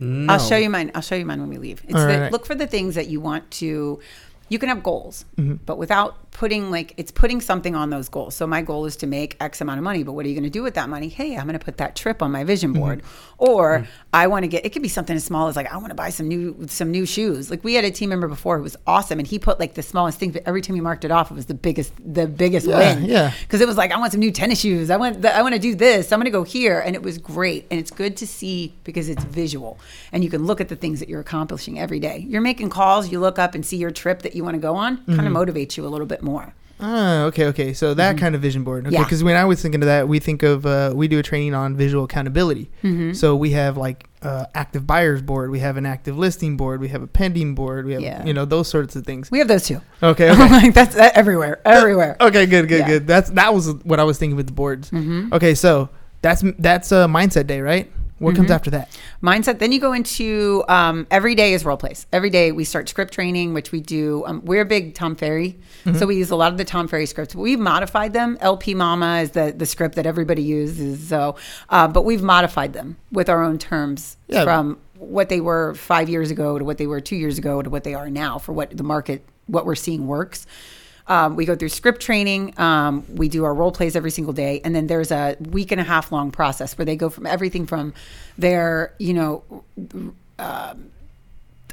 No. 0.00 0.32
I'll 0.34 0.38
show 0.40 0.56
you 0.56 0.68
mine. 0.68 0.90
I'll 0.94 1.00
show 1.02 1.14
you 1.14 1.24
mine 1.24 1.40
when 1.40 1.48
we 1.48 1.56
leave. 1.58 1.82
It's 1.84 1.94
All 1.94 2.06
the, 2.06 2.18
right. 2.20 2.32
look 2.32 2.44
for 2.44 2.54
the 2.54 2.66
things 2.66 2.96
that 2.96 3.06
you 3.06 3.20
want 3.20 3.48
to. 3.62 4.00
You 4.48 4.58
can 4.58 4.68
have 4.68 4.82
goals, 4.82 5.24
Mm-hmm. 5.38 5.54
but 5.64 5.78
without 5.78 6.25
putting 6.38 6.70
like 6.70 6.92
it's 6.98 7.10
putting 7.10 7.40
something 7.40 7.74
on 7.74 7.88
those 7.88 8.08
goals. 8.10 8.34
So 8.34 8.46
my 8.46 8.60
goal 8.60 8.84
is 8.84 8.96
to 8.96 9.06
make 9.06 9.36
X 9.40 9.60
amount 9.62 9.78
of 9.78 9.84
money, 9.84 10.02
but 10.02 10.12
what 10.12 10.26
are 10.26 10.28
you 10.28 10.34
going 10.34 10.44
to 10.44 10.50
do 10.50 10.62
with 10.62 10.74
that 10.74 10.88
money? 10.88 11.08
Hey, 11.08 11.34
I'm 11.36 11.46
going 11.46 11.58
to 11.58 11.64
put 11.64 11.78
that 11.78 11.96
trip 11.96 12.22
on 12.22 12.30
my 12.30 12.44
vision 12.44 12.72
Mm-hmm. 12.72 12.80
board, 12.80 13.02
or 13.38 13.86
I 14.12 14.26
want 14.26 14.42
to 14.44 14.48
get. 14.48 14.64
It 14.66 14.70
could 14.70 14.82
be 14.82 14.88
something 14.88 15.16
as 15.16 15.24
small 15.24 15.48
as 15.48 15.56
like 15.56 15.72
I 15.72 15.76
want 15.76 15.88
to 15.90 15.94
buy 15.94 16.10
some 16.10 16.28
new 16.28 16.66
some 16.68 16.90
new 16.90 17.06
shoes. 17.06 17.50
Like 17.50 17.62
we 17.64 17.74
had 17.74 17.84
a 17.84 17.90
team 17.90 18.10
member 18.10 18.28
before 18.28 18.56
who 18.58 18.62
was 18.64 18.76
awesome, 18.86 19.18
and 19.18 19.26
he 19.26 19.38
put 19.38 19.58
like 19.60 19.74
the 19.74 19.82
smallest 19.82 20.18
thing, 20.18 20.30
but 20.30 20.42
every 20.46 20.60
time 20.62 20.74
he 20.74 20.80
marked 20.82 21.04
it 21.04 21.10
off, 21.10 21.30
it 21.30 21.34
was 21.34 21.46
the 21.46 21.54
biggest 21.54 21.92
the 22.04 22.26
biggest 22.26 22.66
Yeah, 22.66 22.78
win. 22.96 23.04
yeah. 23.06 23.32
because 23.42 23.60
it 23.60 23.68
was 23.68 23.76
like 23.76 23.92
I 23.92 23.98
want 23.98 24.12
some 24.12 24.20
new 24.20 24.30
tennis 24.32 24.60
shoes. 24.60 24.90
I 24.90 24.96
want 24.96 25.22
the, 25.22 25.34
I 25.34 25.42
want 25.42 25.54
to 25.54 25.60
do 25.60 25.74
this. 25.74 26.12
I'm 26.12 26.18
going 26.18 26.24
to 26.26 26.30
go 26.30 26.42
here, 26.44 26.80
and 26.80 26.94
it 26.94 27.02
was 27.02 27.18
great. 27.18 27.66
And 27.70 27.80
it's 27.80 27.90
good 27.90 28.16
to 28.18 28.26
see 28.26 28.74
because 28.84 29.08
it's 29.08 29.24
visual, 29.24 29.78
and 30.12 30.22
you 30.24 30.30
can 30.30 30.44
look 30.44 30.60
at 30.60 30.68
the 30.68 30.76
things 30.76 31.00
that 31.00 31.08
you're 31.08 31.20
accomplishing 31.20 31.78
every 31.78 32.00
day. 32.00 32.26
You're 32.28 32.42
making 32.42 32.68
calls. 32.70 33.10
You 33.10 33.20
look 33.20 33.38
up 33.38 33.54
and 33.54 33.64
see 33.64 33.76
your 33.78 33.90
trip 33.90 34.22
that 34.22 34.34
you 34.34 34.44
want 34.44 34.54
to 34.54 34.60
go 34.60 34.74
on. 34.76 34.98
Mm-hmm. 34.98 35.16
Kind 35.16 35.26
of 35.28 35.32
motivates 35.34 35.76
you 35.76 35.86
a 35.86 35.88
little 35.88 36.06
bit 36.06 36.22
more. 36.26 36.52
Ah, 36.78 37.22
okay, 37.22 37.46
okay. 37.46 37.72
So 37.72 37.94
that 37.94 38.18
kind 38.18 38.34
of 38.34 38.42
vision 38.42 38.62
board. 38.62 38.80
Okay, 38.86 38.88
Mm-hmm. 38.88 38.94
Yeah. 39.00 39.04
because 39.04 39.24
when 39.24 39.34
I 39.34 39.46
was 39.46 39.62
thinking 39.62 39.80
of 39.80 39.86
that, 39.86 40.08
we 40.08 40.18
think 40.18 40.42
of 40.42 40.66
uh, 40.66 40.92
we 40.94 41.08
do 41.08 41.18
a 41.18 41.22
training 41.22 41.54
on 41.54 41.74
visual 41.74 42.04
accountability. 42.04 42.70
Mm-hmm. 42.84 43.14
So 43.14 43.34
we 43.34 43.52
have 43.52 43.78
like 43.78 44.06
uh, 44.20 44.44
active 44.54 44.86
buyers 44.86 45.22
board, 45.22 45.50
we 45.50 45.60
have 45.60 45.78
an 45.78 45.86
active 45.86 46.18
listing 46.18 46.58
board, 46.58 46.82
we 46.82 46.88
have 46.88 47.02
a 47.02 47.06
pending 47.06 47.54
board, 47.54 47.86
we 47.86 47.94
have 47.94 48.02
Yeah. 48.02 48.26
you 48.26 48.34
know 48.34 48.44
those 48.44 48.68
sorts 48.68 48.94
of 48.94 49.06
things. 49.06 49.30
We 49.30 49.38
have 49.38 49.48
those 49.48 49.64
too. 49.66 49.80
Okay, 50.02 50.30
okay. 50.32 50.48
like 50.50 50.74
that's 50.74 50.94
that 50.96 51.16
everywhere, 51.16 51.62
everywhere. 51.64 52.14
Okay, 52.20 52.44
good, 52.44 52.68
good, 52.68 52.80
Yeah. 52.80 52.86
good. 52.88 53.06
That's 53.06 53.30
that 53.30 53.54
was 53.54 53.72
what 53.84 53.98
I 53.98 54.04
was 54.04 54.18
thinking 54.18 54.36
with 54.36 54.46
the 54.48 54.52
boards. 54.52 54.90
Mm-hmm. 54.90 55.32
Okay, 55.32 55.54
so 55.54 55.88
that's 56.20 56.44
that's 56.58 56.92
a 56.92 57.06
mindset 57.08 57.46
day, 57.46 57.62
right? 57.62 57.90
What 58.18 58.34
comes 58.34 58.48
Mhm. 58.48 58.54
after 58.54 58.70
that? 58.70 58.88
mindset. 59.22 59.58
Then 59.58 59.72
you 59.72 59.80
go 59.80 59.92
into 59.92 60.64
um, 60.68 61.06
every 61.10 61.34
day 61.34 61.52
is 61.52 61.64
role 61.64 61.76
plays. 61.76 62.06
Every 62.12 62.30
day 62.30 62.50
we 62.52 62.64
start 62.64 62.88
script 62.88 63.12
training, 63.12 63.52
which 63.54 63.72
we 63.72 63.80
do. 63.80 64.24
Um, 64.26 64.40
we're 64.44 64.62
a 64.62 64.66
big 64.66 64.94
Tom 64.94 65.16
Ferry, 65.16 65.58
so 65.98 66.06
we 66.06 66.16
use 66.16 66.30
a 66.30 66.36
lot 66.36 66.50
of 66.52 66.58
the 66.58 66.64
Tom 66.64 66.88
Ferry 66.88 67.04
scripts. 67.06 67.34
We've 67.34 67.58
modified 67.58 68.12
them. 68.14 68.38
LP 68.40 68.74
Mama 68.74 69.18
is 69.20 69.32
the 69.32 69.54
the 69.56 69.66
script 69.66 69.96
that 69.96 70.06
everybody 70.06 70.42
uses. 70.42 71.08
So, 71.08 71.36
uh, 71.68 71.88
but 71.88 72.04
we've 72.04 72.22
modified 72.22 72.72
them 72.72 72.96
with 73.12 73.28
our 73.28 73.42
own 73.44 73.58
terms 73.58 74.16
Yeah. 74.28 74.44
from 74.44 74.78
what 74.98 75.28
they 75.28 75.40
were 75.42 75.74
five 75.74 76.08
years 76.08 76.30
ago 76.30 76.58
to 76.58 76.64
what 76.64 76.78
they 76.78 76.86
were 76.86 77.00
two 77.00 77.16
years 77.16 77.36
ago 77.36 77.60
to 77.60 77.68
what 77.68 77.84
they 77.84 77.92
are 77.94 78.08
now 78.08 78.38
for 78.38 78.52
what 78.54 78.74
the 78.74 78.82
market 78.82 79.24
what 79.46 79.66
we're 79.66 79.74
seeing 79.74 80.06
works. 80.06 80.46
Um, 81.08 81.36
we 81.36 81.44
go 81.44 81.54
through 81.54 81.68
script 81.68 82.02
training. 82.02 82.58
Um, 82.58 83.04
we 83.14 83.28
do 83.28 83.44
our 83.44 83.54
role 83.54 83.70
plays 83.70 83.94
every 83.94 84.10
single 84.10 84.32
day, 84.32 84.60
and 84.64 84.74
then 84.74 84.86
there's 84.86 85.12
a 85.12 85.36
week 85.40 85.70
and 85.72 85.80
a 85.80 85.84
half 85.84 86.10
long 86.10 86.30
process 86.30 86.76
where 86.76 86.84
they 86.84 86.96
go 86.96 87.10
from 87.10 87.26
everything 87.26 87.66
from 87.66 87.94
their, 88.36 88.92
you 88.98 89.14
know, 89.14 89.64
um, 90.38 90.90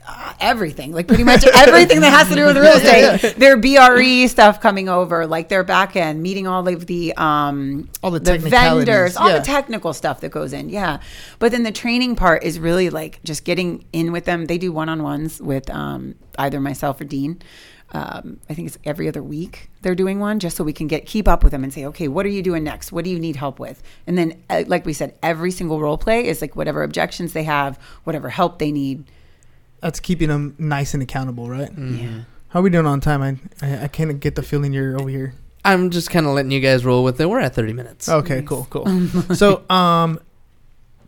uh, 0.05 0.33
everything, 0.39 0.91
like 0.91 1.07
pretty 1.07 1.23
much 1.23 1.45
everything 1.55 2.01
that 2.01 2.09
has 2.09 2.27
to 2.27 2.35
do 2.35 2.45
with 2.45 2.57
real 2.57 2.73
estate. 2.73 3.35
Their 3.37 3.57
BRE 3.57 4.27
stuff 4.27 4.59
coming 4.59 4.89
over, 4.89 5.25
like 5.25 5.49
their 5.49 5.63
back 5.63 5.95
end, 5.95 6.21
meeting 6.21 6.45
all 6.47 6.67
of 6.67 6.85
the 6.85 7.13
um, 7.15 7.89
All 8.01 8.11
the 8.11 8.19
technicalities, 8.19 8.85
vendors, 8.85 9.17
all 9.17 9.29
yeah. 9.29 9.39
the 9.39 9.45
technical 9.45 9.93
stuff 9.93 10.21
that 10.21 10.29
goes 10.29 10.53
in. 10.53 10.69
Yeah, 10.69 10.99
but 11.39 11.51
then 11.51 11.63
the 11.63 11.71
training 11.71 12.15
part 12.15 12.43
is 12.43 12.59
really 12.59 12.89
like 12.89 13.23
just 13.23 13.45
getting 13.45 13.85
in 13.93 14.11
with 14.11 14.25
them. 14.25 14.45
They 14.45 14.57
do 14.57 14.71
one 14.71 14.89
on 14.89 15.03
ones 15.03 15.41
with 15.41 15.69
um, 15.69 16.15
either 16.37 16.59
myself 16.59 16.99
or 16.99 17.05
Dean. 17.05 17.41
Um, 17.93 18.39
I 18.49 18.55
think 18.55 18.67
it's 18.67 18.77
every 18.83 19.07
other 19.07 19.21
week 19.21 19.69
they're 19.83 19.93
doing 19.93 20.19
one 20.19 20.39
just 20.39 20.57
so 20.57 20.63
we 20.63 20.73
can 20.73 20.87
get 20.87 21.05
keep 21.05 21.27
up 21.27 21.43
with 21.43 21.51
them 21.51 21.63
and 21.63 21.71
say, 21.71 21.85
okay, 21.85 22.07
what 22.07 22.25
are 22.25 22.29
you 22.29 22.41
doing 22.41 22.63
next? 22.63 22.91
What 22.91 23.05
do 23.05 23.11
you 23.11 23.19
need 23.19 23.35
help 23.35 23.59
with? 23.59 23.83
And 24.07 24.17
then, 24.17 24.41
uh, 24.49 24.63
like 24.67 24.85
we 24.85 24.93
said, 24.93 25.13
every 25.21 25.51
single 25.51 25.79
role 25.79 25.97
play 25.97 26.27
is 26.27 26.41
like 26.41 26.55
whatever 26.55 26.81
objections 26.81 27.33
they 27.33 27.43
have, 27.43 27.77
whatever 28.03 28.29
help 28.29 28.57
they 28.57 28.71
need. 28.71 29.03
That's 29.81 29.99
keeping 29.99 30.29
them 30.29 30.55
nice 30.57 30.93
and 30.93 31.03
accountable, 31.03 31.49
right? 31.49 31.69
Yeah. 31.77 32.21
How 32.49 32.59
are 32.59 32.63
we 32.63 32.69
doing 32.69 32.85
on 32.85 32.99
time? 32.99 33.21
I 33.21 33.65
I, 33.65 33.83
I 33.83 33.87
can't 33.87 34.19
get 34.19 34.35
the 34.35 34.43
feeling 34.43 34.73
you're 34.73 34.99
over 34.99 35.09
here. 35.09 35.35
I'm 35.65 35.91
just 35.91 36.09
kind 36.09 36.25
of 36.25 36.33
letting 36.33 36.51
you 36.51 36.59
guys 36.59 36.83
roll 36.83 37.03
with 37.03 37.21
it. 37.21 37.29
We're 37.29 37.39
at 37.39 37.55
30 37.55 37.73
minutes. 37.73 38.09
Okay, 38.09 38.41
cool, 38.41 38.67
cool. 38.69 38.85
so, 39.35 39.63
um, 39.69 40.19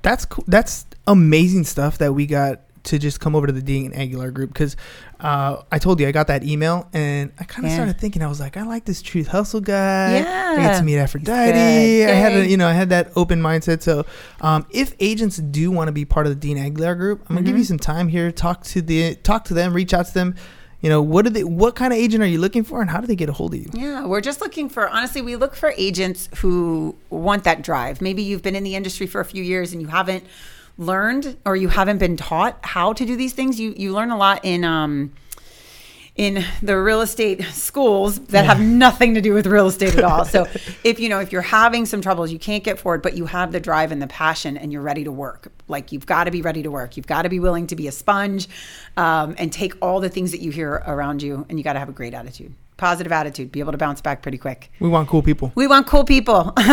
that's 0.02 0.24
cool. 0.26 0.46
That's 0.48 0.86
amazing 1.08 1.66
stuff 1.66 1.98
that 1.98 2.14
we 2.14 2.26
got 2.26 2.62
to 2.86 2.98
just 3.00 3.20
come 3.20 3.36
over 3.36 3.46
to 3.48 3.54
the 3.54 3.62
Dean 3.62 3.94
Aguilar 3.94 4.32
group 4.32 4.52
because 4.54 4.76
uh, 5.20 5.62
I 5.72 5.78
told 5.80 6.00
you 6.00 6.08
I 6.08 6.12
got 6.12 6.28
that 6.28 6.44
email 6.44 6.88
and 6.94 7.32
I 7.40 7.44
kind 7.44 7.66
of 7.66 7.72
Yeah. 7.72 7.78
started 7.78 8.00
thinking 8.00 8.22
I 8.22 8.28
was 8.28 8.40
like 8.40 8.58
I 8.58 8.64
like 8.64 8.86
this 8.86 9.02
Truth 9.02 9.28
Hustle 9.28 9.62
guy. 9.62 10.16
I 10.16 10.18
Yeah. 10.20 10.56
get 10.58 10.78
to 10.80 10.84
meet 10.84 10.98
Aphrodite. 10.98 12.06
I 12.06 12.12
had 12.12 12.34
a, 12.34 12.48
you 12.48 12.58
know 12.58 12.68
I 12.68 12.74
had 12.74 12.90
that 12.90 13.12
open 13.16 13.42
mindset. 13.42 13.82
So, 13.82 14.06
um, 14.42 14.66
if 14.70 14.94
agents 15.00 15.38
do 15.38 15.72
want 15.72 15.88
to 15.88 15.92
be 15.92 16.06
part 16.06 16.26
of 16.28 16.32
the 16.32 16.36
Dean 16.40 16.58
Aguilar 16.58 16.96
group, 16.96 17.22
I'm 17.30 17.36
gonna 17.36 17.46
give 17.46 17.56
Mhm. 17.56 17.60
you 17.60 17.64
some 17.66 17.80
time 17.80 18.08
here. 18.08 18.32
Talk 18.32 18.64
to 18.66 18.82
the 18.82 19.16
talk 19.16 19.46
to 19.46 19.54
them. 19.54 19.74
Reach 19.74 19.94
out 19.94 20.08
to 20.08 20.14
them. 20.14 20.36
You 20.82 20.90
know 20.90 21.02
what 21.02 21.24
do 21.26 21.32
they? 21.32 21.44
What 21.44 21.76
kind 21.76 21.92
of 21.92 21.98
agent 21.98 22.22
are 22.22 22.28
you 22.28 22.38
looking 22.38 22.64
for, 22.64 22.80
and 22.82 22.90
how 22.92 23.02
do 23.02 23.08
they 23.08 23.16
get 23.16 23.28
a 23.28 23.34
hold 23.34 23.56
of 23.56 23.60
you? 23.60 23.70
Yeah, 23.74 24.06
we're 24.06 24.22
just 24.22 24.40
looking 24.40 24.70
for 24.70 24.88
honestly, 24.88 25.22
we 25.22 25.36
look 25.36 25.56
for 25.56 25.74
agents 25.78 26.30
who 26.38 26.96
want 27.10 27.44
that 27.46 27.64
drive. 27.64 28.02
Maybe 28.02 28.22
you've 28.22 28.44
been 28.44 28.56
in 28.56 28.64
the 28.64 28.76
industry 28.76 29.08
for 29.08 29.20
a 29.20 29.26
few 29.26 29.44
years 29.44 29.74
and 29.74 29.82
you 29.82 29.88
haven't 29.88 30.26
learned 30.78 31.38
or 31.46 31.56
you 31.56 31.70
haven't 31.70 31.98
been 31.98 32.18
taught 32.18 32.60
how 32.62 32.94
to 32.94 33.06
do 33.06 33.16
these 33.16 33.34
things. 33.34 33.60
You 33.60 33.74
you 33.78 33.94
learn 33.94 34.12
a 34.12 34.18
lot 34.18 34.42
in 34.44 34.64
um 34.64 35.14
in 36.16 36.46
the 36.62 36.78
real 36.78 37.02
estate 37.02 37.44
schools 37.44 38.20
that 38.28 38.46
have 38.46 38.62
nothing 38.62 39.16
to 39.16 39.22
do 39.22 39.34
with 39.34 39.46
real 39.46 39.68
estate 39.68 39.96
at 39.96 40.04
all. 40.04 40.24
So 40.24 40.48
if 40.84 41.00
you 41.00 41.10
know 41.10 41.20
if 41.20 41.32
you're 41.32 41.42
having 41.42 41.86
some 41.86 42.02
troubles, 42.02 42.32
you 42.32 42.40
can't 42.40 42.64
get 42.64 42.80
forward, 42.80 43.02
but 43.02 43.18
you 43.18 43.26
have 43.26 43.52
the 43.52 43.60
drive 43.60 43.92
and 43.92 44.02
the 44.02 44.08
passion, 44.08 44.58
and 44.58 44.72
you're 44.72 44.82
ready 44.82 45.04
to 45.04 45.12
work. 45.12 45.52
Like 45.68 45.92
you've 45.92 46.06
got 46.06 46.26
to 46.26 46.32
be 46.32 46.42
ready 46.42 46.64
to 46.64 46.72
work. 46.72 46.96
You've 46.96 47.08
got 47.08 47.24
to 47.24 47.30
be 47.30 47.40
willing 47.40 47.68
to 47.68 47.76
be 47.76 47.88
a 47.88 47.92
sponge, 47.92 48.48
um, 48.96 49.36
and 49.38 49.52
take 49.52 49.74
all 49.82 50.00
the 50.00 50.10
things 50.10 50.32
that 50.32 50.42
you 50.42 50.52
hear 50.52 50.84
around 50.88 51.22
you, 51.22 51.46
and 51.50 51.58
you 51.58 51.64
got 51.64 51.74
to 51.74 51.80
have 51.80 51.90
a 51.90 51.94
great 51.94 52.14
attitude, 52.14 52.54
positive 52.78 53.12
attitude, 53.12 53.52
be 53.52 53.60
able 53.60 53.72
to 53.72 53.78
bounce 53.78 54.02
back 54.02 54.22
pretty 54.22 54.38
quick. 54.38 54.72
We 54.80 54.90
want 54.90 55.08
cool 55.08 55.22
people. 55.22 55.52
We 55.56 55.68
want 55.68 55.88
cool 55.88 56.04
people. 56.04 56.54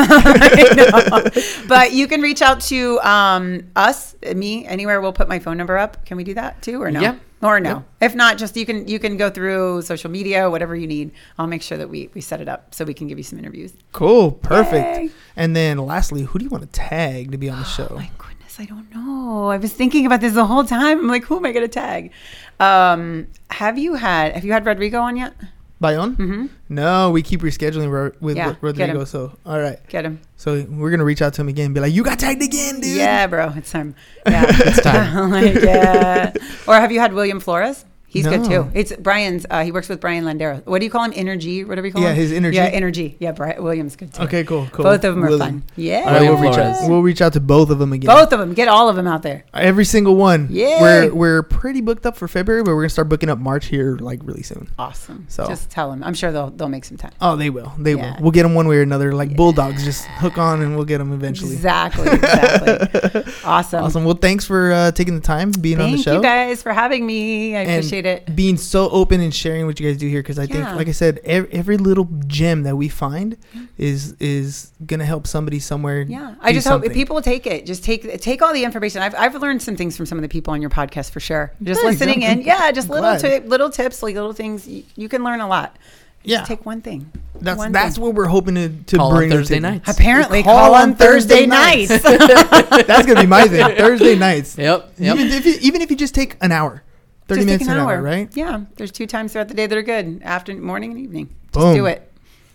But 1.68 1.92
you 1.92 2.06
can 2.06 2.20
reach 2.20 2.42
out 2.42 2.60
to 2.62 3.00
um, 3.00 3.70
us, 3.76 4.14
me, 4.34 4.66
anywhere. 4.66 5.00
We'll 5.00 5.12
put 5.12 5.28
my 5.28 5.38
phone 5.38 5.56
number 5.56 5.78
up. 5.78 6.04
Can 6.04 6.16
we 6.16 6.24
do 6.24 6.34
that 6.34 6.60
too, 6.62 6.82
or 6.82 6.90
no? 6.90 7.00
Yeah. 7.00 7.16
Or 7.42 7.58
no? 7.58 7.70
Yep. 7.70 7.84
If 8.00 8.14
not, 8.14 8.38
just 8.38 8.56
you 8.56 8.64
can 8.64 8.86
you 8.86 8.98
can 8.98 9.16
go 9.16 9.28
through 9.28 9.82
social 9.82 10.10
media, 10.10 10.48
whatever 10.48 10.76
you 10.76 10.86
need. 10.86 11.10
I'll 11.38 11.48
make 11.48 11.62
sure 11.62 11.76
that 11.78 11.88
we 11.88 12.08
we 12.14 12.20
set 12.20 12.40
it 12.40 12.48
up 12.48 12.74
so 12.74 12.84
we 12.84 12.94
can 12.94 13.08
give 13.08 13.18
you 13.18 13.24
some 13.24 13.38
interviews. 13.38 13.72
Cool, 13.92 14.30
perfect. 14.30 15.02
Yay. 15.02 15.10
And 15.34 15.56
then 15.56 15.78
lastly, 15.78 16.22
who 16.22 16.38
do 16.38 16.44
you 16.44 16.50
want 16.50 16.62
to 16.62 16.70
tag 16.70 17.32
to 17.32 17.38
be 17.38 17.50
on 17.50 17.58
the 17.58 17.64
show? 17.64 17.92
My 17.96 18.10
goodness, 18.18 18.60
I 18.60 18.64
don't 18.66 18.94
know. 18.94 19.48
I 19.48 19.56
was 19.56 19.72
thinking 19.72 20.06
about 20.06 20.20
this 20.20 20.34
the 20.34 20.46
whole 20.46 20.64
time. 20.64 21.00
I'm 21.00 21.08
like, 21.08 21.24
who 21.24 21.36
am 21.36 21.44
I 21.46 21.52
going 21.52 21.66
to 21.66 21.72
tag? 21.72 22.12
Um, 22.60 23.26
have 23.50 23.76
you 23.76 23.94
had 23.94 24.34
Have 24.34 24.44
you 24.44 24.52
had 24.52 24.64
Rodrigo 24.64 25.00
on 25.00 25.16
yet? 25.16 25.34
Bayon? 25.82 26.16
Mm-hmm. 26.16 26.46
No, 26.70 27.10
we 27.10 27.22
keep 27.22 27.40
rescheduling 27.42 27.90
ro- 27.90 28.12
with 28.20 28.36
Yeah, 28.36 28.50
Ro- 28.50 28.56
Rodrigo. 28.60 29.04
So, 29.04 29.36
all 29.44 29.60
right. 29.60 29.78
Get 29.88 30.04
him. 30.06 30.20
So 30.36 30.64
we're 30.68 30.90
gonna 30.90 31.04
reach 31.04 31.20
out 31.20 31.34
to 31.34 31.40
him 31.42 31.48
again. 31.48 31.66
and 31.66 31.74
Be 31.74 31.80
like, 31.80 31.92
you 31.92 32.02
got 32.04 32.18
tagged 32.18 32.40
again, 32.42 32.80
dude. 32.80 32.96
Yeah, 32.96 33.26
bro, 33.26 33.52
it's 33.56 33.70
time. 33.70 33.94
Yeah, 34.26 34.44
It's 34.48 34.80
time. 34.82 35.30
like, 35.36 35.54
yeah. 35.60 36.32
Or 36.68 36.76
have 36.76 36.92
you 36.92 37.00
had 37.00 37.12
William 37.12 37.40
Flores? 37.40 37.84
He's 38.12 38.26
good 38.26 38.44
too. 38.44 38.70
It's 38.74 38.92
Brian's. 38.96 39.46
Uh, 39.48 39.64
he 39.64 39.72
works 39.72 39.88
with 39.88 39.98
Brian 40.00 40.24
Landero. 40.24 40.64
What 40.66 40.80
do 40.80 40.84
you 40.84 40.90
call 40.90 41.04
him? 41.04 41.12
Energy, 41.16 41.64
whatever 41.64 41.86
you 41.86 41.92
call 41.94 42.02
Yeah, 42.02 42.10
him. 42.10 42.16
his 42.16 42.32
Energy? 42.32 42.56
Yeah, 42.56 42.64
energy. 42.64 43.16
Yeah, 43.18 43.32
Brian 43.32 43.62
William's 43.62 43.96
good 43.96 44.12
too. 44.12 44.22
Okay, 44.24 44.44
cool, 44.44 44.68
cool. 44.70 44.82
Both 44.84 45.04
of 45.04 45.14
them 45.14 45.24
are 45.24 45.28
William. 45.28 45.60
fun. 45.60 45.62
Yeah. 45.76 46.00
All 46.00 46.12
right, 46.12 46.20
we'll 46.22 46.36
reach 46.36 46.58
out. 46.58 46.88
We'll 46.90 47.00
reach 47.02 47.22
out 47.22 47.32
to 47.32 47.40
both 47.40 47.70
of 47.70 47.78
them 47.78 47.92
again. 47.94 48.08
Both 48.14 48.32
of 48.32 48.38
them. 48.38 48.52
Get 48.52 48.68
all 48.68 48.88
of 48.90 48.96
them 48.96 49.06
out 49.06 49.22
there. 49.22 49.44
Every 49.54 49.86
single 49.86 50.14
one. 50.16 50.48
Yeah. 50.50 50.80
We're 50.82 51.14
we're 51.14 51.42
pretty 51.42 51.80
booked 51.80 52.04
up 52.04 52.16
for 52.18 52.28
February, 52.28 52.62
but 52.62 52.74
we're 52.74 52.82
gonna 52.82 52.90
start 52.90 53.08
booking 53.08 53.30
up 53.30 53.38
March 53.38 53.66
here 53.66 53.96
like 53.96 54.20
really 54.24 54.42
soon. 54.42 54.68
Awesome. 54.78 55.24
So- 55.28 55.46
just 55.46 55.70
tell 55.70 55.90
them. 55.90 56.02
I'm 56.04 56.14
sure 56.14 56.32
they'll 56.32 56.50
they'll 56.50 56.68
make 56.68 56.84
some 56.84 56.98
time. 56.98 57.12
Oh, 57.20 57.36
they 57.36 57.48
will. 57.48 57.72
They 57.78 57.94
Yeah. 57.94 58.16
will. 58.16 58.22
We'll 58.24 58.30
get 58.32 58.42
them 58.42 58.54
one 58.54 58.68
way 58.68 58.76
or 58.76 58.82
another. 58.82 59.14
Like 59.14 59.34
bulldogs, 59.36 59.84
just 59.84 60.04
hook 60.04 60.36
on 60.36 60.60
and 60.60 60.76
we'll 60.76 60.84
get 60.84 60.98
them 60.98 61.12
eventually. 61.14 61.52
Exactly. 61.54 62.08
Exactly. 62.10 63.32
awesome. 63.44 63.84
Awesome. 63.84 64.04
Well, 64.04 64.16
thanks 64.16 64.44
for 64.44 64.70
uh, 64.72 64.92
taking 64.92 65.14
the 65.14 65.20
time, 65.20 65.50
being 65.52 65.80
on 65.80 65.92
the 65.92 65.96
Thank 65.96 66.04
show. 66.04 66.16
you 66.16 66.22
guys 66.22 66.62
for 66.62 66.72
having 66.74 67.06
me. 67.06 67.56
I 67.56 67.60
and 67.60 67.70
appreciate 67.70 68.00
it. 68.00 68.01
Being 68.34 68.56
so 68.56 68.88
open 68.90 69.20
and 69.20 69.34
sharing 69.34 69.66
what 69.66 69.78
you 69.80 69.88
guys 69.88 69.96
do 69.98 70.08
here 70.08 70.20
because 70.22 70.38
I 70.38 70.46
think, 70.46 70.64
like 70.74 70.88
I 70.88 70.92
said, 70.92 71.20
every, 71.24 71.52
every 71.52 71.76
little 71.76 72.08
gem 72.26 72.62
that 72.64 72.76
we 72.76 72.88
find 72.88 73.36
is 73.78 74.12
is 74.20 74.72
gonna 74.86 75.04
help 75.04 75.26
somebody 75.26 75.58
somewhere. 75.58 76.02
Yeah, 76.02 76.34
I 76.40 76.50
do 76.52 76.56
just 76.58 76.68
hope 76.68 76.82
people 76.92 77.14
will 77.14 77.22
take 77.22 77.46
it. 77.46 77.66
Just 77.66 77.84
take 77.84 78.20
take 78.20 78.42
all 78.42 78.52
the 78.52 78.64
information. 78.64 79.02
I've, 79.02 79.14
I've 79.14 79.34
learned 79.36 79.62
some 79.62 79.76
things 79.76 79.96
from 79.96 80.06
some 80.06 80.18
of 80.18 80.22
the 80.22 80.28
people 80.28 80.52
on 80.52 80.60
your 80.60 80.70
podcast 80.70 81.10
for 81.10 81.20
sure. 81.20 81.52
Just 81.62 81.80
Thanks, 81.82 82.00
listening 82.00 82.24
I'm- 82.24 82.40
in, 82.40 82.44
yeah, 82.44 82.70
just 82.72 82.88
I'm 82.88 82.94
little 82.94 83.10
glad. 83.10 83.20
tip, 83.20 83.46
little 83.46 83.70
tips, 83.70 84.02
like 84.02 84.14
little 84.14 84.32
things. 84.32 84.66
You, 84.68 84.84
you 84.96 85.08
can 85.08 85.24
learn 85.24 85.40
a 85.40 85.48
lot. 85.48 85.76
Yeah, 86.24 86.38
Just 86.38 86.48
take 86.50 86.64
one 86.64 86.80
thing. 86.82 87.10
that's 87.40 87.58
one 87.58 87.72
that's 87.72 87.96
thing. 87.96 88.04
what 88.04 88.14
we're 88.14 88.26
hoping 88.28 88.54
to 88.54 88.68
to 88.68 88.96
Call 88.96 89.10
bring 89.10 89.28
to 89.30 89.38
Thursday 89.38 89.56
table. 89.56 89.70
nights. 89.70 89.90
Apparently, 89.90 90.44
Call 90.44 90.54
call, 90.56 90.74
on 90.76 90.90
on 90.90 90.94
Thursday 90.94 91.46
Thursday 91.46 91.46
nights. 91.48 91.90
nights. 91.90 92.86
that's 92.86 93.06
gonna 93.06 93.22
be 93.22 93.26
my 93.26 93.48
thing. 93.48 93.76
Thursday 93.76 94.14
nights. 94.14 94.56
Yep. 94.58 94.92
Yep. 94.98 95.16
Even 95.16 95.32
if 95.32 95.44
you, 95.46 95.56
even 95.62 95.80
if 95.80 95.90
you 95.90 95.96
just 95.96 96.14
take 96.14 96.36
an 96.40 96.52
hour, 96.52 96.84
thirty 97.28 97.40
Just 97.40 97.46
minutes 97.46 97.64
take 97.66 97.74
an 97.74 97.80
hour, 97.80 98.00
right? 98.02 98.28
Yeah, 98.34 98.62
there's 98.76 98.90
two 98.92 99.06
times 99.06 99.32
throughout 99.32 99.48
the 99.48 99.54
day 99.54 99.66
that 99.66 99.76
are 99.76 99.82
good: 99.82 100.20
after 100.22 100.54
morning 100.54 100.92
and 100.92 101.00
evening. 101.00 101.28
Just 101.52 101.52
Boom. 101.52 101.74
do 101.74 101.86
it. 101.86 102.10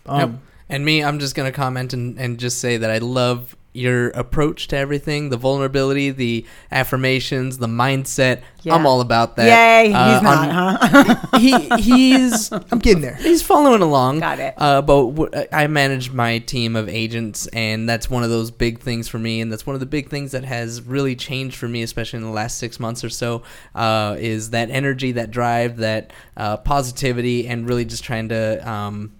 Um, 0.06 0.20
Yep. 0.20 0.30
And 0.70 0.84
me, 0.84 1.02
I'm 1.02 1.18
just 1.18 1.34
gonna 1.34 1.52
comment 1.52 1.94
and, 1.94 2.18
and 2.18 2.38
just 2.38 2.58
say 2.58 2.76
that 2.76 2.90
I 2.90 2.98
love 2.98 3.56
your 3.78 4.10
approach 4.10 4.68
to 4.68 4.76
everything, 4.76 5.30
the 5.30 5.36
vulnerability, 5.36 6.10
the 6.10 6.44
affirmations, 6.70 7.58
the 7.58 7.66
mindset. 7.66 8.42
Yeah. 8.62 8.74
I'm 8.74 8.86
all 8.86 9.00
about 9.00 9.36
that. 9.36 9.46
Yay, 9.46 9.92
Uh, 9.92 10.12
he's 10.14 10.22
not, 10.22 10.48
on- 10.48 11.06
huh? 11.06 11.38
he 11.38 11.68
he's 11.80 12.50
I'm 12.52 12.78
getting 12.80 13.02
there. 13.02 13.14
he's 13.14 13.42
following 13.42 13.82
along. 13.82 14.20
Got 14.20 14.38
it. 14.40 14.54
Uh, 14.56 14.82
but 14.82 15.10
w- 15.14 15.30
I 15.52 15.66
manage 15.68 16.10
my 16.12 16.38
team 16.40 16.76
of 16.76 16.88
agents, 16.88 17.46
and 17.48 17.88
that's 17.88 18.10
one 18.10 18.24
of 18.24 18.30
those 18.30 18.50
big 18.50 18.80
things 18.80 19.08
for 19.08 19.18
me, 19.18 19.40
and 19.40 19.50
that's 19.52 19.66
one 19.66 19.74
of 19.74 19.80
the 19.80 19.86
big 19.86 20.10
things 20.10 20.32
that 20.32 20.44
has 20.44 20.82
really 20.82 21.14
changed 21.16 21.56
for 21.56 21.68
me, 21.68 21.82
especially 21.82 22.18
in 22.18 22.24
the 22.24 22.30
last 22.30 22.58
six 22.58 22.80
months 22.80 23.04
or 23.04 23.10
so, 23.10 23.42
uh, 23.74 24.16
is 24.18 24.50
that 24.50 24.70
energy, 24.70 25.12
that 25.12 25.30
drive, 25.30 25.76
that 25.78 26.12
uh, 26.36 26.56
positivity, 26.58 27.46
and 27.48 27.68
really 27.68 27.84
just 27.84 28.02
trying 28.04 28.28
to 28.30 28.68
um, 28.68 29.12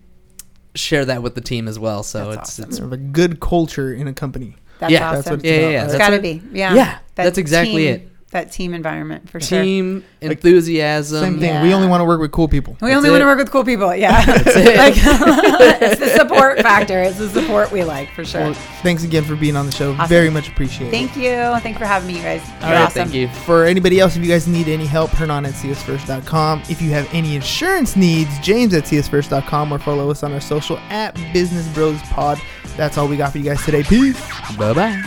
share 0.74 1.04
that 1.04 1.22
with 1.22 1.34
the 1.34 1.40
team 1.40 1.68
as 1.68 1.78
well. 1.78 2.02
So 2.02 2.30
That's 2.32 2.58
it's 2.58 2.58
awesome. 2.60 2.64
it's 2.68 2.76
Sort 2.78 2.86
of 2.86 2.92
a 2.92 2.96
good 2.98 3.40
culture 3.40 3.92
in 3.92 4.06
a 4.08 4.12
company. 4.14 4.56
That's 4.78 4.92
Yeah. 4.92 5.08
awesome. 5.08 5.14
That's 5.16 5.30
what 5.30 5.34
it's 5.40 5.44
yeah, 5.44 5.50
yeah, 5.52 5.58
about, 5.58 5.70
yeah. 5.72 5.76
right? 5.78 5.84
it's 5.84 5.92
That's 5.92 6.08
got 6.10 6.16
to 6.16 6.22
be. 6.22 6.42
Yeah. 6.52 6.74
Yeah, 6.74 6.84
That 7.14 7.24
that's 7.24 7.38
exactly 7.38 7.84
team- 7.86 7.94
it. 7.94 8.08
That 8.31 8.53
team 8.53 8.74
environment 8.74 9.31
for 9.31 9.41
sure. 9.41 9.62
team 9.62 10.05
enthusiasm. 10.20 11.20
Same 11.20 11.41
thing. 11.41 11.49
Yeah. 11.49 11.62
We 11.62 11.72
only 11.72 11.89
want 11.89 12.03
to 12.03 12.05
work 12.05 12.20
with 12.20 12.31
cool 12.31 12.47
people. 12.47 12.76
We 12.83 12.89
That's 12.89 12.99
only 12.99 13.11
want 13.11 13.22
to 13.22 13.24
work 13.24 13.39
with 13.39 13.51
cool 13.51 13.64
people. 13.64 13.95
Yeah. 13.95 14.22
it. 14.29 14.47
like, 14.76 14.95
it's 15.81 15.99
the 15.99 16.11
support 16.11 16.61
factor. 16.61 17.01
It's 17.01 17.16
the 17.16 17.31
support 17.31 17.72
we 17.72 17.85
like 17.85 18.12
for 18.12 18.26
sure. 18.26 18.43
Well, 18.43 18.55
thanks 18.83 19.03
again 19.03 19.24
for 19.24 19.35
being 19.35 19.57
on 19.57 19.64
the 19.64 19.72
show. 19.72 19.93
Awesome. 19.93 20.09
Very 20.09 20.29
much 20.29 20.47
appreciated. 20.49 20.91
Thank 20.91 21.16
you. 21.16 21.59
Thanks 21.61 21.79
for 21.79 21.87
having 21.87 22.07
me, 22.07 22.16
you 22.16 22.22
guys. 22.22 22.47
You're 22.47 22.55
All 22.57 22.72
right, 22.72 22.83
awesome. 22.83 23.05
thank 23.05 23.14
you. 23.14 23.29
For 23.29 23.64
anybody 23.64 23.99
else, 23.99 24.14
if 24.14 24.22
you 24.22 24.29
guys 24.29 24.47
need 24.47 24.68
any 24.68 24.85
help, 24.85 25.11
Hernan 25.12 25.47
at 25.47 25.55
csfirst.com. 25.55 26.64
If 26.68 26.83
you 26.83 26.91
have 26.91 27.09
any 27.14 27.35
insurance 27.35 27.97
needs, 27.97 28.39
James 28.41 28.74
at 28.74 28.85
csfirst.com 28.85 29.72
or 29.72 29.79
follow 29.79 30.11
us 30.11 30.22
on 30.22 30.33
our 30.33 30.41
social 30.41 30.76
at 30.91 31.14
Business 31.33 31.66
Bros 31.68 32.01
Pod. 32.03 32.39
That's 32.76 32.99
all 32.99 33.09
we 33.09 33.16
got 33.16 33.33
for 33.33 33.39
you 33.39 33.45
guys 33.45 33.64
today. 33.64 33.83
Peace. 33.83 34.20
Bye 34.59 34.74
bye. 34.74 35.03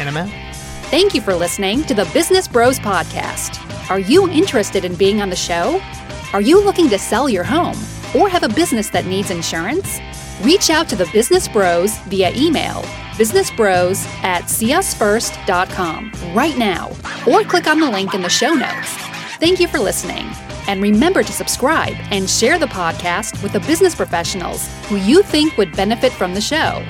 And 0.00 0.08
I'm 0.08 0.16
out. 0.16 0.47
Thank 0.90 1.14
you 1.14 1.20
for 1.20 1.34
listening 1.34 1.82
to 1.84 1.92
the 1.92 2.08
Business 2.14 2.48
Bros 2.48 2.78
Podcast. 2.78 3.60
Are 3.90 3.98
you 3.98 4.26
interested 4.30 4.86
in 4.86 4.94
being 4.94 5.20
on 5.20 5.28
the 5.28 5.36
show? 5.36 5.82
Are 6.32 6.40
you 6.40 6.64
looking 6.64 6.88
to 6.88 6.98
sell 6.98 7.28
your 7.28 7.44
home 7.44 7.76
or 8.16 8.30
have 8.30 8.42
a 8.42 8.48
business 8.48 8.88
that 8.90 9.04
needs 9.04 9.30
insurance? 9.30 10.00
Reach 10.42 10.70
out 10.70 10.88
to 10.88 10.96
the 10.96 11.04
Business 11.12 11.46
Bros 11.46 11.98
via 12.08 12.32
email 12.34 12.82
businessbros 13.18 14.06
at 14.22 14.44
csfirst.com 14.44 16.12
right 16.34 16.56
now 16.56 16.88
or 17.30 17.42
click 17.42 17.66
on 17.66 17.80
the 17.80 17.90
link 17.90 18.14
in 18.14 18.22
the 18.22 18.28
show 18.30 18.54
notes. 18.54 18.92
Thank 19.40 19.60
you 19.60 19.68
for 19.68 19.80
listening. 19.80 20.24
And 20.68 20.80
remember 20.80 21.22
to 21.22 21.32
subscribe 21.32 21.96
and 22.10 22.30
share 22.30 22.58
the 22.58 22.66
podcast 22.66 23.42
with 23.42 23.52
the 23.52 23.60
business 23.60 23.94
professionals 23.94 24.68
who 24.86 24.96
you 24.96 25.22
think 25.22 25.58
would 25.58 25.76
benefit 25.76 26.12
from 26.12 26.32
the 26.32 26.40
show. 26.40 26.82